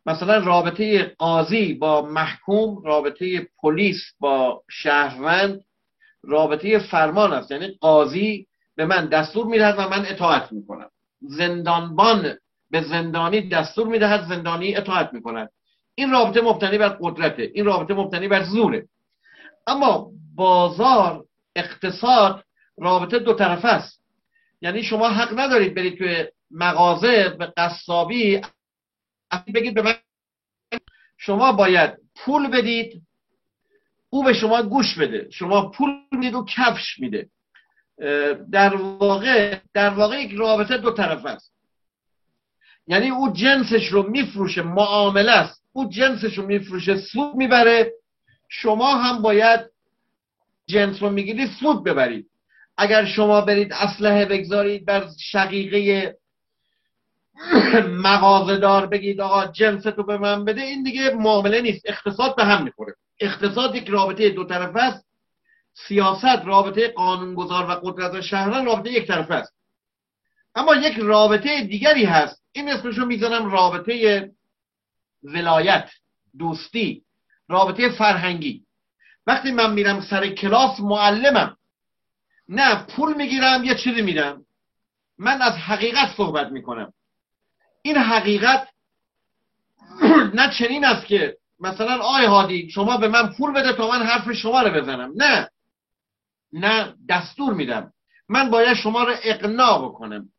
[0.05, 5.61] مثلا رابطه قاضی با محکوم رابطه پلیس با شهروند
[6.23, 7.51] رابطه فرمان است.
[7.51, 10.89] یعنی قاضی به من دستور می‌دهد و من اطاعت می‌کنم.
[11.21, 12.33] زندانبان
[12.71, 15.49] به زندانی دستور می‌دهد زندانی اطاعت می‌کند.
[15.95, 18.87] این رابطه مبتنی بر قدرته این رابطه مبتنی بر زوره.
[19.67, 21.25] اما بازار
[21.55, 22.43] اقتصاد
[22.77, 24.01] رابطه دو طرفه است.
[24.61, 28.41] یعنی شما حق ندارید برید توی مغازه به قصابی
[29.55, 29.95] بگید به من
[31.17, 33.01] شما باید پول بدید
[34.09, 35.29] او به شما گوش بده.
[35.29, 37.29] شما پول می‌دید و کفش میده.
[38.51, 41.53] در واقع در واقع یک رابطه دو طرف است.
[42.87, 45.63] یعنی او جنسش رو میفروشه معامله است.
[45.73, 47.93] او جنسش رو میفروشه سود می‌بره.
[48.49, 49.59] شما هم باید
[50.67, 52.29] جنس رو می‌گیرید سود ببرید.
[52.77, 56.17] اگر شما برید اسلحه بگذارید بر شقیقه
[58.05, 60.61] مغازدار بگید آقا جنس تو به من بده.
[60.61, 61.81] این دیگه معامله نیست.
[61.85, 62.95] اقتصاد به هم می‌خوره.
[63.19, 65.05] اقتصاد یک رابطه دو طرفه است.
[65.73, 69.53] سیاست رابطه قانونگذار و قدرت شهران رابطه یک طرفه است.
[70.55, 72.43] اما یک رابطه دیگری هست.
[72.51, 74.31] این اسمشو می‌زنم رابطه
[75.23, 75.89] ولایت
[76.37, 77.03] دوستی
[77.49, 78.65] رابطه فرهنگی.
[79.27, 81.57] وقتی من میرم سر کلاس معلمم.
[82.49, 84.45] نه پول می‌گیرم یه چیزی میدم.
[85.17, 86.93] من از حقیقت صحبت می‌کنم.
[87.81, 88.67] این حقیقت
[90.33, 94.31] نه چنین است که مثلا آی هادی شما به من پول بده تا من حرف
[94.31, 95.11] شما رو بزنم.
[95.15, 95.49] نه.
[96.53, 97.93] نه دستور میدم.
[98.29, 100.29] من باید شما رو اقناع بکنم.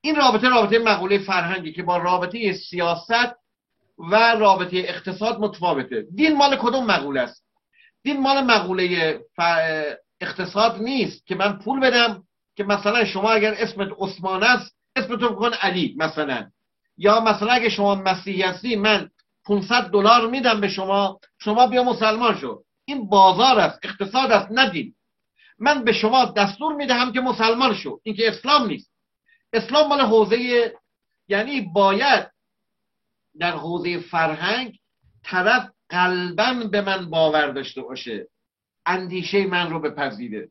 [0.00, 3.36] این رابطه رابطه مقوله فرهنگی که با رابطه سیاست
[3.98, 6.06] و رابطه اقتصاد متفاوته.
[6.14, 7.44] دین مال کدوم مقوله است؟
[8.02, 9.20] دین مال مقوله
[10.20, 12.22] اقتصاد نیست که من پول بدم
[12.56, 16.50] که مثلا شما اگر اسمت عثمان است اسمتو بکن علی مثلا.
[17.00, 19.10] یا مثلا اگه شما مسیحی هستی من
[19.46, 22.62] 500 دلار میدم به شما شما بیا مسلمان شو.
[22.84, 24.94] این بازار است اقتصاد است ندین
[25.58, 28.00] من به شما دستور می‌دهم که مسلمان شو.
[28.02, 28.90] این که اسلام نیست.
[29.52, 30.72] اسلام مال حوزه
[31.28, 32.30] یعنی باید
[33.38, 34.78] در حوزه فرهنگ
[35.24, 38.26] طرف قلبا به من باور داشته باشه.
[38.86, 40.48] اندیشه من رو بپذیره.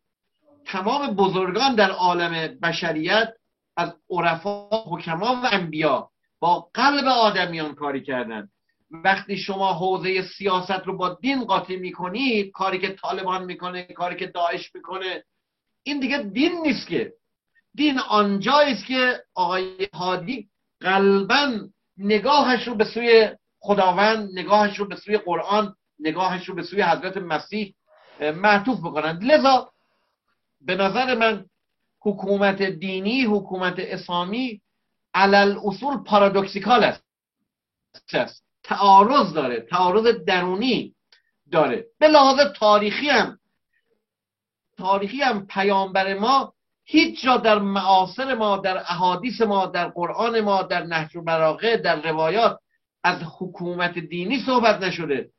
[0.66, 3.34] تمام بزرگان در عالم بشریت
[3.78, 6.10] از عرفا حکما و انبیا
[6.40, 8.50] با قلب آدمیان کاری کردن.
[8.92, 14.28] وقتی شما حوزه سیاست رو با دین قاطی می‌کنید کاری که طالبان می‌کنه کاری که
[14.28, 15.24] داعش می‌کنه
[15.84, 17.14] این دیگه دین نیست که.
[17.76, 20.50] دین آنجایی که آقای هادی
[20.80, 21.60] قلبا
[21.98, 23.30] نگاهش رو به سوی
[23.60, 27.76] خداوند نگاهش رو به سوی قرآن نگاهش رو به سوی حضرت مسیح
[28.20, 29.72] معطوف بکنند لذا
[30.62, 31.46] به نظر من
[32.02, 34.62] حکومت دینی حکومت اسلامی
[35.20, 37.04] علل اصول پارادوکسیکال است.
[38.64, 40.96] تعارض داره تعارض درونی
[41.52, 41.86] داره.
[42.00, 43.40] به لحاظ تاریخی هم
[44.78, 46.54] تاریخی هم پیامبر ما
[46.86, 51.22] هیچ جا در معاصر ما در احادیث ما در قرآن ما در نهج و
[51.84, 52.60] در روایات
[53.04, 55.30] از حکومت دینی صحبت نشده.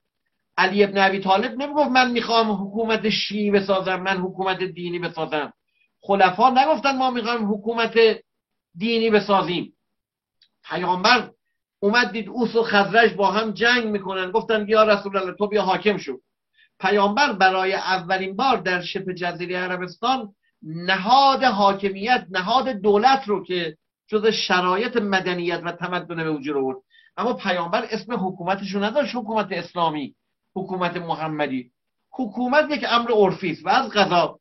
[0.57, 5.53] علی ابن ابی طالب نمی‌گفت من می‌خوام حکومت شیعی بسازم من حکومت دینی بسازم.
[6.01, 7.99] خلفا نگفتن ما می‌خوایم حکومت
[8.77, 9.73] دینی بسازیم.
[10.65, 11.31] پیامبر
[11.81, 14.31] اومد دید اوس و خزرش با هم جنگ می‌کنن.
[14.31, 16.19] گفتن یا رسول الله تو بیا حاکم شو.
[16.81, 20.29] پیامبر برای اولین بار در شبه جزیره عربستان
[20.63, 23.77] نهاد حاکمیت نهاد دولت رو که
[24.09, 26.79] جز شرایط مدنیت و تمدن به وجود آورد.
[27.17, 30.15] اما پیامبر اسم حکومتش رو نداشت حکومت اسلامی
[30.55, 31.71] حکومت محمدی.
[32.11, 33.67] حکومت یک امر عرفی است.
[33.67, 34.39] و از قضا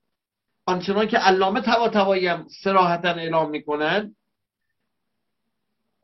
[0.65, 4.15] آنچنان که علامه طباطبایی هم سراحتا اعلام می‌کنن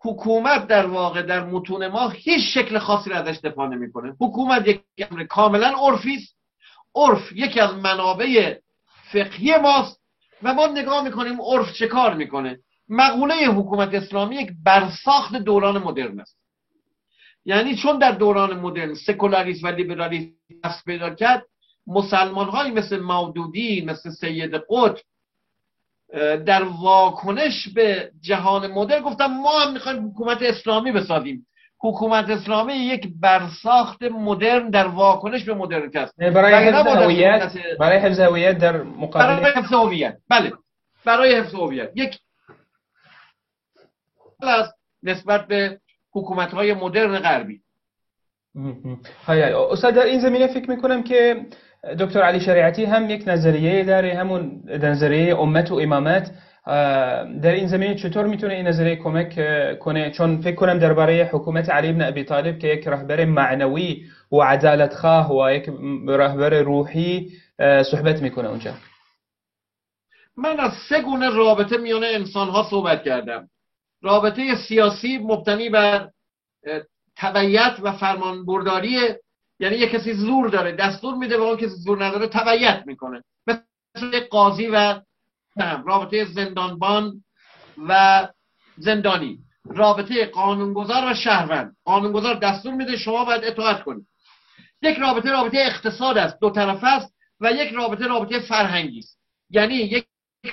[0.06, 4.16] حکومت در واقع در متون ما هیچ شکل خاصی را ازش دفاع نمی‌کنه.
[4.22, 6.36] حکومت یک امر کاملا عرفی است.
[6.96, 8.56] عرف یکی از منابع
[9.12, 10.02] فقهی ماست
[10.44, 12.60] و ما نگاه می‌کنیم عرف چه کار می‌کنه؟
[12.90, 16.38] مقوله حکومت اسلامی یک برساخت دوران مدرن است.
[17.46, 20.32] یعنی چون در دوران مدرن سکولاریسم و لیبرالیسم
[20.64, 21.46] دست پیدا کرد
[21.88, 25.02] مسلمان های مثل مودودی مثل سید قطب
[26.46, 31.48] در واکنش به جهان مدرن گفتم ما هم می‌خوایم حکومت اسلامی بسازیم.
[31.80, 36.18] حکومت اسلامی یک برساخت مدرن در واکنش به مدرنیته است.
[36.20, 40.18] برای حفظ هویت برای حفظ هویت در مقابل برای حفظ هویت.
[40.30, 40.52] بله.
[41.06, 41.92] برای حفظ هویت.
[41.96, 42.20] یک
[45.04, 45.80] نسبت به
[46.12, 47.62] حکومت های مدرن غربی.
[49.72, 51.46] استاد در این زمینه فکر می‌کنم که
[52.00, 56.32] دکتر علی شریعتی هم یک نظریه داره همون نظریه امت و امامت.
[57.42, 59.40] در این زمینه چطور می‌تونه این نظریه کمک
[59.80, 64.42] کنه؟ چون فکر کنم درباره حکومت علی بن ابی طالب که یک رهبر معنوی و
[64.42, 65.70] عدالت خواه و یک
[66.08, 67.32] رهبر روحی
[67.92, 68.74] صحبت می‌کنه اونجا.
[70.38, 73.50] من از سه گونه رابطه میان انسان ها صحبت کردم.
[74.02, 76.10] رابطه سیاسی مبتنی بر
[77.18, 78.98] تبعیت و فرمان برداری
[79.60, 83.24] یعنی یه کسی زور داره دستور میده و اون کسی زور نداره تبعیت می‌کنه.
[83.48, 85.02] مثل قاضی و
[85.86, 87.24] رابطه زندانبان
[87.88, 88.28] و
[88.78, 89.40] زندانی.
[89.66, 91.76] رابطه قانونگذار و شهروند.
[91.86, 94.08] قانونگذار دستور میده شما باید اطاعت کنید
[94.82, 99.20] یک رابطه رابطه اقتصاد است دو طرفه است و یک رابطه رابطه فرهنگی است.
[99.50, 100.06] یعنی یک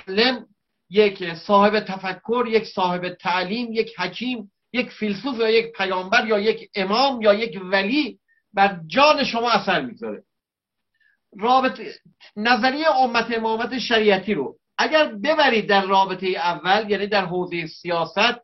[0.07, 0.45] لم
[0.89, 6.69] یک صاحب تفکر یک صاحب تعلیم یک حکیم یک فیلسوف یا یک پیامبر یا یک
[6.75, 8.19] امام یا یک ولی
[8.53, 10.23] بر جان شما اثر می‌ذاره
[11.39, 11.93] رابطه
[12.35, 18.41] نظریه امت امامت شریعتی رو اگر ببرید در رابطه اول یعنی در حوزه سیاست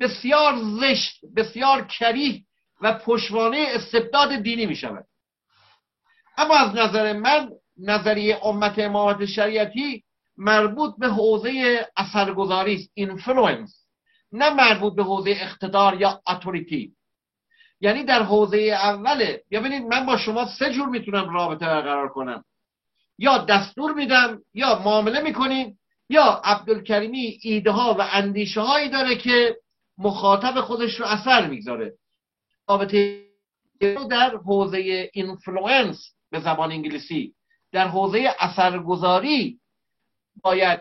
[0.00, 2.42] بسیار زشت بسیار کریه
[2.80, 5.06] و پشتوانه استبداد دینی می شود
[6.36, 10.04] اما از نظر من نظریه امت امامت شریعتی
[10.36, 13.86] مربوط به حوزه اثرگذاری است influence
[14.32, 16.95] نه مربوط به حوزه اقتدار یا authority
[17.80, 22.44] یعنی در حوزه اوله ببینید من با شما سه جور می‌تونم رابطه برقرار کنم.
[23.18, 25.78] یا دستور میدم یا معامله می‌کنیم
[26.08, 29.56] یا عبدالکریمی ایده ها و اندیشه هایی داره که
[29.98, 31.94] مخاطب خودش رو اثر می‌گذاره.
[32.68, 33.26] رابطه
[34.10, 37.34] در حوزه influence به زبان انگلیسی.
[37.72, 39.60] در حوزه اثرگذاری
[40.42, 40.80] باید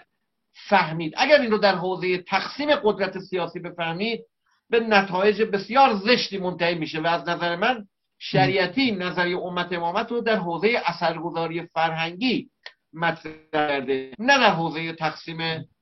[0.69, 1.13] فهمید.
[1.17, 4.25] اگر این رو در حوزه تقسیم قدرت سیاسی بفهمید
[4.69, 7.85] به نتایج بسیار زشتی منتهی میشه و از نظر من
[8.19, 12.49] شریعتی نظریه امت امامت رو در حوزه اثرگذاری فرهنگی
[12.93, 14.11] مطرح کرده.
[14.19, 15.37] نه در حوزه تقسیم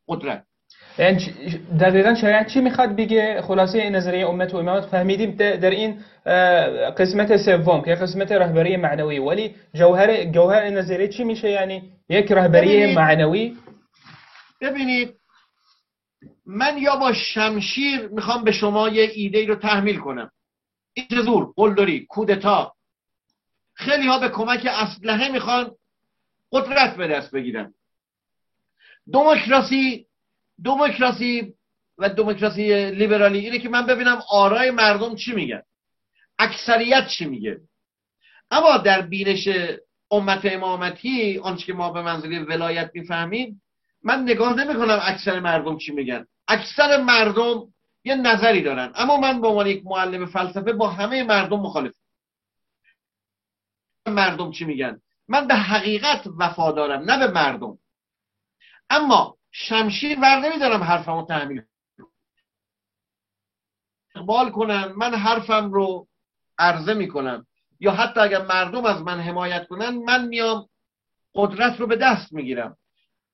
[0.08, 0.44] قدرت.
[1.00, 1.18] یعنی
[1.80, 5.98] دقیقا شریعت چی می‌خواد بگه؟ خلاصه این نظریه امت و امامت فهمیدیم در این
[6.98, 9.20] قسمت سوم که قسمت رهبری معنوی.
[9.20, 13.56] ولی جوهر جوهر نظریه چی میشه؟ یعنی یک رهبری معنوی.
[14.62, 15.16] ببینید
[16.46, 20.32] من یا با شمشیر می‌خوام به شما یه ایده رو تحمیل کنم.
[20.94, 22.74] این زور؟ قلدری کودتا.
[23.74, 25.72] خیلی ها به کمک اسلحه می‌خوان
[26.52, 27.74] قدرت به دست بگیرن.
[29.14, 30.06] دموکراسی
[30.66, 31.54] دموکراسی
[31.98, 35.62] و دموکراسی لیبرالی اینه که من ببینم آرای مردم چی میگن.
[36.40, 37.62] اکثریت چی میگه.
[38.52, 39.48] اما در بینش
[40.12, 43.62] امت امامتی آنچه که ما به منزله ولایت می‌فهمیم
[44.04, 46.28] من نگاه نمی کنم اکثر مردم چی میگن.
[46.54, 47.74] اکثر مردم
[48.04, 48.92] یه نظری دارن.
[48.96, 51.94] اما من به عنوان یک معلم فلسفه با همه مردم مخالف
[54.08, 57.78] مردم چی میگن؟ من به حقیقت وفادارم نه به مردم.
[58.90, 61.62] اما شمشیر ور نمیدارم حرفمو تحمیل
[64.16, 66.08] اقبال کنن من حرفم رو
[66.58, 67.46] عرضه می‌کنم.
[67.80, 70.70] یا حتی اگر مردم از من حمایت کنن من میام
[71.36, 72.78] قدرت رو به دست می‌گیرم.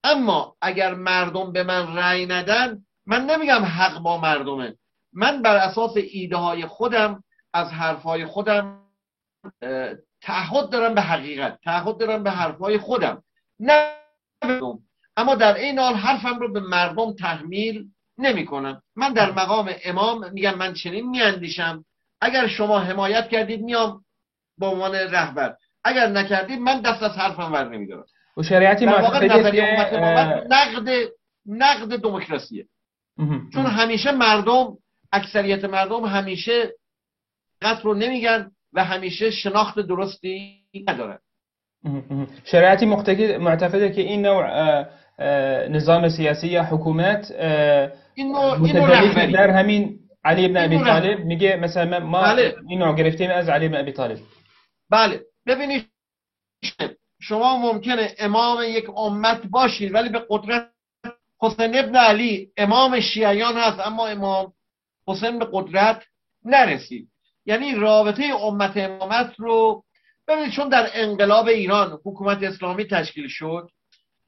[0.04, 4.76] اما اگر مردم به من رأی ندن من نمیگم حق با مردمه.
[5.14, 7.24] من بر اساس ایده های خودم
[7.54, 8.80] از حرفهای خودم
[10.22, 13.24] تعهد دارم به حقیقت تعهد دارم به حرفهای خودم.
[13.60, 13.92] نه
[15.18, 17.88] اما در این حال حرفم رو به مردم تحمیل
[18.18, 21.86] نمی کنم من در مقام امام میگم من چنین میاندیشم.
[22.22, 24.06] اگر شما حمایت کردید میام
[24.58, 25.56] به عنوان رهبر.
[25.84, 28.06] اگر نکردید من دست از حرفم ور نمیدارم.
[28.38, 29.24] و شریعتی نقد
[31.46, 32.68] نقد دموکراسیه.
[33.54, 34.78] چون همیشه مردم
[35.12, 36.74] اکثریت مردم همیشه
[37.62, 41.20] قط رو نمیگن و همیشه شناخت درستی ندارن.
[42.44, 42.86] شریعتی
[43.38, 44.46] معتقده که این نوع
[45.68, 47.32] نظام سیاسی یا حکومت
[48.18, 52.56] نوع در همین علی ابن ابی طالب میگه مثلا ما بله.
[52.68, 54.18] این نوع گرفتیم از علی ابن ابی طالب.
[54.90, 55.22] بله.
[55.48, 55.88] ببینید
[57.22, 60.70] شما ممکنه امام یک امت باشید ولی به قدرت
[61.42, 64.54] حسین ابن علی امام شیعیان هست اما امام
[65.08, 66.04] حسین به قدرت
[66.46, 67.10] نرسید.
[67.46, 69.84] یعنی رابطه امت امامت رو
[70.28, 73.70] ببینید چون در انقلاب ایران حکومت اسلامی تشکیل شد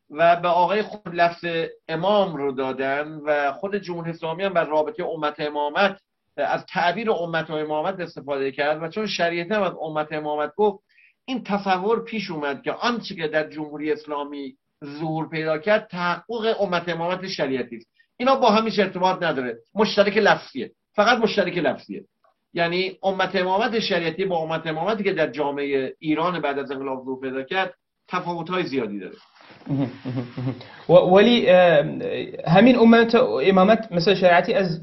[0.09, 1.45] و به آقای خود لفظ
[1.87, 6.01] امام رو دادن و خود جمهوری اسلامی هم بر رابطه امت امامت
[6.37, 10.83] از تعبیر امت و امامت استفاده کرد و چون شریعت هم از امت امامت گفت
[11.25, 16.89] این تصور پیش اومد که آنچه که در جمهوری اسلامی ظهور پیدا کرد تحقق امت
[16.89, 17.87] امامت شریعتی است.
[18.17, 19.57] اینا با همیش ارتباط نداره.
[19.75, 20.71] مشترک لفظیه.
[20.95, 22.03] فقط مشترک لفظیه.
[22.53, 27.21] یعنی امت امامت شریعتی با امت امامتی که در جامعه ایران بعد از انقلاب ظهور
[27.21, 27.73] پیدا کرد
[28.07, 29.15] تفاوت های زیادی داره.
[30.89, 31.49] ولی
[32.47, 34.81] همین امت امامت مثل شریعتی از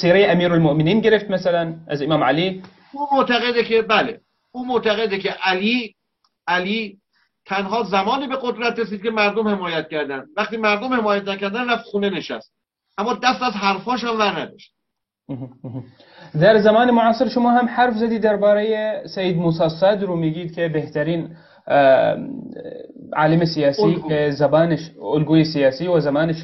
[0.00, 4.20] سیره امیر المؤمنین گرفت مثلا از امام علی؟ او معتقده که بله.
[4.52, 5.94] او معتقده که علی
[6.46, 6.98] علی
[7.46, 10.24] تنها زمانی به قدرت رسید که مردم حمایت کردن.
[10.36, 12.52] وقتی مردم حمایت نکردن رفت خونه نشست.
[12.98, 14.74] اما دست از حرفاش هم ور نداشت.
[16.42, 21.36] در زمان معاصر شما هم حرف زدی درباره سید موسی صدر رو میگید که بهترین
[23.12, 26.36] عالم سیاسی که زبانش الگوی سیاسی و زمانش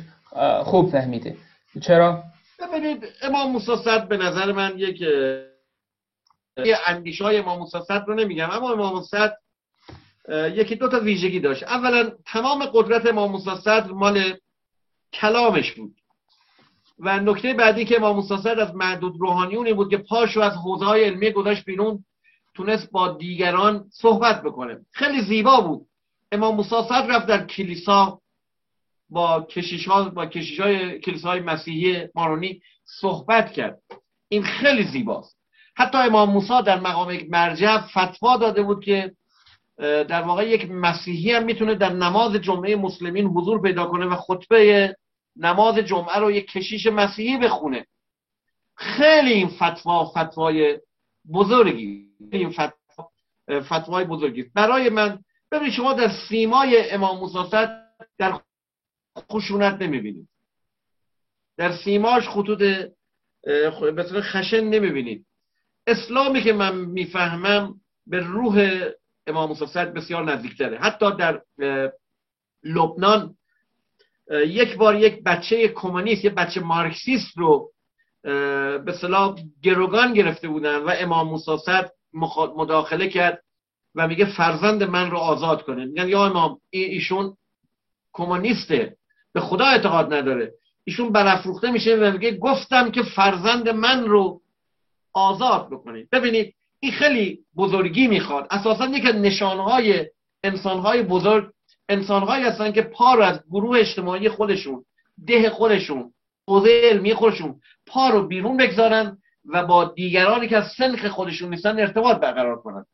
[0.63, 1.37] خوب فهمیده.
[1.83, 2.23] چرا؟
[2.59, 5.05] ببینید امام موسی صدر به نظر من یک
[6.87, 8.51] اندیشه های امام موسی صدر رو نمیگم.
[8.51, 9.37] اما امام صدر
[10.31, 11.63] یکی دو تا ویژگی داشت.
[11.63, 13.51] اولا تمام قدرت امام موسی
[13.95, 14.35] مال
[15.13, 15.95] کلامش بود.
[16.99, 21.05] و نکته بعدی که امام موسی از معدود روحانیونی بود که پاشو از حوزه های
[21.05, 22.05] علمی گذاشت بیرون
[22.55, 24.81] تونست با دیگران صحبت بکنه.
[24.93, 25.87] خیلی زیبا بود.
[26.33, 26.75] امام موسی
[27.09, 28.21] رفت در کلیسا
[29.11, 33.79] با کشیش ها با کشیش های کلیسای مسیحی مارونی صحبت کرد.
[34.29, 35.37] این خیلی زیباست.
[35.77, 39.13] حتی امام موسی در مقام مرجع فتوا داده بود که
[39.81, 44.97] در واقع یک مسیحی هم می‌تونه در نماز جمعه مسلمین حضور پیدا کنه و خطبه
[45.37, 47.87] نماز جمعه رو یک کشیش مسیحی بخونه.
[48.77, 50.79] خیلی این فتوا فتوای
[51.33, 52.07] بزرگی.
[52.33, 53.11] این فتوا
[53.61, 54.43] فتوای بزرگی.
[54.55, 55.19] برای من
[55.53, 57.67] ببینید شما در سیمای امام موسی
[58.19, 58.41] در
[59.33, 60.29] خشونت نمی‌بینید.
[61.57, 65.27] در سیماش خطوط به خشن نمی‌بینید.
[65.87, 68.89] اسلامی که من می‌فهمم به روح
[69.27, 70.79] امام موسی بسیار نزدیکتره.
[70.79, 71.43] حتی در
[72.65, 73.35] لبنان
[74.31, 77.71] یک بار یک بچه کمونیست یک بچه مارکسیست رو
[78.85, 81.73] به صلاح گروگان گرفته بودن و امام موسی
[82.57, 83.43] مداخله کرد
[83.95, 85.85] و میگه فرزند من رو آزاد کنه.
[85.85, 87.37] میگن یا امام ایشون
[88.13, 88.97] کمونیسته.
[89.33, 90.53] به خدا اعتقاد نداره.
[90.85, 94.41] ایشون برافروخته میشه و میگه گفتم که فرزند من رو
[95.13, 96.09] آزاد بکنید.
[96.11, 98.47] ببینید این خیلی بزرگی می‌خواد.
[98.51, 100.07] اساسا یک نشانهای
[100.45, 101.51] انسانهای بزرگ
[101.89, 104.85] انسانهایی هستن که پا رو از گروه اجتماعی خودشون
[105.27, 106.13] ده خودشون
[106.49, 111.79] حوزه علمی خودشون پا رو بیرون بگذارن و با دیگرانی که از سنخ خودشون نیستن
[111.81, 112.85] ارتباط برقرار کنن.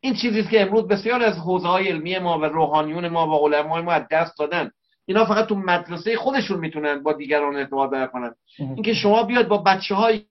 [0.00, 3.82] این چیزی که امروز بسیار از حوزه های علمی ما و روحانیون ما و علمای
[3.82, 4.70] ما از دست دادن.
[5.06, 8.34] اینا فقط تو مدرسه خودشون می‌تونن با دیگران ارتباط برقرار کنن.
[8.58, 10.24] اینکه شما بیاد با بچه های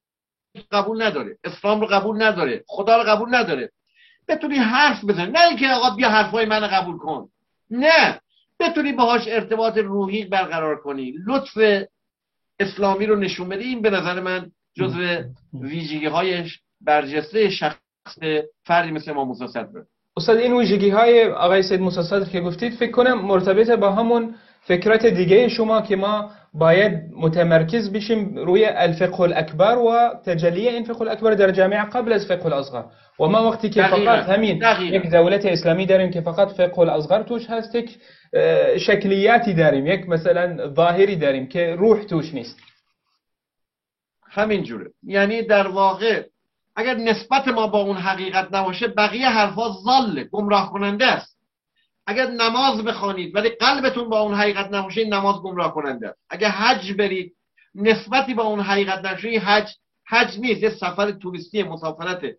[0.72, 3.72] قبول نداره اسلام رو قبول نداره خدا رو قبول نداره.
[4.27, 7.30] بتونی حرف بزنی نه اینکه آقا بیا حرفای من قبول کن.
[7.69, 8.19] نه
[8.60, 11.14] بتونی باهاش ارتباط روحی برقرار کنی.
[11.27, 11.86] لطف
[12.60, 13.64] اسلامی رو نشون بدی.
[13.64, 15.23] این به نظر من جزو
[15.53, 16.45] ویژگی های
[16.81, 17.80] برجسته شخص
[18.64, 19.84] فردی مثل ما موسی صدر.
[20.18, 24.36] استاد این ویژگی های آقای سید موسی صدر که گفتید فکر کنم مرتبط با همون
[24.61, 31.02] فکرات دیگه شما که ما باید متمرکز بشیم روی الفقه الاکبر و تجلی این فقه
[31.02, 32.84] الاکبر در جامعه قبل از فقه الاصغر.
[33.20, 37.50] و ما وقتی که فقط همین یک دولت اسلامی داریم که فقط فقه الاصغر توش
[37.50, 37.98] هست یک
[38.78, 42.60] شکلیاتی داریم یک مثلا ظاهری داریم که روح توش نیست.
[44.32, 44.92] همین جوره.
[45.04, 46.24] یعنی در واقع
[46.76, 51.39] اگر نسبت ما با اون حقیقت نباشه بقیه حرفا ظاله گمراه کننده است.
[52.10, 56.19] اگر نماز بخوانید ولی قلبتون با اون حقیقت نباشه نماز گمراه کننده است.
[56.30, 57.36] اگر حج برید
[57.76, 59.69] نسبتی با اون حقیقت نباشه حج
[60.06, 62.38] حج نیست یه سفر توریستی مسافرته.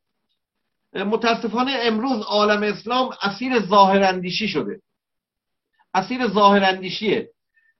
[0.95, 4.81] متاسفانه امروز عالم اسلام اسیر ظاهراندیشی شده.
[5.95, 7.31] اسیر ظاهراندیشیه.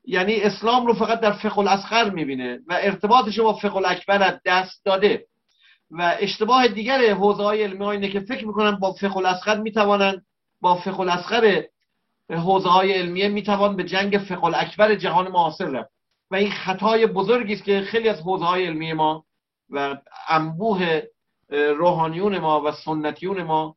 [0.05, 5.27] یعنی اسلام رو فقط در فقه الاسخر می‌بینه و ارتباطش با فقه الاکبر دست داده.
[5.91, 10.23] و اشتباه دیگر حوزه های علمی اینه که فکر می‌کنن با فقه الاسخر می‌توانن
[10.61, 11.65] با فقه الاسخر
[12.31, 15.91] حوزه های علمیه می‌توان به جنگ فقه الاکبر جهان معاصر رفت.
[16.31, 19.25] و این خطای بزرگی است که خیلی از حوزه های علمی ما
[19.71, 19.97] و
[20.29, 21.03] انبوه
[21.79, 23.77] روحانیون ما و سنتیون ما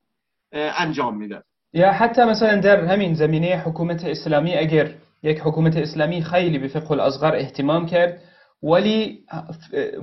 [0.51, 1.41] انجام میدن.
[1.73, 4.93] یا حتی مثلا در همین زمینه حکومت اسلامی اگر
[5.23, 8.21] یک حکومت اسلامی خیلی به فقه الاصغر اهتمام کرد
[8.63, 9.23] ولی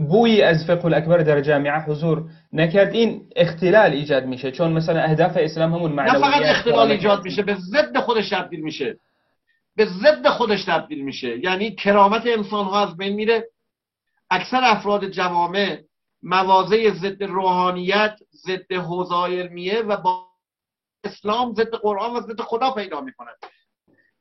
[0.09, 4.51] بوی از فقه الاکبر در جامعه حضور نکرد این اختلال ایجاد میشه.
[4.51, 8.61] چون مثلا اهداف اسلام همون معنویت نه فقط اختلال ایجاد میشه به ضد خودش تبدیل
[8.61, 8.97] میشه.
[9.77, 11.39] به ضد خودش تبدیل میشه.
[11.45, 13.49] یعنی کرامت انسان ها از بین میره.
[14.31, 15.79] اکثر افراد جوامع
[16.23, 18.17] موازه ضد روحانیت
[18.47, 20.27] ضد حوزه علمیه و با
[21.05, 23.35] اسلام ضد قرآن و ضد خدا پیدا می‌کنن.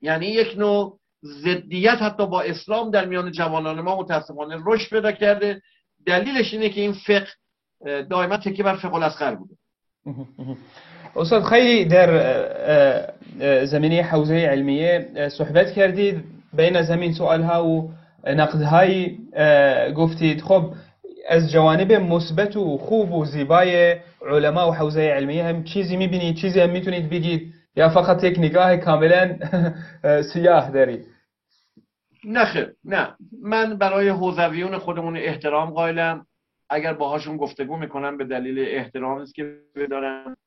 [0.01, 5.61] یعنی یک نوع ضدیت حتی با اسلام در میان جوانان ما متاسفانه رشد پیدا کرده.
[6.05, 7.27] دلیلش اینه که این فقه
[8.09, 9.53] دائما تکیه بر فقه الاسخر بوده.
[11.15, 13.13] استاد خیلی در
[13.65, 16.23] زمینه حوزه علمیه صحبت کردید.
[16.53, 17.91] بین زمین سوالها و
[18.27, 19.17] نقدهایی
[19.95, 20.41] گفتید.
[20.41, 20.73] خب
[21.29, 23.95] از جوانب مثبت و خوب و زیبای
[24.31, 27.53] علما و حوزه علمیه هم چیزی می‌بینید چیزی هم می‌تونید بگید.
[27.75, 29.37] یا فقط یک نگاه کاملا
[30.33, 31.05] سیاه داری؟
[32.23, 33.15] نه نه.
[33.41, 36.25] من برای حوزویون خودمون احترام قائلم.
[36.69, 40.37] اگر باهاشون گفتگو می‌کنم به دلیل احترامی است که بدارم.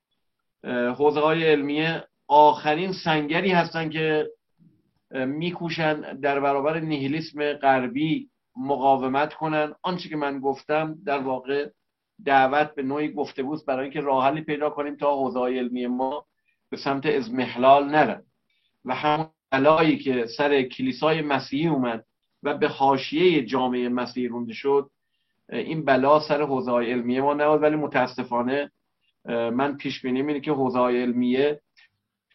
[0.98, 4.28] حوزه های علمیه آخرین سنگری هستن که
[5.10, 9.74] میکوشن در برابر نیهیلیسم غربی مقاومت کنن.
[9.82, 11.68] آنچه که من گفتم در واقع
[12.24, 16.26] دعوت به نوعی گفتگوست برای اینکه راه حلی پیدا کنیم تا حوزه علمی ما
[16.72, 18.22] به سمت ازمحلال نرن
[18.84, 22.04] و همون بلایی که سر کلیسای مسیحی اومد
[22.42, 24.90] و به حاشیه جامعه مسیحی رونده شد
[25.48, 27.62] این بلا سر حوزه علمیه ما نبود.
[27.62, 28.70] ولی متاسفانه
[29.28, 31.60] من پیش بینی اینه که حوزه علمیه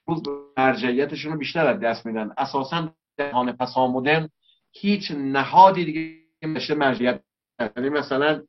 [0.07, 0.23] روز
[0.57, 2.31] مرجعیتشون رو بیشتر از دست میدن.
[2.37, 4.29] اساسا جهان پسا مدرن
[4.71, 7.21] هیچ نهادی دیگه میشه مرجعیت
[7.59, 8.43] یعنی مثلا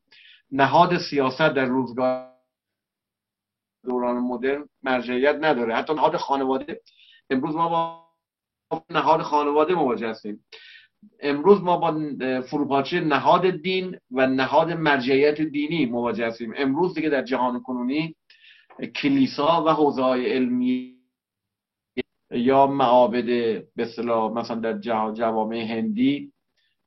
[0.53, 2.28] نهاد سیاست در روزگار
[3.89, 5.75] دوران مدرن مرجعیت نداره.
[5.75, 6.81] حتی نهاد خانواده.
[7.31, 10.45] امروز ما با نهاد خانواده مواجه هستیم.
[11.21, 11.93] امروز ما با
[12.41, 16.53] فروپاشی نهاد دین و نهاد مرجعیت دینی مواجه هستیم.
[16.57, 18.15] امروز دیگه در جهان کنونی
[19.03, 20.99] کلیسا و حوزه های علمی
[22.31, 23.25] یا معابد
[23.77, 24.79] به اصطلاح مثلا در
[25.13, 26.33] جوامع هندی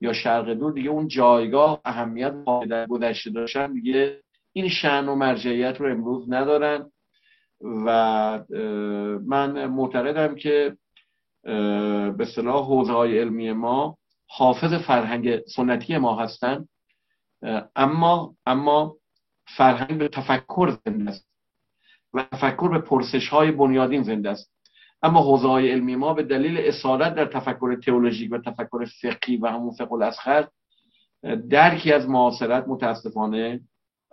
[0.01, 2.33] یا شرق دور دیگه اون جایگاه اهمیت
[2.69, 4.20] در گذشته داشتن دیگه
[4.53, 6.91] این شن و مرجعیت رو امروز ندارن
[7.61, 7.89] و
[9.25, 10.77] من معتقدم که
[12.17, 13.97] به صلاح حوزه های علمی ما
[14.27, 16.69] حافظ فرهنگ سنتی ما هستند
[17.75, 18.95] اما اما
[19.57, 21.27] فرهنگ به تفکر زنده است
[22.13, 24.51] و تفکر به پرسش های بنیادین زنده است.
[25.03, 29.47] اما حوزه های علمی ما به دلیل اصالت در تفکر تئولوژیک و تفکر فقهی و
[29.47, 30.47] همون فقه الاسخر
[31.49, 33.61] درکی از معاصرت متاسفانه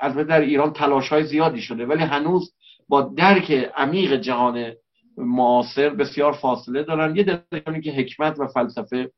[0.01, 2.53] البته در ایران تلاش های زیادی شده ولی هنوز
[2.89, 4.73] با درک عمیق جهان
[5.17, 7.17] معاصر بسیار فاصله دارن.
[7.17, 9.11] یه دلیل که حکمت و فلسفه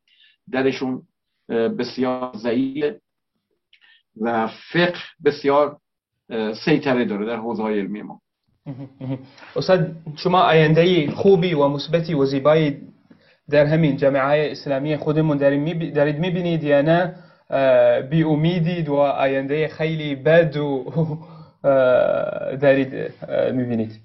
[0.52, 1.02] درشون
[1.48, 2.94] بسیار ضعیف
[4.20, 5.76] و فقه بسیار
[6.64, 8.20] سیطره داره در حوزه های علمی ما.
[9.56, 12.80] استاد شما آینده خوبی و مثبتی و زیبایی
[13.50, 15.38] در همین جامعه اسلامی خودمون
[15.94, 17.14] دارید می‌بینید یا نه؟
[18.10, 20.84] بی امیدید و آینده خیلی بد و
[22.62, 23.14] دارید
[23.52, 24.00] می‌بینید.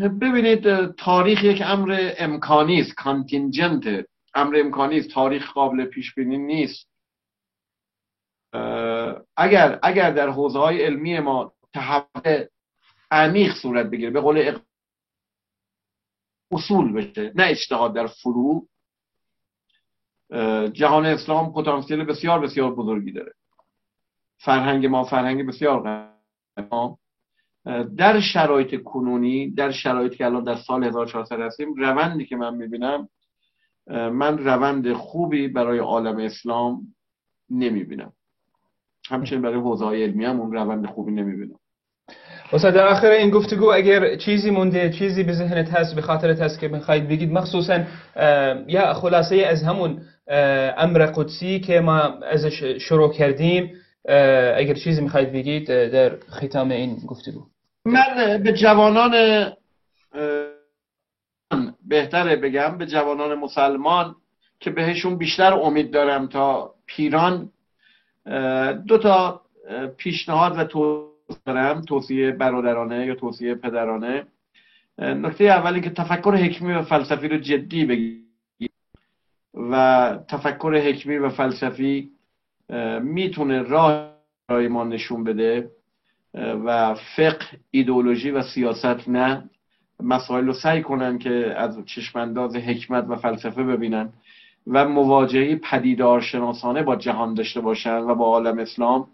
[0.00, 6.90] ببینید تاریخ یک امر امکانی است کانتینجنت امر امکانی است تاریخ قابل پیش بینی نیست
[9.36, 12.44] اگر اگر در حوزه های علمی ما تحول
[13.10, 14.58] عمیق صورت بگیره به قول
[16.52, 18.68] اصول بشه نه اجتهاد در فروع
[20.72, 23.32] جهان اسلام پتانسیل بسیار بسیار بزرگی داره.
[24.38, 26.08] فرهنگ ما فرهنگ بسیار
[26.72, 26.98] ما
[27.96, 33.08] در شرایط کنونی در شرایطی که الان در سال 1400 هستیم روندی که من می‌بینم
[33.86, 36.80] من روند خوبی برای عالم اسلام
[37.50, 38.12] نمی‌بینم.
[39.08, 41.58] همچنین برای حوزه های علمی هم اون روند خوبی نمی‌بینم.
[42.52, 46.60] استاد در آخر این گفتگو اگر چیزی مونده چیزی به ذهنت هست به خاطرت هست
[46.60, 47.84] که بخواید بگید مخصوصا
[48.66, 50.02] یا خلاصه از همون
[50.78, 51.98] امر قدسی که ما
[52.30, 53.72] ازش شروع کردیم.
[54.56, 57.46] اگر چیزی می‌خواید بگید در ختام این گفتگو.
[57.84, 59.12] من به جوانان
[61.88, 64.16] بهتره بگم به جوانان مسلمان
[64.60, 67.50] که بهشون بیشتر امید دارم تا پیران
[68.86, 69.40] دو تا
[69.96, 71.10] پیشنهاد و توصیه
[71.46, 74.26] دارم توصیه برادرانه یا توصیه پدرانه.
[74.98, 78.19] نکته اولی که تفکر حکمی و فلسفی رو جدی بگید
[79.54, 82.10] و تفکر حکمی و فلسفی
[83.02, 84.10] می‌تونه راه
[84.48, 85.70] برای ما نشون بده
[86.34, 89.50] و فقه ایدئولوژی و سیاست نه
[90.00, 94.12] مسائل رو سعی کنن که از چشمانداز حکمت و فلسفه ببینن
[94.66, 99.08] و مواجهه پدیدار شناسانه با جهان داشته باشن و با عالم اسلام.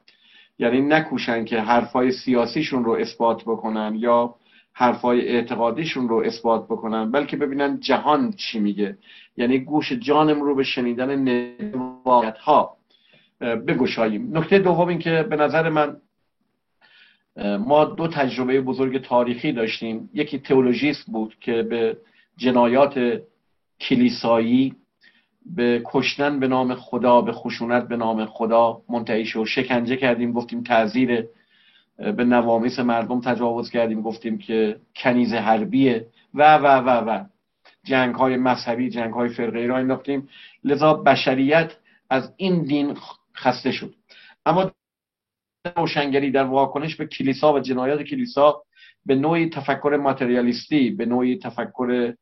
[0.59, 4.35] یعنی نکوشن که حرفای سیاسیشون رو اثبات بکنن یا
[4.79, 8.99] حرفای اعتقادیشون رو اثبات بکنن بلکه ببینن جهان چی میگه.
[9.37, 12.77] یعنی گوش جانم رو به شنیدن نوایت ها
[13.41, 14.39] بگشاییم.
[14.39, 15.97] نکته دوم این که به نظر من
[17.59, 20.11] ما دو تجربه بزرگ تاریخی داشتیم.
[20.15, 21.97] یکی تئولوژیست بود که به
[22.37, 23.21] جنایات
[23.81, 24.75] کلیسایی
[25.47, 29.45] به کشتن به نام خدا به خشونت به نام خدا منتهی شد.
[29.45, 31.25] شکنجه کردیم گفتیم تعذیر
[31.99, 36.07] به نوامیس مردم تجاوز کردیم گفتیم که کنیز حربیه.
[36.35, 37.25] و و و و.
[37.85, 40.29] جنگ های مذهبی جنگ های فرقه را انداختیم.
[40.65, 41.73] لذا بشریت
[42.11, 42.97] از این دین
[43.37, 43.95] خسته شد.
[44.47, 44.71] اما
[45.77, 48.63] روشنگری در واکنش به کلیسا و جنایات کلیسا
[49.07, 52.15] به نوعی تفکر ماتریالیستی به نوعی تفکر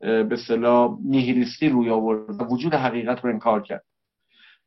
[0.00, 3.84] به صلاح نیهیلیستی روی آورد و وجود حقیقت رو انکار کرد.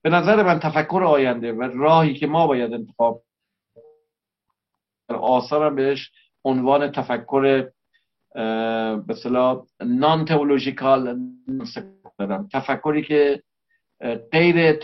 [0.02, 3.22] به نظر من تفکر آینده و راهی که ما باید انتخاب
[5.10, 6.12] آثارم بهش
[6.46, 7.70] عنوان تفکر
[9.08, 11.20] به صلاح نان تئولوژیکال
[12.54, 13.44] تفکری که
[14.32, 14.80] غیر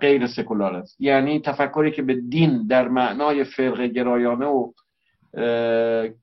[0.00, 1.00] غیر سکولار است.
[1.00, 4.72] یعنی تفکری که به دین در معنای فرق گرایانه و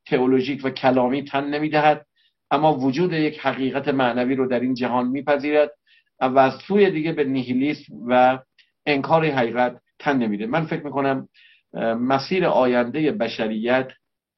[0.05, 2.05] تئولوژیک و کلامی تن نمی‌دهد
[2.51, 5.71] اما وجود یک حقیقت معنوی رو در این جهان میپذیرد
[6.19, 8.39] و از سوی دیگه به نیهیلیسم و
[8.85, 10.45] انکار حقیقت تن نمیده.
[10.45, 11.29] من فکر می‌کنم
[11.73, 13.91] مسیر آینده بشریت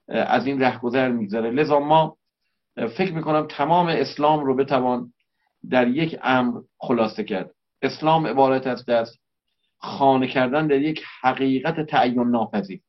[0.07, 1.51] از این رهگذر میگذره.
[1.51, 2.17] لذا ما
[2.75, 5.13] فکر می‌کنم تمام اسلام رو بتوان
[5.69, 7.51] در یک امر خلاصه کرد.
[7.81, 9.17] اسلام عبارت است از
[9.77, 12.81] خانه کردن در یک حقیقت تعین ناپذیر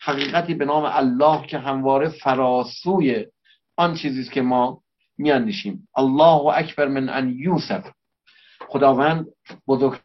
[0.00, 3.26] حقیقتی به نام الله که همواره فراسوی
[3.76, 4.82] آن چیزی که ما
[5.18, 5.88] میاندیشیم.
[5.96, 7.90] الله اکبر من ان یوسف.
[8.68, 9.26] خداوند
[9.68, 10.00] بزرگ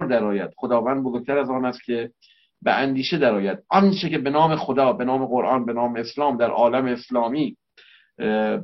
[0.00, 2.10] درآید خداوند بزرگتر از آن است که
[2.62, 3.58] به اندیشه درآید.
[3.68, 7.56] آنچه که به نام خدا به نام قرآن به نام اسلام در عالم اسلامی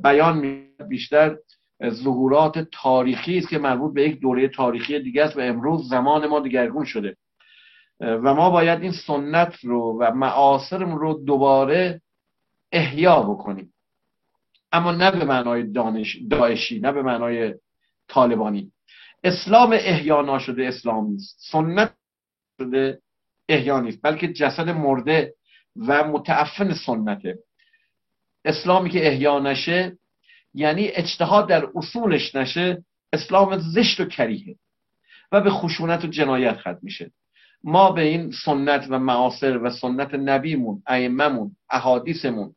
[0.03, 1.37] بیان می بیشتر
[1.89, 6.39] ظهورات تاریخی است که مربوط به یک دوره تاریخی دیگه است و امروز زمان ما
[6.39, 7.17] دیگرگون شده.
[7.99, 12.01] و ما باید این سنت رو و معاصرمون رو دوباره
[12.71, 13.73] احیا بکنیم.
[14.71, 17.53] اما نه به معنای دانش داعشی نه به معنای
[18.07, 18.71] طالبانی.
[19.23, 21.37] اسلام احیا ناشده اسلام نیست.
[21.51, 21.93] سنت
[22.61, 23.01] شده
[23.49, 25.33] احیا نیست بلکه جسد مرده
[25.87, 27.39] و متعفن سنته.
[28.45, 29.97] اسلامی که احیا نشه
[30.53, 34.55] یعنی اجتهاد در اصولش نشه اسلام زشت و کریه
[35.31, 37.11] و به خشونت و جنایت ختم میشه.
[37.63, 42.55] ما به این سنت و معاصر و سنت نبیمون ائمهمون احادیثمون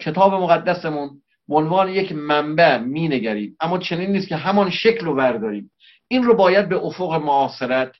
[0.00, 1.10] کتاب مقدسمون
[1.48, 3.56] به عنوان یک منبع مینگریم.
[3.60, 5.70] اما چنین نیست که همان شکل رو برداریم.
[6.08, 7.92] این رو باید به افق معاصرت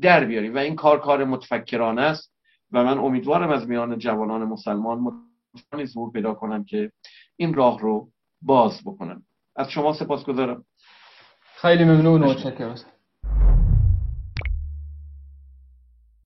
[0.00, 0.54] در بیاریم.
[0.54, 2.32] و این کار کار متفکرانه است.
[2.72, 6.92] و من امیدوارم از میان جوانان مسلمان متفکرانی ظهور پیدا کنم که
[7.36, 8.10] این راه رو
[8.42, 9.22] باز بکنم.
[9.56, 10.64] از شما سپاس گذارم
[11.56, 12.34] خیلی ممنون و